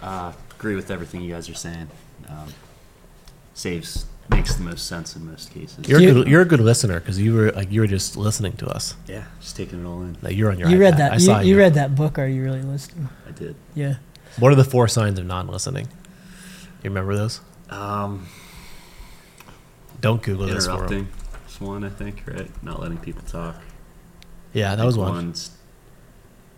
Uh, 0.00 0.32
agree 0.52 0.76
with 0.76 0.90
everything 0.90 1.20
you 1.20 1.32
guys 1.34 1.48
are 1.48 1.54
saying. 1.54 1.88
Um, 2.28 2.46
saves 3.54 4.06
makes 4.30 4.54
the 4.54 4.62
most 4.62 4.86
sense 4.86 5.16
in 5.16 5.26
most 5.26 5.50
cases. 5.52 5.88
You're 5.88 6.00
a 6.00 6.06
good, 6.12 6.28
you're 6.28 6.42
a 6.42 6.44
good 6.46 6.60
listener 6.60 7.00
because 7.00 7.18
you 7.20 7.34
were 7.34 7.50
like 7.52 7.70
you 7.72 7.80
were 7.80 7.86
just 7.86 8.16
listening 8.16 8.52
to 8.58 8.66
us. 8.68 8.94
yeah, 9.06 9.24
just 9.40 9.56
taking 9.56 9.82
it 9.84 9.86
all 9.86 10.02
in. 10.02 10.16
Like 10.22 10.36
you're 10.36 10.50
on 10.50 10.58
your. 10.58 10.68
you 10.68 10.78
read 10.78 10.96
that. 10.98 11.12
I 11.12 11.14
You, 11.14 11.20
saw 11.20 11.40
you 11.40 11.50
you 11.54 11.58
read 11.58 11.74
that 11.74 11.94
book. 11.94 12.18
Are 12.18 12.26
you 12.26 12.42
really 12.44 12.62
listening? 12.62 13.08
I 13.26 13.30
did. 13.32 13.56
Yeah. 13.74 13.94
What 14.38 14.52
are 14.52 14.56
the 14.56 14.64
four 14.64 14.86
signs 14.88 15.18
of 15.18 15.26
non-listening? 15.26 15.86
You 16.82 16.90
remember 16.90 17.16
those? 17.16 17.40
Um, 17.70 18.26
Don't 20.00 20.22
Google 20.22 20.46
this 20.46 20.66
for 20.66 20.72
'em. 20.72 20.76
interrupting. 20.76 21.08
Is 21.48 21.60
one, 21.60 21.82
I 21.84 21.88
think, 21.88 22.22
right? 22.26 22.50
Not 22.62 22.80
letting 22.80 22.98
people 22.98 23.22
talk. 23.22 23.56
Yeah, 24.52 24.74
that 24.76 24.84
was 24.86 24.96
one. 24.96 25.10
One's 25.12 25.50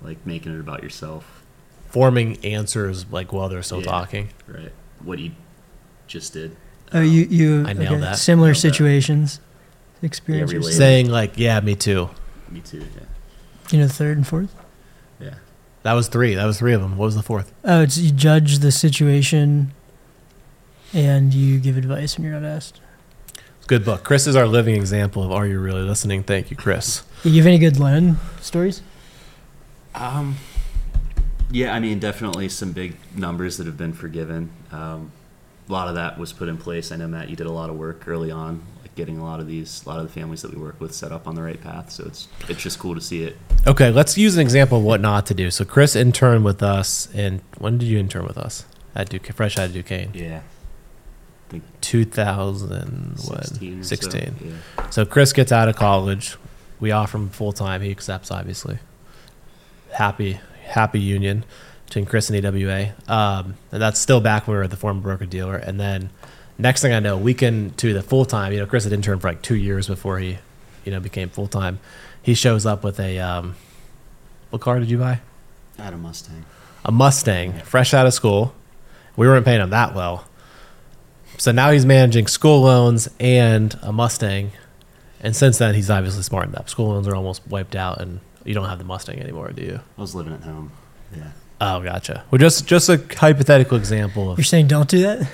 like 0.02 0.24
making 0.26 0.54
it 0.54 0.61
about 0.61 0.83
yourself, 0.83 1.42
Forming 1.88 2.37
answers 2.44 3.06
like 3.11 3.33
while 3.33 3.48
they're 3.48 3.62
still 3.62 3.80
Yeah. 3.80 3.90
talking. 3.90 4.28
right? 4.46 4.72
What 5.02 5.18
you 5.18 5.33
just 6.06 6.33
did. 6.33 6.56
Oh, 6.92 7.00
you 7.00 7.22
you 7.31 7.64
I 7.66 7.72
nailed 7.72 8.03
that. 8.03 8.18
similar 8.18 8.48
Nailed 8.48 8.57
that. 8.57 8.61
situations, 8.61 9.40
experiences. 10.03 10.55
related. 10.55 10.76
Saying 10.76 11.11
like, 11.11 11.38
yeah, 11.38 11.61
me 11.61 11.74
too. 11.76 12.11
Me 12.50 12.61
too. 12.61 12.79
Yeah. 12.79 13.00
you 13.70 13.79
know, 13.79 13.88
third 13.88 14.16
and 14.16 14.26
fourth. 14.26 14.55
Yeah. 15.20 15.35
That 15.85 15.92
was 15.92 16.09
three. 16.09 16.35
That 16.35 16.44
was 16.46 16.59
three 16.59 16.72
of 16.72 16.81
them. 16.81 16.96
What 16.96 17.07
was 17.07 17.14
the 17.16 17.22
fourth? 17.22 17.53
Oh, 17.64 17.83
it's 17.83 17.96
you 17.96 18.11
judge 18.11 18.59
the 18.59 18.72
situation, 18.72 19.72
and 20.92 21.33
you 21.33 21.59
give 21.61 21.76
advice 21.76 22.16
when 22.18 22.24
you're 22.29 22.38
not 22.38 22.46
asked. 22.48 22.81
Good 23.66 23.85
book. 23.85 24.03
Chris 24.03 24.26
is 24.26 24.35
our 24.35 24.48
living 24.48 24.74
example 24.74 25.22
of 25.22 25.31
Are 25.31 25.46
You 25.46 25.61
Really 25.61 25.83
Listening? 25.83 26.24
Thank 26.24 26.50
you, 26.50 26.57
Chris. 26.57 27.03
You 27.22 27.37
have 27.37 27.46
any 27.46 27.59
good 27.59 27.79
loan 27.79 28.16
stories? 28.40 28.81
Um, 29.94 30.37
yeah, 31.50 31.74
I 31.74 31.79
mean, 31.79 31.98
definitely 31.98 32.48
some 32.48 32.72
big 32.72 32.96
numbers 33.14 33.59
that 33.59 33.66
have 33.66 33.76
been 33.76 33.92
forgiven. 33.92 34.48
Um, 34.72 35.12
a 35.70 35.72
lot 35.72 35.88
of 35.88 35.94
that 35.94 36.18
was 36.18 36.33
put 36.33 36.48
in 36.48 36.56
place. 36.59 36.90
I 36.92 36.96
know 36.96 37.06
Matt, 37.06 37.30
you 37.30 37.37
did 37.37 37.46
a 37.46 37.52
lot 37.52 37.70
of 37.70 37.76
work 37.76 38.06
early 38.09 38.30
on, 38.33 38.62
like 38.83 38.94
getting 38.96 39.18
a 39.18 39.24
lot 39.24 39.38
of 39.40 39.46
these, 39.46 39.83
a 39.87 39.88
lot 39.88 40.00
of 40.00 40.06
the 40.06 40.12
families 40.12 40.42
that 40.42 40.52
we 40.52 40.61
work 40.61 40.80
with 40.80 40.92
set 40.94 41.12
up 41.12 41.26
on 41.28 41.35
the 41.37 41.42
right 41.42 41.61
path. 41.61 41.90
So 41.92 42.04
it's 42.06 42.26
it's 42.48 42.61
just 42.62 42.78
cool 42.78 42.94
to 42.96 43.00
see 43.00 43.22
it. 43.22 43.37
Okay, 43.66 43.90
let's 43.90 44.18
use 44.18 44.35
an 44.37 44.42
example 44.42 44.78
of 44.78 44.85
what 44.85 45.00
not 45.00 45.26
to 45.26 45.35
do. 45.35 45.50
So 45.50 45.64
Chris 45.64 45.94
interned 45.94 46.44
with 46.44 46.62
us, 46.62 47.09
and 47.14 47.40
when 47.59 47.78
did 47.78 47.87
you 47.87 47.98
intern 47.98 48.26
with 48.26 48.37
us? 48.37 48.64
At 48.94 49.09
Duke, 49.09 49.26
fresh 49.33 49.56
out 49.56 49.66
of 49.66 49.72
Duquesne, 49.72 50.11
Yeah. 50.14 50.40
2016. 51.80 53.85
16. 53.85 54.20
so. 54.20 54.33
Yeah. 54.44 54.90
So 54.90 55.06
Chris 55.06 55.33
gets 55.33 55.52
out 55.52 55.68
of 55.68 55.76
college. 55.76 56.37
We 56.80 56.90
offer 56.90 57.18
him 57.18 57.28
full 57.28 57.52
time. 57.52 57.83
He 57.83 57.90
accepts, 57.90 58.30
obviously. 58.30 58.78
Happy, 59.92 60.40
happy 60.64 61.00
union 61.00 61.44
between 61.90 62.07
Chris 62.07 62.31
and 62.31 62.44
EWA. 62.44 62.94
Um, 63.09 63.57
and 63.72 63.83
that's 63.83 63.98
still 63.98 64.20
back 64.20 64.46
when 64.46 64.55
we 64.55 64.59
were 64.59 64.64
at 64.64 64.70
the 64.70 64.76
former 64.76 65.00
broker 65.00 65.26
dealer. 65.26 65.57
And 65.57 65.81
then 65.81 66.11
next 66.57 66.83
thing 66.83 66.92
I 66.92 67.00
know, 67.00 67.18
we 67.18 67.35
can 67.35 67.70
to 67.74 67.92
the 67.92 68.00
full 68.03 68.24
time. 68.24 68.53
You 68.53 68.61
know, 68.61 68.66
Chris 68.66 68.85
had 68.85 68.92
interned 68.92 69.20
for 69.20 69.29
like 69.29 69.42
two 69.42 69.57
years 69.57 69.88
before 69.88 70.20
he, 70.20 70.38
you 70.85 70.92
know, 70.92 71.00
became 71.00 71.29
full 71.29 71.48
time. 71.48 71.81
He 72.22 72.35
shows 72.35 72.64
up 72.64 72.85
with 72.85 73.00
a, 73.00 73.18
um, 73.18 73.57
what 74.50 74.62
car 74.62 74.79
did 74.79 74.88
you 74.88 74.98
buy? 74.98 75.20
I 75.81 75.83
had 75.83 75.92
a 75.92 75.98
Mustang. 75.98 76.44
a 76.85 76.92
Mustang, 76.92 77.55
fresh 77.64 77.92
out 77.92 78.07
of 78.07 78.14
school. 78.14 78.55
We 79.16 79.26
weren't 79.26 79.44
paying 79.44 79.61
him 79.61 79.70
that 79.70 79.92
well. 79.92 80.26
So 81.38 81.50
now 81.50 81.72
he's 81.72 81.85
managing 81.85 82.29
school 82.29 82.61
loans 82.61 83.09
and 83.18 83.76
a 83.83 83.92
Mustang. 83.92 84.53
And 85.20 85.35
since 85.35 85.59
then, 85.59 85.74
he's 85.74 85.90
obviously 85.90 86.22
smartened 86.22 86.57
up. 86.57 86.68
School 86.68 86.90
loans 86.90 87.09
are 87.09 87.16
almost 87.16 87.46
wiped 87.48 87.74
out, 87.74 88.00
and 88.00 88.20
you 88.44 88.55
don't 88.55 88.68
have 88.68 88.79
the 88.79 88.85
Mustang 88.85 89.18
anymore, 89.18 89.50
do 89.50 89.62
you? 89.62 89.81
I 89.98 90.00
was 90.00 90.14
living 90.14 90.33
at 90.33 90.42
home. 90.42 90.70
Yeah. 91.16 91.31
Oh, 91.61 91.81
gotcha. 91.83 92.25
Well, 92.31 92.38
just 92.38 92.66
just 92.66 92.88
a 92.88 92.96
hypothetical 93.16 93.77
example 93.77 94.33
of 94.33 94.38
You're 94.38 94.44
saying 94.44 94.68
don't 94.68 94.88
do 94.88 95.03
that. 95.03 95.29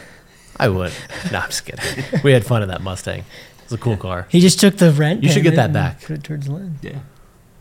I 0.59 0.69
would. 0.69 0.93
No, 1.31 1.39
I'm 1.39 1.49
just 1.51 1.65
kidding. 1.65 2.05
We 2.25 2.33
had 2.33 2.45
fun 2.45 2.63
in 2.63 2.69
that 2.69 2.81
Mustang. 2.81 3.25
It's 3.63 3.73
a 3.73 3.79
cool 3.79 3.97
car. 3.97 4.27
He 4.31 4.41
just 4.41 4.59
took 4.59 4.77
the 4.77 4.91
rent. 4.93 5.23
You 5.23 5.29
should 5.29 5.43
get 5.43 5.55
payment 5.55 5.73
that 5.75 5.83
and 5.89 5.99
back. 5.99 6.07
Put 6.07 6.19
it 6.19 6.25
towards 6.25 6.47
the 6.47 6.53
loan. 6.53 6.79
Yeah. 6.83 7.01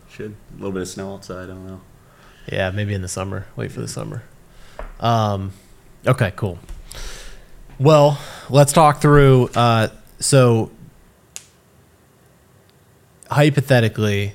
Should. 0.08 0.34
A 0.52 0.56
little 0.56 0.72
bit 0.72 0.82
of 0.82 0.88
snow 0.88 1.14
outside. 1.14 1.44
I 1.44 1.46
don't 1.46 1.66
know. 1.66 1.80
Yeah, 2.50 2.70
maybe 2.70 2.94
in 2.94 3.02
the 3.02 3.08
summer. 3.08 3.46
Wait 3.56 3.72
for 3.72 3.80
the 3.80 3.88
summer. 3.88 4.22
Um, 5.00 5.52
okay, 6.06 6.32
cool. 6.36 6.58
Well, 7.78 8.18
let's 8.48 8.72
talk 8.72 9.00
through. 9.00 9.50
Uh, 9.54 9.88
so, 10.20 10.70
hypothetically, 13.30 14.32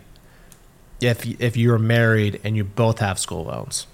if 1.00 1.26
if 1.42 1.58
you're 1.58 1.80
married 1.80 2.40
and 2.44 2.56
you 2.56 2.64
both 2.64 3.00
have 3.00 3.18
school 3.18 3.46
loans, 3.46 3.88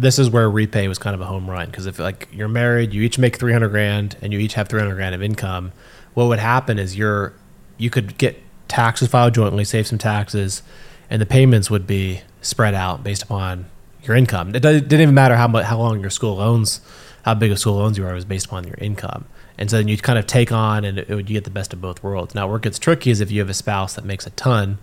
this 0.00 0.18
is 0.18 0.30
where 0.30 0.50
repay 0.50 0.88
was 0.88 0.98
kind 0.98 1.14
of 1.14 1.20
a 1.20 1.26
home 1.26 1.48
run 1.48 1.66
because 1.66 1.86
if 1.86 1.98
like 1.98 2.28
you're 2.32 2.48
married, 2.48 2.92
you 2.92 3.02
each 3.02 3.18
make 3.18 3.36
three 3.36 3.52
hundred 3.52 3.70
grand 3.70 4.16
and 4.22 4.32
you 4.32 4.38
each 4.38 4.54
have 4.54 4.68
three 4.68 4.80
hundred 4.80 4.96
grand 4.96 5.14
of 5.14 5.22
income. 5.22 5.72
What 6.14 6.26
would 6.26 6.38
happen 6.38 6.78
is 6.78 6.96
you're 6.96 7.32
you 7.78 7.90
could 7.90 8.16
get 8.18 8.40
taxes 8.68 9.08
filed 9.08 9.34
jointly, 9.34 9.64
save 9.64 9.86
some 9.86 9.98
taxes, 9.98 10.62
and 11.10 11.20
the 11.20 11.26
payments 11.26 11.70
would 11.70 11.86
be 11.86 12.22
spread 12.40 12.74
out 12.74 13.02
based 13.04 13.22
upon 13.22 13.66
your 14.02 14.16
income. 14.16 14.54
It 14.54 14.60
didn't 14.60 14.92
even 14.92 15.14
matter 15.14 15.36
how 15.36 15.48
much 15.48 15.64
how 15.64 15.78
long 15.78 16.00
your 16.00 16.10
school 16.10 16.36
loans, 16.36 16.80
how 17.24 17.34
big 17.34 17.50
of 17.50 17.58
school 17.58 17.76
loans 17.76 17.98
you 17.98 18.06
are, 18.06 18.12
it 18.12 18.14
was 18.14 18.24
based 18.24 18.46
upon 18.46 18.66
your 18.66 18.76
income. 18.78 19.26
And 19.58 19.70
so 19.70 19.78
then 19.78 19.88
you 19.88 19.96
kind 19.96 20.18
of 20.18 20.26
take 20.26 20.52
on, 20.52 20.84
and 20.84 20.98
it, 20.98 21.08
you 21.08 21.22
get 21.22 21.44
the 21.44 21.50
best 21.50 21.72
of 21.72 21.80
both 21.80 22.02
worlds. 22.02 22.34
Now, 22.34 22.46
where 22.46 22.58
it 22.58 22.62
gets 22.62 22.78
tricky 22.78 23.10
is 23.10 23.20
if 23.20 23.30
you 23.30 23.40
have 23.40 23.48
a 23.48 23.54
spouse 23.54 23.94
that 23.94 24.04
makes 24.04 24.26
a 24.26 24.30
ton 24.30 24.78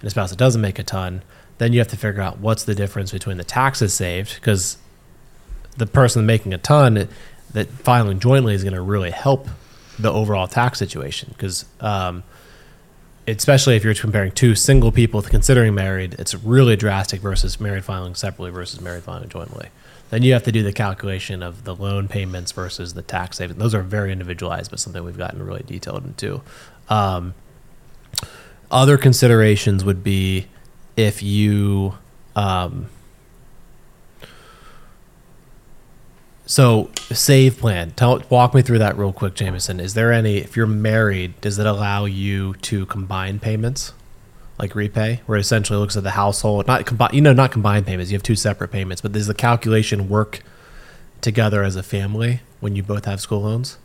and 0.00 0.06
a 0.06 0.10
spouse 0.10 0.30
that 0.30 0.38
doesn't 0.38 0.60
make 0.60 0.78
a 0.78 0.82
ton, 0.82 1.22
then 1.58 1.72
you 1.72 1.78
have 1.78 1.88
to 1.88 1.96
figure 1.96 2.20
out 2.20 2.38
what's 2.38 2.64
the 2.64 2.74
difference 2.74 3.12
between 3.12 3.36
the 3.36 3.44
taxes 3.44 3.94
saved 3.94 4.34
because 4.36 4.78
the 5.76 5.86
person 5.86 6.26
making 6.26 6.52
a 6.52 6.58
ton 6.58 7.08
that 7.52 7.68
filing 7.68 8.18
jointly 8.18 8.54
is 8.54 8.62
going 8.62 8.74
to 8.74 8.80
really 8.80 9.10
help 9.10 9.48
the 9.98 10.12
overall 10.12 10.48
tax 10.48 10.78
situation 10.78 11.28
because 11.32 11.64
um, 11.80 12.22
especially 13.28 13.76
if 13.76 13.84
you're 13.84 13.94
comparing 13.94 14.32
two 14.32 14.54
single 14.54 14.90
people 14.90 15.22
considering 15.22 15.74
married 15.74 16.14
it's 16.18 16.34
really 16.34 16.76
drastic 16.76 17.20
versus 17.20 17.60
married 17.60 17.84
filing 17.84 18.14
separately 18.14 18.50
versus 18.50 18.80
married 18.80 19.02
filing 19.02 19.28
jointly. 19.28 19.68
Then 20.10 20.22
you 20.22 20.32
have 20.34 20.42
to 20.44 20.52
do 20.52 20.62
the 20.62 20.72
calculation 20.72 21.42
of 21.42 21.64
the 21.64 21.74
loan 21.74 22.08
payments 22.08 22.52
versus 22.52 22.94
the 22.94 23.02
tax 23.02 23.38
savings 23.38 23.58
those 23.58 23.74
are 23.74 23.82
very 23.82 24.12
individualized 24.12 24.70
but 24.70 24.80
something 24.80 25.04
we've 25.04 25.18
gotten 25.18 25.42
really 25.42 25.62
detailed 25.62 26.04
into. 26.04 26.42
Um, 26.88 27.34
other 28.70 28.98
considerations 28.98 29.84
would 29.84 30.02
be 30.02 30.48
if 30.96 31.22
you 31.22 31.94
um, 32.36 32.88
So 36.46 36.90
save 37.10 37.58
plan. 37.58 37.92
Tell 37.92 38.22
walk 38.28 38.54
me 38.54 38.62
through 38.62 38.78
that 38.78 38.98
real 38.98 39.12
quick, 39.12 39.34
Jamison. 39.34 39.80
Is 39.80 39.94
there 39.94 40.12
any 40.12 40.36
if 40.38 40.56
you're 40.56 40.66
married, 40.66 41.40
does 41.40 41.58
it 41.58 41.66
allow 41.66 42.04
you 42.04 42.54
to 42.54 42.86
combine 42.86 43.38
payments? 43.38 43.92
Like 44.58 44.74
repay, 44.74 45.20
where 45.26 45.36
it 45.36 45.40
essentially 45.40 45.78
looks 45.78 45.96
at 45.96 46.04
the 46.04 46.12
household, 46.12 46.66
not 46.66 46.86
combine 46.86 47.10
you 47.12 47.20
know, 47.20 47.32
not 47.32 47.50
combined 47.50 47.86
payments, 47.86 48.12
you 48.12 48.16
have 48.16 48.22
two 48.22 48.36
separate 48.36 48.70
payments, 48.70 49.00
but 49.00 49.12
does 49.12 49.26
the 49.26 49.34
calculation 49.34 50.08
work 50.08 50.42
together 51.20 51.64
as 51.64 51.74
a 51.76 51.82
family 51.82 52.40
when 52.60 52.76
you 52.76 52.82
both 52.82 53.06
have 53.06 53.20
school 53.20 53.42
loans? 53.42 53.78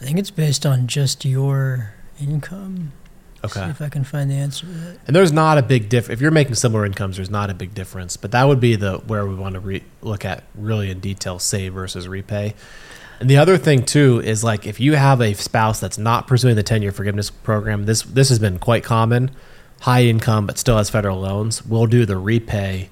I 0.00 0.04
think 0.04 0.18
it's 0.18 0.30
based 0.30 0.64
on 0.64 0.86
just 0.86 1.26
your 1.26 1.94
income. 2.18 2.92
Okay. 3.44 3.64
See 3.64 3.70
if 3.70 3.80
I 3.80 3.88
can 3.88 4.04
find 4.04 4.30
the 4.30 4.34
answer 4.34 4.66
to 4.66 4.72
that. 4.72 4.98
And 5.06 5.16
there's 5.16 5.32
not 5.32 5.56
a 5.56 5.62
big 5.62 5.88
difference. 5.88 6.18
If 6.18 6.20
you're 6.20 6.30
making 6.30 6.56
similar 6.56 6.84
incomes, 6.84 7.16
there's 7.16 7.30
not 7.30 7.48
a 7.48 7.54
big 7.54 7.74
difference. 7.74 8.16
But 8.16 8.32
that 8.32 8.44
would 8.44 8.60
be 8.60 8.76
the 8.76 8.98
where 8.98 9.26
we 9.26 9.34
want 9.34 9.54
to 9.54 9.60
re- 9.60 9.84
look 10.02 10.24
at 10.24 10.44
really 10.54 10.90
in 10.90 11.00
detail 11.00 11.38
save 11.38 11.72
versus 11.72 12.06
repay. 12.06 12.54
And 13.18 13.28
the 13.28 13.38
other 13.38 13.58
thing 13.58 13.84
too 13.84 14.20
is 14.20 14.42
like 14.44 14.66
if 14.66 14.80
you 14.80 14.94
have 14.94 15.20
a 15.20 15.34
spouse 15.34 15.80
that's 15.80 15.98
not 15.98 16.26
pursuing 16.26 16.56
the 16.56 16.62
10 16.62 16.82
year 16.82 16.92
forgiveness 16.92 17.30
program, 17.30 17.86
this 17.86 18.02
this 18.02 18.28
has 18.28 18.38
been 18.38 18.58
quite 18.58 18.84
common. 18.84 19.30
High 19.80 20.04
income 20.04 20.46
but 20.46 20.58
still 20.58 20.76
has 20.76 20.90
federal 20.90 21.20
loans. 21.20 21.64
We'll 21.64 21.86
do 21.86 22.04
the 22.04 22.18
repay 22.18 22.90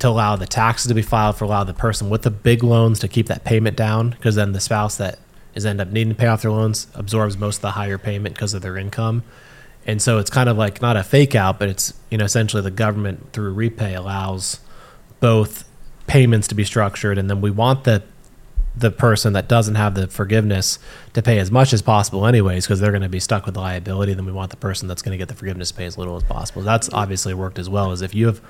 to 0.00 0.08
allow 0.08 0.36
the 0.36 0.46
taxes 0.46 0.88
to 0.88 0.94
be 0.94 1.02
filed 1.02 1.36
for 1.36 1.44
allow 1.44 1.64
the 1.64 1.72
person 1.72 2.10
with 2.10 2.22
the 2.22 2.30
big 2.30 2.64
loans 2.64 2.98
to 2.98 3.08
keep 3.08 3.28
that 3.28 3.44
payment 3.44 3.76
down 3.76 4.10
because 4.10 4.34
then 4.34 4.52
the 4.52 4.60
spouse 4.60 4.96
that 4.96 5.18
is 5.54 5.66
end 5.66 5.80
up 5.80 5.88
needing 5.88 6.12
to 6.12 6.18
pay 6.18 6.26
off 6.26 6.42
their 6.42 6.50
loans 6.50 6.86
absorbs 6.94 7.36
most 7.36 7.56
of 7.56 7.62
the 7.62 7.70
higher 7.72 7.98
payment 7.98 8.34
because 8.34 8.54
of 8.54 8.62
their 8.62 8.76
income. 8.76 9.22
And 9.86 10.00
so 10.00 10.18
it's 10.18 10.30
kind 10.30 10.48
of 10.48 10.56
like 10.56 10.80
not 10.80 10.96
a 10.96 11.02
fake 11.02 11.34
out, 11.34 11.58
but 11.58 11.68
it's 11.68 11.94
you 12.10 12.18
know 12.18 12.24
essentially 12.24 12.62
the 12.62 12.70
government 12.70 13.32
through 13.32 13.52
repay 13.52 13.94
allows 13.94 14.60
both 15.20 15.68
payments 16.06 16.48
to 16.48 16.54
be 16.54 16.64
structured, 16.64 17.18
and 17.18 17.28
then 17.28 17.40
we 17.40 17.50
want 17.50 17.84
the 17.84 18.02
the 18.74 18.90
person 18.90 19.34
that 19.34 19.48
doesn't 19.48 19.74
have 19.74 19.94
the 19.94 20.06
forgiveness 20.08 20.78
to 21.12 21.22
pay 21.22 21.38
as 21.38 21.50
much 21.50 21.72
as 21.72 21.82
possible 21.82 22.26
anyways 22.26 22.64
because 22.64 22.80
they're 22.80 22.92
going 22.92 23.02
to 23.02 23.08
be 23.08 23.20
stuck 23.20 23.44
with 23.44 23.54
the 23.54 23.60
liability 23.60 24.14
then 24.14 24.24
we 24.24 24.32
want 24.32 24.50
the 24.50 24.56
person 24.56 24.88
that's 24.88 25.02
going 25.02 25.12
to 25.12 25.18
get 25.18 25.28
the 25.28 25.34
forgiveness 25.34 25.70
to 25.70 25.76
pay 25.76 25.84
as 25.84 25.98
little 25.98 26.16
as 26.16 26.22
possible 26.22 26.62
that's 26.62 26.90
obviously 26.92 27.34
worked 27.34 27.58
as 27.58 27.68
well 27.68 27.92
as 27.92 28.00
if 28.00 28.14
you 28.14 28.26
have 28.26 28.40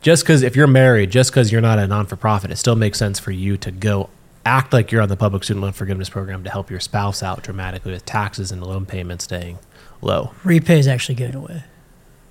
just 0.00 0.22
because 0.22 0.42
if 0.42 0.54
you're 0.54 0.68
married 0.68 1.10
just 1.10 1.30
because 1.30 1.50
you're 1.50 1.60
not 1.60 1.78
a 1.78 1.86
non-for-profit 1.88 2.52
it 2.52 2.56
still 2.56 2.76
makes 2.76 2.98
sense 2.98 3.18
for 3.18 3.32
you 3.32 3.56
to 3.56 3.72
go 3.72 4.08
act 4.46 4.72
like 4.72 4.92
you're 4.92 5.00
on 5.02 5.08
the 5.08 5.16
public 5.16 5.42
student 5.44 5.62
loan 5.62 5.72
forgiveness 5.72 6.08
program 6.08 6.44
to 6.44 6.50
help 6.50 6.70
your 6.70 6.80
spouse 6.80 7.22
out 7.22 7.42
dramatically 7.42 7.92
with 7.92 8.04
taxes 8.04 8.52
and 8.52 8.62
loan 8.62 8.84
payments 8.86 9.24
staying 9.24 9.58
low 10.02 10.32
Repay 10.44 10.78
is 10.78 10.86
actually 10.88 11.14
going 11.14 11.34
away. 11.34 11.64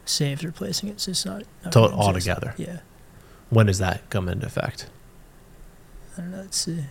Saved 0.06 0.44
replacing 0.44 0.90
it, 0.90 1.00
so 1.00 1.12
it's 1.12 1.26
not. 1.26 1.44
not 1.64 1.72
To- 1.74 1.80
gonna 1.80 1.96
altogether. 1.96 2.54
Yeah. 2.58 2.80
when 3.50 3.66
does 3.68 3.80
that 3.80 4.10
come 4.10 4.28
into 4.30 4.46
effect 4.46 4.88
I 6.18 6.22
don't 6.22 6.32
know. 6.32 6.38
Let's 6.42 6.58
see. 6.58 6.84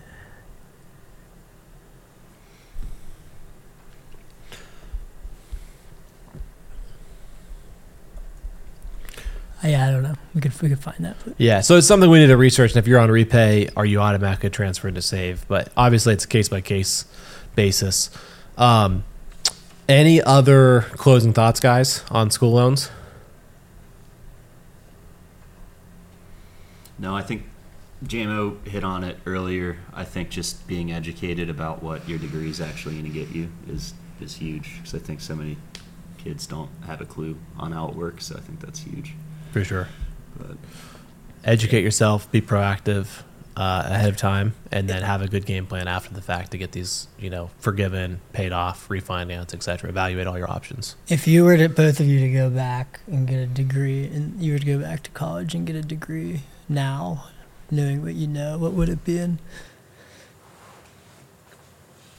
Yeah, 9.65 9.87
I 9.87 9.91
don't 9.91 10.03
know. 10.03 10.15
We 10.35 10.41
could 10.41 10.61
we 10.61 10.69
could 10.69 10.81
find 10.81 11.05
that. 11.05 11.17
Yeah, 11.39 11.61
so 11.61 11.77
it's 11.77 11.87
something 11.87 12.11
we 12.11 12.19
need 12.19 12.27
to 12.27 12.37
research. 12.37 12.73
And 12.73 12.79
if 12.79 12.87
you're 12.87 12.99
on 12.99 13.11
repay, 13.11 13.69
are 13.77 13.87
you 13.87 14.01
automatically 14.01 14.51
transferred 14.51 14.95
to 14.97 15.03
save? 15.03 15.47
But 15.49 15.71
obviously, 15.77 16.15
it's 16.15 16.25
a 16.25 16.29
case 16.29 16.49
by 16.49 16.61
case 16.61 17.07
basis. 17.55 18.11
Um, 18.59 19.05
any 19.89 20.23
other 20.23 20.83
closing 20.93 21.33
thoughts, 21.33 21.61
guys, 21.61 22.03
on 22.11 22.31
school 22.31 22.53
loans? 22.53 22.91
No, 26.99 27.17
I 27.17 27.23
think 27.23 27.45
JMO 28.05 28.67
hit 28.67 28.85
on 28.85 29.05
it 29.05 29.19
earlier. 29.27 29.79
I 29.95 30.05
think 30.05 30.31
just 30.31 30.67
being 30.67 30.93
educated 30.93 31.49
about 31.49 31.83
what 31.83 32.09
your 32.09 32.19
degree 32.19 32.51
is 32.51 32.61
actually 32.61 32.95
going 32.95 33.13
to 33.13 33.19
get 33.19 33.29
you 33.31 33.51
is 33.69 33.95
is 34.21 34.37
huge 34.37 34.77
because 34.77 34.95
I 34.95 34.99
think 34.99 35.21
so 35.21 35.35
many 35.35 35.57
kids 36.19 36.47
don't 36.47 36.71
have 36.87 37.01
a 37.01 37.05
clue 37.05 37.37
on 37.59 37.73
how 37.73 37.89
it 37.89 37.95
works. 37.95 38.27
So 38.27 38.37
I 38.37 38.41
think 38.41 38.61
that's 38.61 38.81
huge. 38.81 39.15
For 39.53 39.65
sure. 39.65 39.89
But 40.37 40.57
Educate 41.45 41.83
yourself, 41.83 42.31
be 42.31 42.41
proactive 42.41 43.23
uh, 43.57 43.83
ahead 43.87 44.09
of 44.09 44.17
time, 44.17 44.55
and 44.71 44.89
then 44.89 45.03
have 45.03 45.21
a 45.23 45.29
good 45.29 45.45
game 45.45 45.67
plan 45.67 45.89
after 45.89 46.15
the 46.15 46.23
fact 46.23 46.53
to 46.53 46.59
get 46.59 46.73
these, 46.73 47.09
you 47.19 47.29
know, 47.29 47.51
forgiven, 47.59 48.21
paid 48.33 48.53
off, 48.53 48.89
refinance, 48.89 49.53
etc. 49.53 49.91
Evaluate 49.91 50.27
all 50.27 50.39
your 50.39 50.51
options. 50.51 50.97
if 51.09 51.27
you 51.27 51.45
were 51.45 51.57
to 51.57 51.69
both 51.69 52.01
of 52.01 52.07
you 52.07 52.21
to 52.21 52.31
go 52.33 52.49
back 52.49 53.01
and 53.07 53.27
get 53.29 53.37
a 53.41 53.47
degree, 53.47 54.07
and 54.07 54.41
you 54.41 54.53
were 54.53 54.59
to 54.59 54.65
go 54.65 54.79
back 54.79 55.03
to 55.03 55.11
college 55.11 55.55
and 55.55 55.67
get 55.67 55.77
a 55.77 55.83
degree 55.83 56.43
now, 56.69 57.25
knowing 57.71 58.03
what 58.03 58.15
you 58.15 58.27
know, 58.29 58.57
what 58.57 58.73
would 58.73 58.89
it 58.89 59.05
be 59.05 59.19
in? 59.19 59.39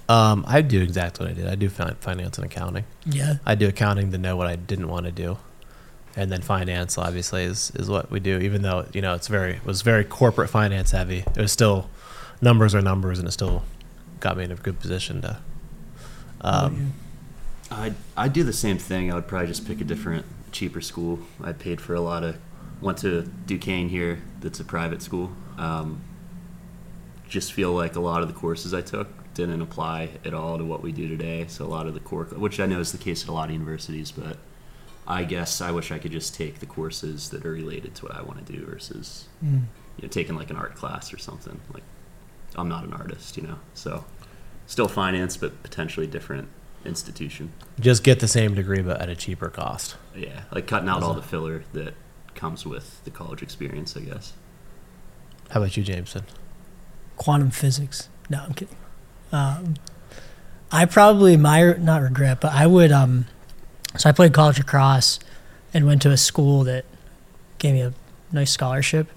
Um, 0.10 0.44
I 0.48 0.62
do 0.62 0.82
exactly 0.82 1.26
what 1.26 1.32
I 1.32 1.36
did. 1.36 1.48
I 1.48 1.56
do 1.56 1.70
fin- 1.70 1.96
finance 2.02 2.38
and 2.38 2.46
accounting. 2.46 2.84
Yeah. 3.06 3.36
I 3.46 3.56
do 3.56 3.68
accounting 3.70 4.12
to 4.12 4.18
know 4.18 4.36
what 4.36 4.48
I 4.48 4.58
didn't 4.58 4.90
want 4.90 5.06
to 5.06 5.12
do, 5.12 5.38
and 6.16 6.32
then 6.32 6.42
finance 6.42 6.98
obviously 6.98 7.44
is 7.44 7.72
is 7.76 7.90
what 7.90 8.12
we 8.12 8.20
do. 8.20 8.40
Even 8.40 8.62
though 8.62 8.86
you 8.94 9.02
know 9.02 9.14
it's 9.14 9.28
very 9.28 9.54
it 9.54 9.66
was 9.66 9.82
very 9.82 10.04
corporate 10.04 10.50
finance 10.50 10.92
heavy, 10.92 11.20
it 11.36 11.38
was 11.38 11.52
still 11.52 11.90
numbers 12.42 12.76
are 12.76 12.82
numbers, 12.82 13.20
and 13.20 13.28
it 13.28 13.32
still 13.32 13.64
got 14.20 14.38
me 14.38 14.44
in 14.44 14.52
a 14.52 14.56
good 14.56 14.80
position 14.80 15.22
to. 15.22 15.38
Um, 16.42 16.94
I'd, 17.72 17.96
I'd 18.16 18.34
do 18.34 18.44
the 18.44 18.54
same 18.54 18.78
thing. 18.78 19.12
I 19.12 19.16
would 19.16 19.28
probably 19.28 19.48
just 19.48 19.66
pick 19.66 19.82
a 19.82 19.84
different, 19.84 20.26
cheaper 20.52 20.82
school. 20.82 21.20
I 21.42 21.54
paid 21.54 21.82
for 21.82 21.96
a 21.96 22.02
lot 22.02 22.24
of, 22.24 22.38
went 22.82 23.00
to 23.00 23.24
Duquesne 23.46 23.90
here, 23.90 24.22
that's 24.42 24.60
a 24.60 24.64
private 24.64 25.02
school. 25.02 25.32
Um, 25.58 26.02
just 27.28 27.54
feel 27.54 27.72
like 27.72 27.96
a 27.96 28.00
lot 28.00 28.22
of 28.22 28.28
the 28.28 28.34
courses 28.34 28.74
I 28.74 28.82
took 28.82 29.08
didn't 29.34 29.62
apply 29.62 30.10
at 30.24 30.34
all 30.34 30.58
to 30.60 30.64
what 30.64 30.84
we 30.84 30.92
do 30.92 31.08
today. 31.08 31.46
So 31.48 31.66
a 31.66 31.68
lot 31.68 31.88
of 31.88 31.96
the 31.96 32.00
core, 32.00 32.26
which 32.26 32.60
I 32.60 32.68
know 32.68 32.80
is 32.80 32.92
the 32.92 32.98
case 32.98 33.24
at 33.24 33.30
a 33.30 33.32
lot 33.32 33.50
of 33.50 33.54
universities, 33.54 34.12
but 34.12 34.38
I 35.08 35.24
guess 35.26 35.60
I 35.62 35.72
wish 35.72 35.92
I 35.92 36.00
could 36.00 36.12
just 36.12 36.34
take 36.36 36.60
the 36.60 36.66
courses 36.66 37.30
that 37.30 37.46
are 37.46 37.52
related 37.52 37.96
to 37.96 38.06
what 38.06 38.16
I 38.16 38.22
want 38.22 38.46
to 38.46 38.54
do 38.54 38.66
versus 38.66 39.28
Mm. 39.44 39.64
you 39.98 40.04
know, 40.04 40.08
taking 40.08 40.36
like 40.36 40.50
an 40.50 40.56
art 40.56 40.76
class 40.76 41.14
or 41.14 41.18
something. 41.18 41.60
Like, 41.74 41.84
I'm 42.56 42.70
not 42.70 42.84
an 42.86 42.94
artist, 42.94 43.36
you 43.38 43.44
know. 43.44 43.58
So, 43.74 44.06
still 44.68 44.88
finance, 44.88 45.36
but 45.38 45.62
potentially 45.64 46.08
different 46.08 46.48
institution. 46.86 47.52
just 47.80 48.04
get 48.04 48.20
the 48.20 48.28
same 48.28 48.54
degree, 48.56 48.82
but 48.82 49.02
at 49.02 49.10
a 49.10 49.16
cheaper 49.16 49.50
cost. 49.50 49.96
Yeah, 50.16 50.42
like 50.52 50.68
cutting 50.68 50.90
out 50.90 51.02
all 51.04 51.14
the 51.14 51.22
filler 51.22 51.64
that 51.74 51.94
comes 52.36 52.66
with 52.66 53.04
the 53.06 53.12
college 53.12 53.42
experience, 53.42 53.96
I 53.98 54.02
guess. 54.02 54.34
How 55.52 55.60
about 55.62 55.76
you, 55.78 55.84
Jamison? 55.84 56.24
quantum 57.16 57.52
physics. 57.52 58.10
No, 58.30 58.40
I'm 58.44 58.54
kidding. 58.54 58.76
Um, 59.32 59.76
I 60.72 60.86
probably 60.86 61.38
my 61.38 61.74
not 61.74 62.02
regret, 62.02 62.42
but 62.42 62.52
I 62.54 62.66
would. 62.68 62.92
Um, 62.92 63.28
so 63.98 64.10
I 64.10 64.12
played 64.12 64.34
college 64.34 64.58
lacrosse 64.58 65.20
and 65.74 65.86
went 65.86 66.02
to 66.04 66.12
a 66.12 66.18
school 66.18 66.64
that 66.64 66.86
gave 67.58 67.74
me 67.74 67.82
a 67.82 67.94
nice 68.32 68.52
scholarship, 68.52 69.08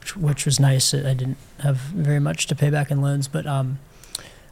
which, 0.00 0.16
which 0.16 0.46
was 0.46 0.58
nice. 0.58 0.92
I 0.94 1.14
didn't 1.14 1.38
have 1.60 1.76
very 1.76 2.20
much 2.20 2.46
to 2.48 2.54
pay 2.54 2.70
back 2.70 2.90
in 2.90 3.00
loans, 3.00 3.28
but 3.28 3.46
um, 3.46 3.78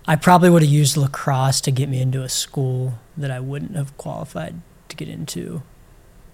I 0.07 0.17
probably 0.17 0.51
would 0.51 0.63
have 0.63 0.71
used 0.71 0.97
lacrosse 0.97 1.61
to 1.63 1.71
get 1.71 1.89
me 1.89 2.01
into 2.01 2.23
a 2.23 2.29
school 2.29 2.95
that 3.17 3.31
I 3.31 3.41
wouldn't 3.41 3.77
have 3.77 3.97
qualified 3.97 4.61
to 4.89 4.97
get 4.97 5.09
into 5.09 5.63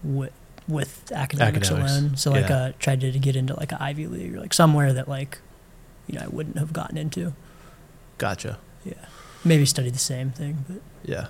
with 0.02 0.32
with 0.68 1.10
academics, 1.12 1.70
Academics, 1.70 1.92
alone. 1.96 2.16
So 2.16 2.30
like 2.30 2.48
yeah. 2.48 2.56
uh, 2.56 2.72
tried 2.78 3.00
to 3.00 3.10
get 3.18 3.34
into 3.34 3.54
like 3.54 3.72
an 3.72 3.78
Ivy 3.80 4.06
League 4.06 4.34
or 4.36 4.40
like 4.40 4.54
somewhere 4.54 4.92
that 4.92 5.08
like 5.08 5.38
you 6.06 6.18
know 6.18 6.24
I 6.24 6.28
wouldn't 6.28 6.58
have 6.58 6.72
gotten 6.72 6.96
into. 6.96 7.34
Gotcha. 8.18 8.58
Yeah, 8.84 8.94
maybe 9.44 9.66
study 9.66 9.90
the 9.90 9.98
same 9.98 10.30
thing, 10.30 10.64
but 10.68 10.80
Yeah. 11.04 11.28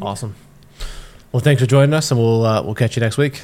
Awesome. 0.00 0.34
Well, 1.32 1.40
thanks 1.40 1.60
for 1.60 1.66
joining 1.66 1.92
us, 1.92 2.10
and 2.10 2.18
we'll 2.18 2.44
uh, 2.44 2.62
we'll 2.62 2.74
catch 2.74 2.96
you 2.96 3.00
next 3.00 3.18
week. 3.18 3.42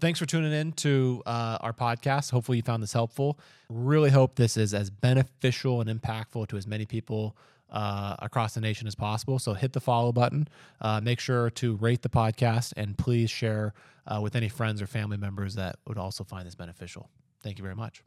Thanks 0.00 0.18
for 0.18 0.26
tuning 0.26 0.52
in 0.52 0.72
to 0.72 1.22
uh, 1.26 1.58
our 1.60 1.72
podcast. 1.72 2.32
Hopefully, 2.32 2.58
you 2.58 2.62
found 2.62 2.82
this 2.82 2.92
helpful. 2.92 3.38
Really 3.68 4.10
hope 4.10 4.34
this 4.34 4.56
is 4.56 4.74
as 4.74 4.90
beneficial 4.90 5.80
and 5.80 5.88
impactful 5.88 6.48
to 6.48 6.56
as 6.56 6.66
many 6.66 6.84
people 6.84 7.36
uh, 7.70 8.16
across 8.18 8.54
the 8.54 8.60
nation 8.60 8.86
as 8.86 8.94
possible. 8.94 9.38
So 9.38 9.54
hit 9.54 9.72
the 9.72 9.80
follow 9.80 10.12
button. 10.12 10.48
Uh, 10.80 11.00
make 11.00 11.20
sure 11.20 11.50
to 11.50 11.76
rate 11.76 12.02
the 12.02 12.08
podcast 12.08 12.72
and 12.76 12.96
please 12.98 13.30
share 13.30 13.74
uh, 14.06 14.20
with 14.20 14.36
any 14.36 14.48
friends 14.48 14.82
or 14.82 14.86
family 14.86 15.16
members 15.16 15.54
that 15.54 15.76
would 15.86 15.98
also 15.98 16.24
find 16.24 16.46
this 16.46 16.54
beneficial. 16.54 17.08
Thank 17.42 17.58
you 17.58 17.62
very 17.62 17.76
much. 17.76 18.02